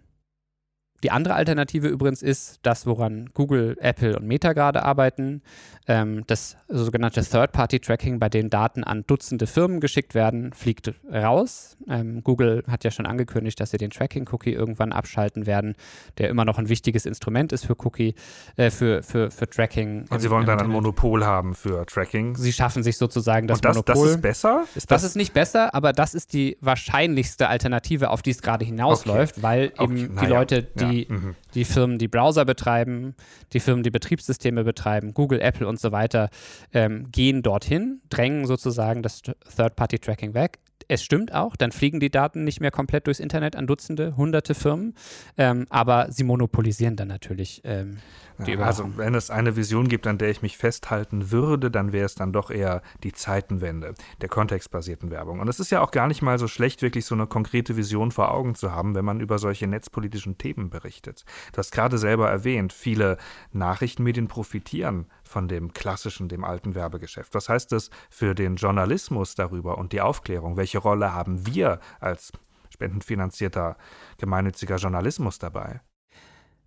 die 1.03 1.11
andere 1.11 1.35
Alternative 1.35 1.87
übrigens 1.87 2.23
ist 2.23 2.59
das, 2.63 2.87
woran 2.87 3.31
Google, 3.35 3.77
Apple 3.81 4.17
und 4.19 4.27
Meta 4.27 4.53
gerade 4.53 4.83
arbeiten, 4.83 5.43
ähm, 5.87 6.25
das 6.27 6.57
sogenannte 6.69 7.23
Third-Party-Tracking, 7.23 8.19
bei 8.19 8.29
dem 8.29 8.51
Daten 8.51 8.85
an 8.85 9.05
Dutzende 9.07 9.47
Firmen 9.47 9.81
geschickt 9.81 10.15
werden, 10.15 10.53
fliegt 10.53 10.93
raus. 11.11 11.77
Ähm, 11.89 12.23
Google 12.25 12.65
hat 12.69 12.85
ja 12.85 12.91
schon 12.91 13.07
angekündigt, 13.07 13.61
dass 13.61 13.71
sie 13.71 13.79
den 13.79 13.91
Tracking-Cookie 13.91 14.53
irgendwann 14.53 14.93
abschalten 14.93 15.47
werden, 15.47 15.75
der 16.19 16.29
immer 16.29 16.45
noch 16.45 16.59
ein 16.59 16.69
wichtiges 16.69 17.07
Instrument 17.07 17.53
ist 17.53 17.65
für 17.65 17.77
Cookie, 17.85 18.15
äh, 18.57 18.71
für, 18.71 19.03
für, 19.03 19.31
für 19.31 19.49
Tracking. 19.49 20.05
Und 20.11 20.21
sie 20.21 20.31
wollen 20.31 20.47
dann 20.47 20.61
ein 20.61 20.69
Monopol 20.69 21.25
haben 21.25 21.55
für 21.55 21.87
Tracking. 21.87 22.37
Sie 22.37 22.53
schaffen 22.53 22.83
sich 22.83 22.99
sozusagen 22.99 23.47
das, 23.47 23.59
und 23.59 23.65
das 23.65 23.77
Monopol. 23.77 24.07
Das 24.07 24.15
ist 24.17 24.23
besser? 24.23 24.65
Ist 24.75 24.91
das, 24.91 25.03
das, 25.03 25.05
ist 25.05 25.17
nicht 25.17 25.33
besser, 25.33 25.75
aber 25.75 25.93
das 25.93 26.15
ist 26.15 26.33
die 26.33 26.59
wahrscheinlichste 26.61 27.49
Alternative, 27.49 28.11
auf 28.11 28.21
die 28.21 28.31
es 28.31 28.43
gerade 28.43 28.65
hinausläuft, 28.65 29.39
okay. 29.39 29.43
weil 29.43 29.65
eben 29.65 29.79
okay. 29.79 29.95
die 29.95 30.15
naja. 30.15 30.29
Leute, 30.29 30.63
die 30.63 30.88
die, 30.91 31.07
mhm. 31.09 31.35
die 31.55 31.65
Firmen, 31.65 31.99
die 31.99 32.09
Browser 32.09 32.45
betreiben, 32.45 33.15
die 33.53 33.61
Firmen, 33.61 33.83
die 33.83 33.91
Betriebssysteme 33.91 34.65
betreiben, 34.65 35.15
Google, 35.15 35.41
Apple 35.41 35.67
und 35.67 35.81
so 35.81 35.93
weiter, 35.93 36.31
ähm, 36.73 37.11
gehen 37.11 37.43
dorthin, 37.43 38.01
drängen 38.09 38.47
sozusagen 38.47 39.03
das 39.03 39.23
Third-Party-Tracking 39.23 40.35
weg. 40.35 40.59
Es 40.89 41.03
stimmt 41.03 41.33
auch, 41.33 41.55
dann 41.57 41.73
fliegen 41.73 42.01
die 42.01 42.11
Daten 42.11 42.45
nicht 42.45 42.61
mehr 42.61 42.71
komplett 42.71 43.07
durchs 43.07 43.21
Internet 43.21 43.57
an 43.57 43.67
Dutzende, 43.67 44.17
hunderte 44.17 44.55
Firmen, 44.55 44.95
ähm, 45.37 45.67
aber 45.69 46.11
sie 46.11 46.25
monopolisieren 46.25 46.97
dann 46.97 47.09
natürlich 47.09 47.61
ähm, 47.65 47.99
die 48.47 48.53
ja, 48.53 48.61
Also 48.61 48.97
wenn 48.97 49.15
es 49.15 49.31
eine 49.31 49.57
Vision 49.57 49.89
gibt, 49.89 50.07
an 50.07 50.19
der 50.19 50.31
ich 50.31 50.43
mich 50.43 50.57
festhalten 50.57 51.31
würde, 51.31 51.71
dann 51.71 51.93
wäre 51.93 52.07
es 52.07 52.15
dann 52.15 52.33
doch 52.33 52.51
eher 52.51 52.83
die 53.03 53.13
Zeitenwende 53.13 53.95
der 54.21 54.29
kontextbasierten 54.29 55.11
Werbung. 55.11 55.41
Und 55.41 55.49
es 55.49 55.61
ist 55.61 55.71
ja 55.71 55.81
auch 55.81 55.91
gar 55.91 56.07
nicht 56.07 56.23
mal 56.23 56.39
so 56.39 56.47
schlecht, 56.47 56.83
wirklich 56.83 57.05
so 57.05 57.15
eine 57.15 57.27
konkrete 57.27 57.77
Vision 57.77 58.11
vor 58.13 58.33
Augen 58.33 58.55
zu 58.55 58.73
haben, 58.73 58.95
wenn 58.95 59.05
man 59.05 59.21
über 59.21 59.39
solche 59.39 59.67
netzpolitischen 59.67 60.39
Themen 60.39 60.71
berichtet. 60.71 61.25
Du 61.53 61.59
hast 61.59 61.73
gerade 61.73 61.99
selber 61.99 62.31
erwähnt, 62.31 62.73
viele 62.73 63.19
Nachrichtenmedien 63.53 64.29
profitieren 64.29 65.07
von 65.29 65.49
dem 65.49 65.73
klassischen, 65.73 66.29
dem 66.29 66.45
alten 66.45 66.75
Werbegeschäft. 66.75 67.35
Was 67.35 67.49
heißt 67.49 67.73
das 67.73 67.91
für 68.11 68.35
den 68.35 68.57
Journalismus 68.57 69.35
darüber 69.35 69.79
und 69.79 69.93
die 69.93 70.01
Aufklärung? 70.01 70.57
Welche 70.57 70.79
Rolle 70.79 71.13
haben 71.13 71.47
wir 71.47 71.81
als 72.01 72.33
spendenfinanzierter 72.71 73.77
gemeinnütziger 74.19 74.77
Journalismus 74.77 75.39
dabei? 75.39 75.81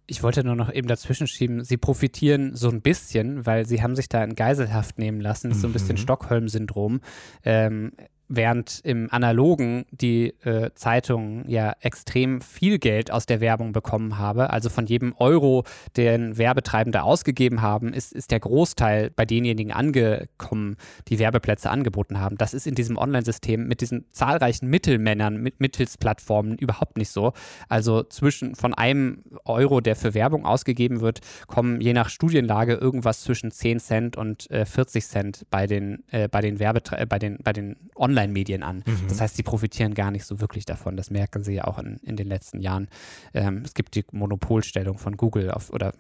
Ich 0.08 0.24
wollte 0.24 0.44
nur 0.44 0.56
noch 0.56 0.74
eben 0.74 0.88
dazwischen 0.88 1.28
schieben, 1.28 1.64
sie 1.64 1.78
profitieren 1.78 2.56
so 2.56 2.70
ein 2.70 2.82
bisschen, 2.82 3.46
weil 3.46 3.66
sie 3.66 3.82
haben 3.82 3.96
sich 3.96 4.10
da 4.10 4.24
in 4.24 4.36
Geiselhaft 4.36 5.00
nehmen 5.00 5.22
lassen, 5.22 5.50
das 5.50 5.58
ist 5.58 5.62
so 5.62 5.68
ein 5.70 5.74
bisschen 5.74 5.96
mhm. 5.96 6.02
Stockholm-Syndrom. 6.02 7.02
Ähm, 7.46 7.94
während 8.34 8.80
im 8.84 9.10
Analogen 9.12 9.86
die 9.92 10.34
äh, 10.44 10.72
Zeitungen 10.74 11.48
ja 11.50 11.74
extrem 11.82 12.42
viel 12.42 12.80
Geld 12.80 13.12
aus 13.12 13.26
der 13.26 13.42
Werbung 13.42 13.74
bekommen 13.74 14.18
habe, 14.18 14.50
also 14.52 14.70
von 14.70 14.86
jedem 14.86 15.14
Euro, 15.18 15.66
den 15.98 16.38
Werbetreibende 16.38 17.04
ausgegeben 17.04 17.62
haben, 17.62 17.94
ist, 17.94 18.14
ist 18.14 18.32
der 18.32 18.40
Großteil 18.40 19.12
bei 19.12 19.26
denjenigen 19.26 19.74
angekommen, 19.74 20.78
die 21.10 21.20
Werbeplätze 21.20 21.70
angeboten 21.70 22.20
haben. 22.20 22.38
Das 22.38 22.54
ist 22.54 22.66
in 22.68 22.76
diesem 22.76 22.98
Online-System 22.98 23.68
mit 23.68 23.82
diesen 23.82 24.06
zahlreichen 24.12 24.70
Mittelmännern, 24.70 25.38
mit 25.38 25.60
Mittelsplattformen 25.60 26.58
überhaupt 26.58 26.98
nicht 26.98 27.10
so. 27.10 27.34
Also 27.68 28.04
zwischen 28.04 28.56
von 28.56 28.74
einem 28.74 29.24
Euro, 29.44 29.82
der 29.82 29.98
für 29.98 30.14
Werbung 30.14 30.46
ausgegeben 30.46 31.02
wird, 31.02 31.20
kommen 31.48 31.82
je 31.82 31.92
nach 31.92 32.10
Studienlage 32.10 32.76
irgendwas 32.76 33.22
zwischen 33.22 33.52
10 33.52 33.80
Cent 33.80 34.18
und 34.18 34.50
äh, 34.52 34.66
40 34.66 35.06
Cent 35.06 35.46
bei 35.50 35.68
den, 35.68 36.04
äh, 36.12 36.30
bei 36.30 36.40
den 36.40 36.60
Werbetre 36.60 37.06
bei 37.08 37.20
den, 37.20 37.38
bei 37.44 37.52
den 37.52 37.76
Online- 37.96 38.21
Online-Medien 38.22 38.64
an. 38.64 38.84
Mhm. 38.86 39.08
Das 39.08 39.22
heißt, 39.22 39.36
sie 39.36 39.44
profitieren 39.44 39.94
gar 39.94 40.12
nicht 40.12 40.26
so 40.26 40.40
wirklich 40.40 40.66
davon. 40.66 40.98
Das 40.98 41.10
merken 41.10 41.44
sie 41.44 41.56
ja 41.56 41.66
auch 41.66 41.80
in, 41.80 41.98
in 42.04 42.16
den 42.16 42.28
letzten 42.28 42.62
Jahren. 42.62 42.88
Ähm, 43.34 43.64
es 43.66 43.74
gibt 43.74 43.96
die 43.96 44.06
Monopolstellung 44.12 44.98
von 44.98 45.18
Google 45.18 45.52
auf, 45.52 45.72
oder 45.72 45.94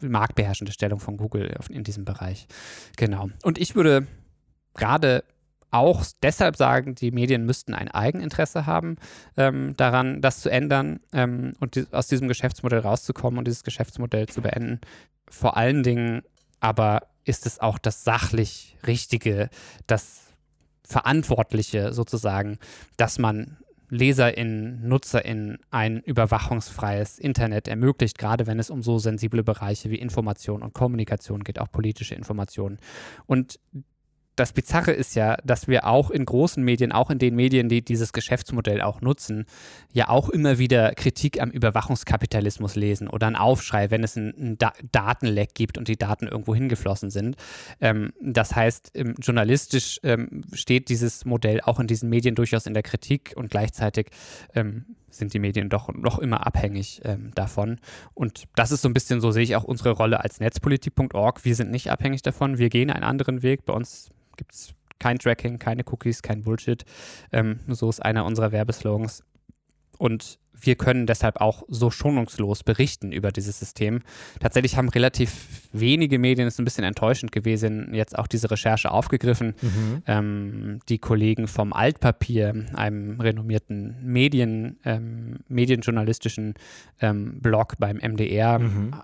marktbeherrschende 0.00 0.72
Stellung 0.72 1.00
von 1.00 1.16
Google 1.16 1.54
auf, 1.58 1.70
in 1.70 1.84
diesem 1.84 2.04
Bereich. 2.04 2.46
Genau. 2.96 3.30
Und 3.42 3.58
ich 3.58 3.74
würde 3.74 4.06
gerade 4.74 5.24
auch 5.70 6.04
deshalb 6.22 6.56
sagen, 6.56 6.94
die 6.94 7.10
Medien 7.10 7.44
müssten 7.44 7.74
ein 7.74 7.88
Eigeninteresse 7.88 8.64
haben, 8.64 8.96
ähm, 9.36 9.76
daran, 9.76 10.20
das 10.20 10.40
zu 10.40 10.48
ändern 10.48 11.00
ähm, 11.12 11.54
und 11.58 11.74
die, 11.74 11.86
aus 11.90 12.06
diesem 12.06 12.28
Geschäftsmodell 12.28 12.78
rauszukommen 12.78 13.38
und 13.38 13.46
dieses 13.48 13.64
Geschäftsmodell 13.64 14.28
zu 14.28 14.40
beenden. 14.40 14.80
Vor 15.28 15.56
allen 15.56 15.82
Dingen 15.82 16.22
aber 16.60 17.08
ist 17.24 17.44
es 17.44 17.58
auch 17.58 17.78
das 17.78 18.04
sachlich 18.04 18.76
Richtige, 18.86 19.50
das 19.86 20.23
Verantwortliche 20.86 21.92
sozusagen, 21.92 22.58
dass 22.96 23.18
man 23.18 23.56
LeserInnen, 23.90 24.86
NutzerInnen 24.88 25.58
ein 25.70 26.00
überwachungsfreies 26.00 27.18
Internet 27.18 27.68
ermöglicht, 27.68 28.18
gerade 28.18 28.46
wenn 28.46 28.58
es 28.58 28.70
um 28.70 28.82
so 28.82 28.98
sensible 28.98 29.44
Bereiche 29.44 29.90
wie 29.90 29.96
Information 29.96 30.62
und 30.62 30.74
Kommunikation 30.74 31.44
geht, 31.44 31.60
auch 31.60 31.70
politische 31.70 32.14
Informationen. 32.14 32.78
Und 33.26 33.60
das 34.36 34.52
Bizarre 34.52 34.92
ist 34.92 35.14
ja, 35.14 35.36
dass 35.44 35.68
wir 35.68 35.86
auch 35.86 36.10
in 36.10 36.24
großen 36.24 36.62
Medien, 36.62 36.92
auch 36.92 37.10
in 37.10 37.18
den 37.18 37.36
Medien, 37.36 37.68
die 37.68 37.82
dieses 37.82 38.12
Geschäftsmodell 38.12 38.80
auch 38.82 39.00
nutzen, 39.00 39.46
ja 39.92 40.08
auch 40.08 40.28
immer 40.28 40.58
wieder 40.58 40.92
Kritik 40.94 41.40
am 41.40 41.50
Überwachungskapitalismus 41.50 42.74
lesen 42.74 43.08
oder 43.08 43.26
einen 43.26 43.36
Aufschrei, 43.36 43.90
wenn 43.90 44.02
es 44.02 44.16
einen 44.16 44.58
da 44.58 44.72
Datenleck 44.92 45.54
gibt 45.54 45.78
und 45.78 45.88
die 45.88 45.96
Daten 45.96 46.26
irgendwo 46.26 46.54
hingeflossen 46.54 47.10
sind. 47.10 47.36
Ähm, 47.80 48.12
das 48.20 48.54
heißt, 48.54 48.92
journalistisch 49.20 50.00
ähm, 50.02 50.42
steht 50.52 50.88
dieses 50.88 51.24
Modell 51.24 51.60
auch 51.60 51.78
in 51.78 51.86
diesen 51.86 52.08
Medien 52.08 52.34
durchaus 52.34 52.66
in 52.66 52.74
der 52.74 52.82
Kritik 52.82 53.32
und 53.36 53.50
gleichzeitig 53.50 54.08
ähm, 54.54 54.84
sind 55.16 55.34
die 55.34 55.38
Medien 55.38 55.68
doch 55.68 55.92
noch 55.92 56.18
immer 56.18 56.46
abhängig 56.46 57.00
ähm, 57.04 57.30
davon. 57.34 57.78
Und 58.14 58.44
das 58.54 58.72
ist 58.72 58.82
so 58.82 58.88
ein 58.88 58.94
bisschen, 58.94 59.20
so 59.20 59.30
sehe 59.30 59.42
ich 59.42 59.56
auch 59.56 59.64
unsere 59.64 59.90
Rolle 59.90 60.20
als 60.20 60.40
Netzpolitik.org. 60.40 61.44
Wir 61.44 61.54
sind 61.54 61.70
nicht 61.70 61.90
abhängig 61.90 62.22
davon, 62.22 62.58
wir 62.58 62.68
gehen 62.68 62.90
einen 62.90 63.04
anderen 63.04 63.42
Weg. 63.42 63.64
Bei 63.64 63.72
uns 63.72 64.10
gibt 64.36 64.52
es 64.52 64.74
kein 64.98 65.18
Tracking, 65.18 65.58
keine 65.58 65.82
Cookies, 65.90 66.22
kein 66.22 66.42
Bullshit. 66.42 66.84
Ähm, 67.32 67.60
so 67.68 67.88
ist 67.88 68.00
einer 68.00 68.24
unserer 68.24 68.52
Werbeslogans. 68.52 69.22
Und 69.98 70.38
wir 70.60 70.76
können 70.76 71.06
deshalb 71.06 71.40
auch 71.40 71.64
so 71.68 71.90
schonungslos 71.90 72.62
berichten 72.62 73.12
über 73.12 73.30
dieses 73.30 73.58
System. 73.58 74.00
Tatsächlich 74.40 74.76
haben 74.76 74.88
relativ 74.88 75.68
wenige 75.72 76.18
Medien, 76.18 76.46
es 76.46 76.54
ist 76.54 76.60
ein 76.60 76.64
bisschen 76.64 76.84
enttäuschend 76.84 77.32
gewesen, 77.32 77.92
jetzt 77.92 78.18
auch 78.18 78.26
diese 78.26 78.50
Recherche 78.50 78.90
aufgegriffen. 78.90 79.54
Mhm. 79.60 80.02
Ähm, 80.06 80.78
die 80.88 80.98
Kollegen 80.98 81.48
vom 81.48 81.72
Altpapier, 81.72 82.66
einem 82.74 83.20
renommierten 83.20 83.96
Medien, 84.02 84.78
ähm, 84.84 85.40
medienjournalistischen 85.48 86.54
ähm, 87.00 87.40
Blog 87.40 87.74
beim 87.78 87.96
MDR, 87.96 88.58
mhm 88.58 88.94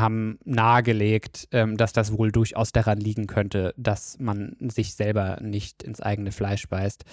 haben 0.00 0.38
nahegelegt, 0.44 1.48
ähm, 1.52 1.76
dass 1.76 1.92
das 1.92 2.16
wohl 2.16 2.32
durchaus 2.32 2.72
daran 2.72 2.98
liegen 2.98 3.26
könnte, 3.26 3.74
dass 3.76 4.18
man 4.18 4.56
sich 4.60 4.94
selber 4.94 5.38
nicht 5.40 5.82
ins 5.82 6.00
eigene 6.00 6.32
Fleisch 6.32 6.68
beißt 6.68 7.04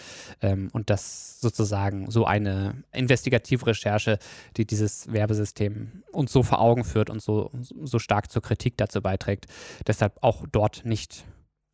ähm, 0.42 0.70
und 0.74 0.90
dass 0.90 1.40
sozusagen 1.40 2.10
so 2.10 2.26
eine 2.26 2.84
investigative 2.92 3.68
Recherche, 3.68 4.20
die 4.58 4.66
dieses 4.66 5.12
Werbesystem 5.12 6.04
uns 6.12 6.32
so 6.32 6.44
vor 6.44 6.60
Augen 6.60 6.84
führt 6.84 7.10
und 7.10 7.22
so, 7.22 7.52
so 7.62 8.00
stark 8.00 8.32
zur 8.32 8.42
Kritik 8.42 8.78
dazu 8.78 9.02
beiträgt, 9.02 9.46
deshalb 9.88 10.18
auch 10.22 10.46
dort 10.52 10.86
nicht 10.86 11.26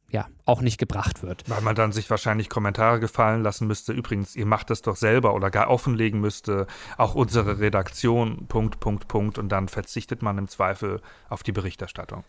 ja, 0.10 0.28
auch 0.46 0.62
nicht 0.62 0.78
gebracht 0.78 1.22
wird. 1.22 1.44
Weil 1.48 1.62
man 1.62 1.76
dann 1.76 1.92
sich 1.92 2.10
wahrscheinlich 2.10 2.50
Kommentare 2.50 3.00
gefallen 3.00 3.44
lassen 3.44 3.68
müsste. 3.68 3.92
Übrigens, 3.92 4.36
ihr 4.36 4.46
macht 4.46 4.70
das 4.70 4.82
doch 4.82 4.96
selber 4.96 5.34
oder 5.34 5.52
gar 5.52 5.70
offenlegen 5.70 6.22
müsste. 6.22 6.68
Auch 6.98 7.16
unsere 7.16 7.60
Redaktion, 7.60 8.48
Punkt, 8.48 8.80
Punkt, 8.80 9.08
Punkt. 9.08 9.38
Und 9.38 9.50
dann 9.50 9.68
verzichtet 9.68 10.22
man 10.22 10.38
im 10.38 10.48
Zweifel 10.48 11.02
auf 11.30 11.44
die 11.44 11.52
Berichterstattung 11.52 12.24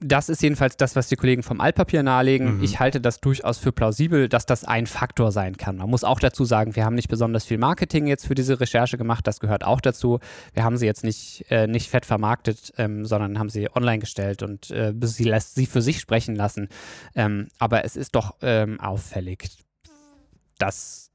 das 0.00 0.30
ist 0.30 0.42
jedenfalls 0.42 0.76
das, 0.78 0.96
was 0.96 1.08
die 1.08 1.16
Kollegen 1.16 1.42
vom 1.42 1.60
Altpapier 1.60 2.02
nahelegen. 2.02 2.56
Mhm. 2.56 2.64
Ich 2.64 2.80
halte 2.80 3.00
das 3.00 3.20
durchaus 3.20 3.58
für 3.58 3.70
plausibel, 3.70 4.28
dass 4.28 4.46
das 4.46 4.64
ein 4.64 4.86
Faktor 4.86 5.30
sein 5.30 5.58
kann. 5.58 5.76
Man 5.76 5.90
muss 5.90 6.04
auch 6.04 6.18
dazu 6.18 6.44
sagen, 6.44 6.74
wir 6.74 6.86
haben 6.86 6.94
nicht 6.94 7.08
besonders 7.08 7.44
viel 7.44 7.58
Marketing 7.58 8.06
jetzt 8.06 8.26
für 8.26 8.34
diese 8.34 8.60
Recherche 8.60 8.96
gemacht. 8.96 9.26
Das 9.26 9.40
gehört 9.40 9.62
auch 9.62 9.80
dazu. 9.80 10.18
Wir 10.54 10.64
haben 10.64 10.78
sie 10.78 10.86
jetzt 10.86 11.04
nicht, 11.04 11.44
äh, 11.50 11.66
nicht 11.66 11.90
fett 11.90 12.06
vermarktet, 12.06 12.72
ähm, 12.78 13.04
sondern 13.04 13.38
haben 13.38 13.50
sie 13.50 13.68
online 13.74 13.98
gestellt 13.98 14.42
und 14.42 14.70
äh, 14.70 14.94
sie 15.02 15.24
lässt 15.24 15.54
sie 15.54 15.66
für 15.66 15.82
sich 15.82 16.00
sprechen 16.00 16.34
lassen. 16.34 16.68
Ähm, 17.14 17.48
aber 17.58 17.84
es 17.84 17.96
ist 17.96 18.14
doch 18.14 18.36
ähm, 18.40 18.80
auffällig, 18.80 19.50
dass 20.58 21.10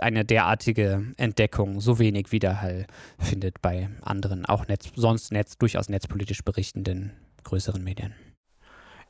eine 0.00 0.24
derartige 0.24 1.14
Entdeckung 1.16 1.80
so 1.80 1.98
wenig 1.98 2.30
Widerhall 2.30 2.86
findet 3.18 3.62
bei 3.62 3.88
anderen, 4.02 4.44
auch 4.44 4.68
Netz, 4.68 4.90
sonst 4.94 5.32
Netz, 5.32 5.56
durchaus 5.56 5.88
netzpolitisch 5.88 6.44
berichtenden 6.44 7.12
größeren 7.48 7.82
Medien. 7.82 8.14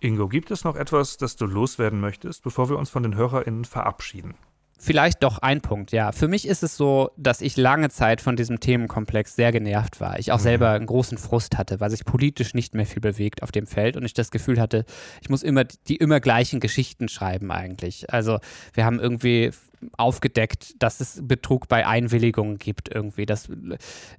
Ingo, 0.01 0.29
gibt 0.29 0.51
es 0.51 0.65
noch 0.65 0.77
etwas, 0.77 1.17
das 1.17 1.37
du 1.37 1.47
loswerden 1.47 2.01
möchtest, 2.01 2.43
bevor 2.45 2.71
wir 2.71 2.79
uns 2.79 2.89
von 2.89 3.03
den 3.03 3.17
HörerInnen 3.17 3.65
verabschieden? 3.65 4.35
Vielleicht 4.81 5.25
doch 5.25 5.39
ein 5.39 5.61
Punkt, 5.61 5.91
ja. 5.91 6.13
Für 6.13 6.29
mich 6.29 6.47
ist 6.47 6.63
es 6.63 6.77
so, 6.77 7.11
dass 7.17 7.41
ich 7.41 7.57
lange 7.57 7.91
Zeit 7.91 8.21
von 8.21 8.37
diesem 8.37 8.61
Themenkomplex 8.61 9.35
sehr 9.35 9.51
genervt 9.51 10.01
war. 10.01 10.21
Ich 10.21 10.31
auch 10.31 10.39
mhm. 10.39 10.43
selber 10.43 10.71
einen 10.71 10.87
großen 10.87 11.19
Frust 11.19 11.59
hatte, 11.59 11.81
weil 11.81 11.91
sich 11.91 12.05
politisch 12.05 12.55
nicht 12.55 12.75
mehr 12.75 12.87
viel 12.87 13.01
bewegt 13.01 13.43
auf 13.43 13.51
dem 13.51 13.67
Feld 13.67 13.97
und 13.97 14.05
ich 14.05 14.15
das 14.15 14.31
Gefühl 14.31 14.61
hatte, 14.61 14.85
ich 15.21 15.31
muss 15.31 15.43
immer 15.43 15.65
die 15.65 15.97
immer 15.97 16.21
gleichen 16.21 16.61
Geschichten 16.61 17.09
schreiben 17.09 17.51
eigentlich. 17.51 18.13
Also 18.13 18.39
wir 18.73 18.85
haben 18.85 19.01
irgendwie 19.01 19.51
aufgedeckt, 19.97 20.83
dass 20.83 21.01
es 21.01 21.21
Betrug 21.23 21.69
bei 21.69 21.87
Einwilligungen 21.87 22.59
gibt, 22.59 22.95
irgendwie, 22.95 23.27
dass 23.27 23.49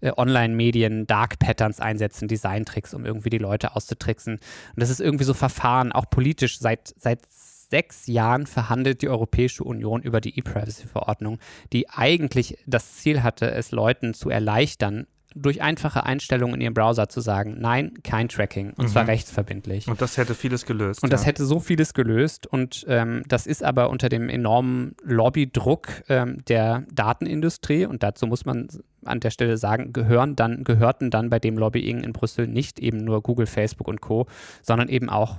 äh, 0.02 0.12
Online-Medien 0.16 1.08
Dark 1.08 1.40
Patterns 1.40 1.80
einsetzen, 1.80 2.28
Designtricks, 2.28 2.94
um 2.94 3.06
irgendwie 3.06 3.30
die 3.30 3.38
Leute 3.38 3.76
auszutricksen. 3.76 4.36
Und 4.36 4.42
das 4.76 4.90
ist 4.90 5.02
irgendwie 5.02 5.26
so 5.26 5.34
Verfahren, 5.34 5.92
auch 5.92 6.10
politisch, 6.10 6.60
seit, 6.60 6.94
seit 6.98 7.22
sechs 7.30 8.08
Jahren 8.08 8.48
verhandelt 8.48 9.02
die 9.02 9.10
Europäische 9.10 9.64
Union 9.64 10.02
über 10.02 10.22
die 10.22 10.38
E-Privacy-Verordnung, 10.38 11.40
die 11.72 11.90
eigentlich 11.90 12.58
das 12.66 12.96
Ziel 12.96 13.24
hatte, 13.24 13.52
es 13.52 13.72
Leuten 13.72 14.14
zu 14.14 14.30
erleichtern, 14.30 15.08
durch 15.36 15.62
einfache 15.62 16.04
Einstellungen 16.04 16.56
in 16.56 16.62
ihrem 16.62 16.74
Browser 16.74 17.10
zu 17.10 17.22
sagen, 17.22 17.58
nein, 17.60 17.94
kein 18.04 18.30
Tracking, 18.30 18.72
und 18.72 18.86
mhm. 18.86 18.88
zwar 18.88 19.08
rechtsverbindlich. 19.08 19.88
Und 19.88 20.02
das 20.02 20.18
hätte 20.18 20.36
vieles 20.36 20.66
gelöst. 20.66 21.04
Und 21.04 21.10
ja. 21.10 21.12
das 21.12 21.26
hätte 21.26 21.46
so 21.46 21.60
vieles 21.60 21.94
gelöst. 21.94 22.48
Und 22.48 22.86
ähm, 22.88 23.24
das 23.28 23.48
ist 23.48 23.64
aber 23.64 23.90
unter 23.90 24.10
dem 24.10 24.30
enormen 24.30 24.96
Lobbydruck 25.04 25.88
ähm, 26.10 26.44
der 26.48 26.86
Datenindustrie, 26.92 27.86
und 27.86 28.04
dazu 28.04 28.28
muss 28.28 28.46
man 28.46 28.68
an 29.06 29.20
der 29.20 29.30
Stelle 29.30 29.58
sagen, 29.58 29.94
gehören 29.94 30.36
dann, 30.36 30.64
gehörten 30.64 31.10
dann 31.10 31.30
bei 31.30 31.40
dem 31.40 31.58
Lobbying 31.58 32.02
in 32.04 32.14
Brüssel 32.14 32.48
nicht 32.48 32.80
eben 32.80 32.98
nur 32.98 33.22
Google, 33.22 33.46
Facebook 33.46 33.88
und 33.88 34.02
Co., 34.02 34.28
sondern 34.62 34.90
eben 34.90 35.10
auch 35.10 35.38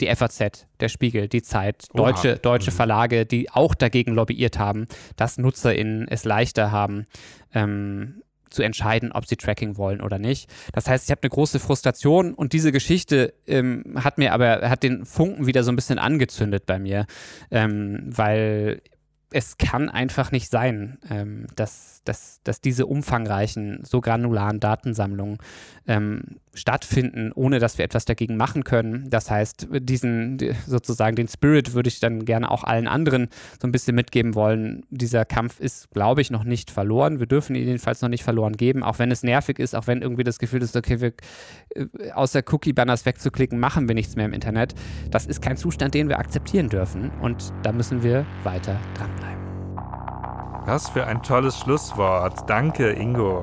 die 0.00 0.14
FAZ, 0.14 0.66
der 0.80 0.88
Spiegel, 0.88 1.28
die 1.28 1.42
Zeit, 1.42 1.86
deutsche, 1.94 2.36
deutsche 2.36 2.70
mhm. 2.70 2.76
Verlage, 2.76 3.26
die 3.26 3.50
auch 3.50 3.74
dagegen 3.74 4.12
lobbyiert 4.12 4.58
haben, 4.58 4.86
dass 5.16 5.38
NutzerInnen 5.38 6.08
es 6.08 6.24
leichter 6.24 6.72
haben, 6.72 7.06
ähm, 7.52 8.22
zu 8.54 8.62
entscheiden, 8.62 9.12
ob 9.12 9.26
sie 9.26 9.36
Tracking 9.36 9.76
wollen 9.76 10.00
oder 10.00 10.18
nicht. 10.18 10.48
Das 10.72 10.88
heißt, 10.88 11.04
ich 11.04 11.10
habe 11.10 11.22
eine 11.22 11.30
große 11.30 11.58
Frustration 11.58 12.34
und 12.34 12.52
diese 12.52 12.72
Geschichte 12.72 13.34
ähm, 13.46 13.96
hat 13.96 14.18
mir 14.18 14.32
aber, 14.32 14.68
hat 14.70 14.82
den 14.82 15.04
Funken 15.04 15.46
wieder 15.46 15.64
so 15.64 15.72
ein 15.72 15.76
bisschen 15.76 15.98
angezündet 15.98 16.64
bei 16.66 16.78
mir, 16.78 17.06
ähm, 17.50 18.00
weil 18.06 18.80
es 19.32 19.58
kann 19.58 19.90
einfach 19.90 20.30
nicht 20.30 20.50
sein, 20.50 20.98
ähm, 21.10 21.46
dass, 21.56 21.93
dass, 22.04 22.40
dass 22.44 22.60
diese 22.60 22.86
umfangreichen, 22.86 23.80
so 23.82 24.00
granularen 24.00 24.60
Datensammlungen 24.60 25.38
ähm, 25.86 26.22
stattfinden, 26.54 27.32
ohne 27.34 27.58
dass 27.58 27.78
wir 27.78 27.84
etwas 27.84 28.04
dagegen 28.04 28.36
machen 28.36 28.64
können. 28.64 29.10
Das 29.10 29.30
heißt, 29.30 29.68
diesen 29.70 30.38
sozusagen 30.66 31.16
den 31.16 31.28
Spirit 31.28 31.74
würde 31.74 31.88
ich 31.88 32.00
dann 32.00 32.24
gerne 32.24 32.50
auch 32.50 32.64
allen 32.64 32.86
anderen 32.86 33.28
so 33.60 33.66
ein 33.66 33.72
bisschen 33.72 33.94
mitgeben 33.94 34.34
wollen. 34.34 34.84
Dieser 34.90 35.24
Kampf 35.24 35.60
ist, 35.60 35.90
glaube 35.90 36.20
ich, 36.20 36.30
noch 36.30 36.44
nicht 36.44 36.70
verloren. 36.70 37.18
Wir 37.18 37.26
dürfen 37.26 37.56
ihn 37.56 37.66
jedenfalls 37.66 38.02
noch 38.02 38.08
nicht 38.08 38.22
verloren 38.22 38.56
geben, 38.56 38.82
auch 38.82 38.98
wenn 38.98 39.10
es 39.10 39.22
nervig 39.22 39.58
ist, 39.58 39.74
auch 39.74 39.86
wenn 39.86 40.02
irgendwie 40.02 40.24
das 40.24 40.38
Gefühl 40.38 40.62
ist, 40.62 40.76
okay, 40.76 41.00
wir, 41.00 41.12
äh, 41.74 42.10
außer 42.12 42.42
Cookie-Banners 42.50 43.04
wegzuklicken, 43.04 43.58
machen 43.58 43.88
wir 43.88 43.94
nichts 43.94 44.16
mehr 44.16 44.26
im 44.26 44.32
Internet. 44.32 44.74
Das 45.10 45.26
ist 45.26 45.42
kein 45.42 45.56
Zustand, 45.56 45.94
den 45.94 46.08
wir 46.08 46.18
akzeptieren 46.18 46.68
dürfen 46.68 47.10
und 47.20 47.52
da 47.62 47.72
müssen 47.72 48.02
wir 48.02 48.24
weiter 48.44 48.78
dranbleiben. 48.94 49.43
Was 50.66 50.88
für 50.88 51.06
ein 51.06 51.22
tolles 51.22 51.58
Schlusswort. 51.58 52.48
Danke, 52.48 52.92
Ingo. 52.92 53.42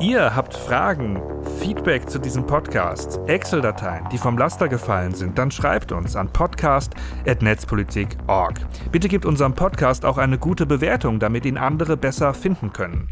Ihr 0.00 0.34
habt 0.34 0.52
Fragen, 0.54 1.22
Feedback 1.60 2.10
zu 2.10 2.18
diesem 2.18 2.44
Podcast, 2.44 3.20
Excel-Dateien, 3.26 4.08
die 4.10 4.18
vom 4.18 4.36
Laster 4.36 4.68
gefallen 4.68 5.14
sind, 5.14 5.38
dann 5.38 5.52
schreibt 5.52 5.92
uns 5.92 6.16
an 6.16 6.32
podcast.netzpolitik.org. 6.32 8.54
Bitte 8.90 9.06
gebt 9.08 9.26
unserem 9.26 9.54
Podcast 9.54 10.04
auch 10.04 10.18
eine 10.18 10.38
gute 10.38 10.66
Bewertung, 10.66 11.20
damit 11.20 11.46
ihn 11.46 11.56
andere 11.56 11.96
besser 11.96 12.34
finden 12.34 12.72
können. 12.72 13.08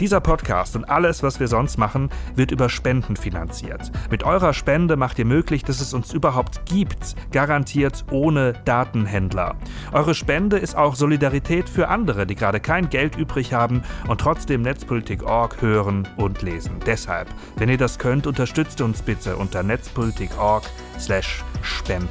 Dieser 0.00 0.20
Podcast 0.20 0.76
und 0.76 0.88
alles, 0.88 1.22
was 1.22 1.40
wir 1.40 1.48
sonst 1.48 1.78
machen, 1.78 2.08
wird 2.34 2.50
über 2.50 2.70
Spenden 2.70 3.16
finanziert. 3.16 3.90
Mit 4.10 4.24
eurer 4.24 4.54
Spende 4.54 4.96
macht 4.96 5.18
ihr 5.18 5.26
möglich, 5.26 5.62
dass 5.62 5.80
es 5.80 5.92
uns 5.92 6.14
überhaupt 6.14 6.64
gibt, 6.64 7.14
garantiert 7.30 8.04
ohne 8.10 8.54
Datenhändler. 8.64 9.56
Eure 9.92 10.14
Spende 10.14 10.56
ist 10.58 10.76
auch 10.76 10.94
Solidarität 10.94 11.68
für 11.68 11.88
andere, 11.88 12.26
die 12.26 12.34
gerade 12.34 12.60
kein 12.60 12.88
Geld 12.88 13.16
übrig 13.16 13.52
haben 13.52 13.82
und 14.08 14.20
trotzdem 14.20 14.62
Netzpolitik.org 14.62 15.60
hören 15.60 16.08
und 16.16 16.40
lesen. 16.42 16.76
Deshalb, 16.86 17.28
wenn 17.56 17.68
ihr 17.68 17.78
das 17.78 17.98
könnt, 17.98 18.26
unterstützt 18.26 18.80
uns 18.80 19.02
bitte 19.02 19.36
unter 19.36 19.62
netzpolitik.org/spenden. 19.62 22.08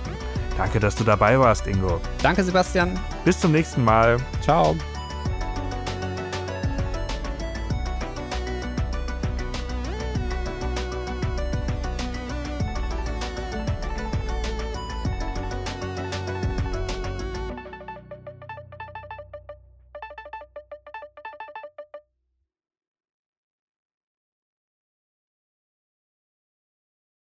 Danke, 0.58 0.80
dass 0.80 0.96
du 0.96 1.04
dabei 1.06 1.40
warst, 1.40 1.66
Ingo. 1.68 2.02
Danke, 2.22 2.44
Sebastian. 2.44 3.00
Bis 3.24 3.40
zum 3.40 3.54
nächsten 3.54 3.84
Mal. 3.84 4.18
Ciao. 4.42 4.76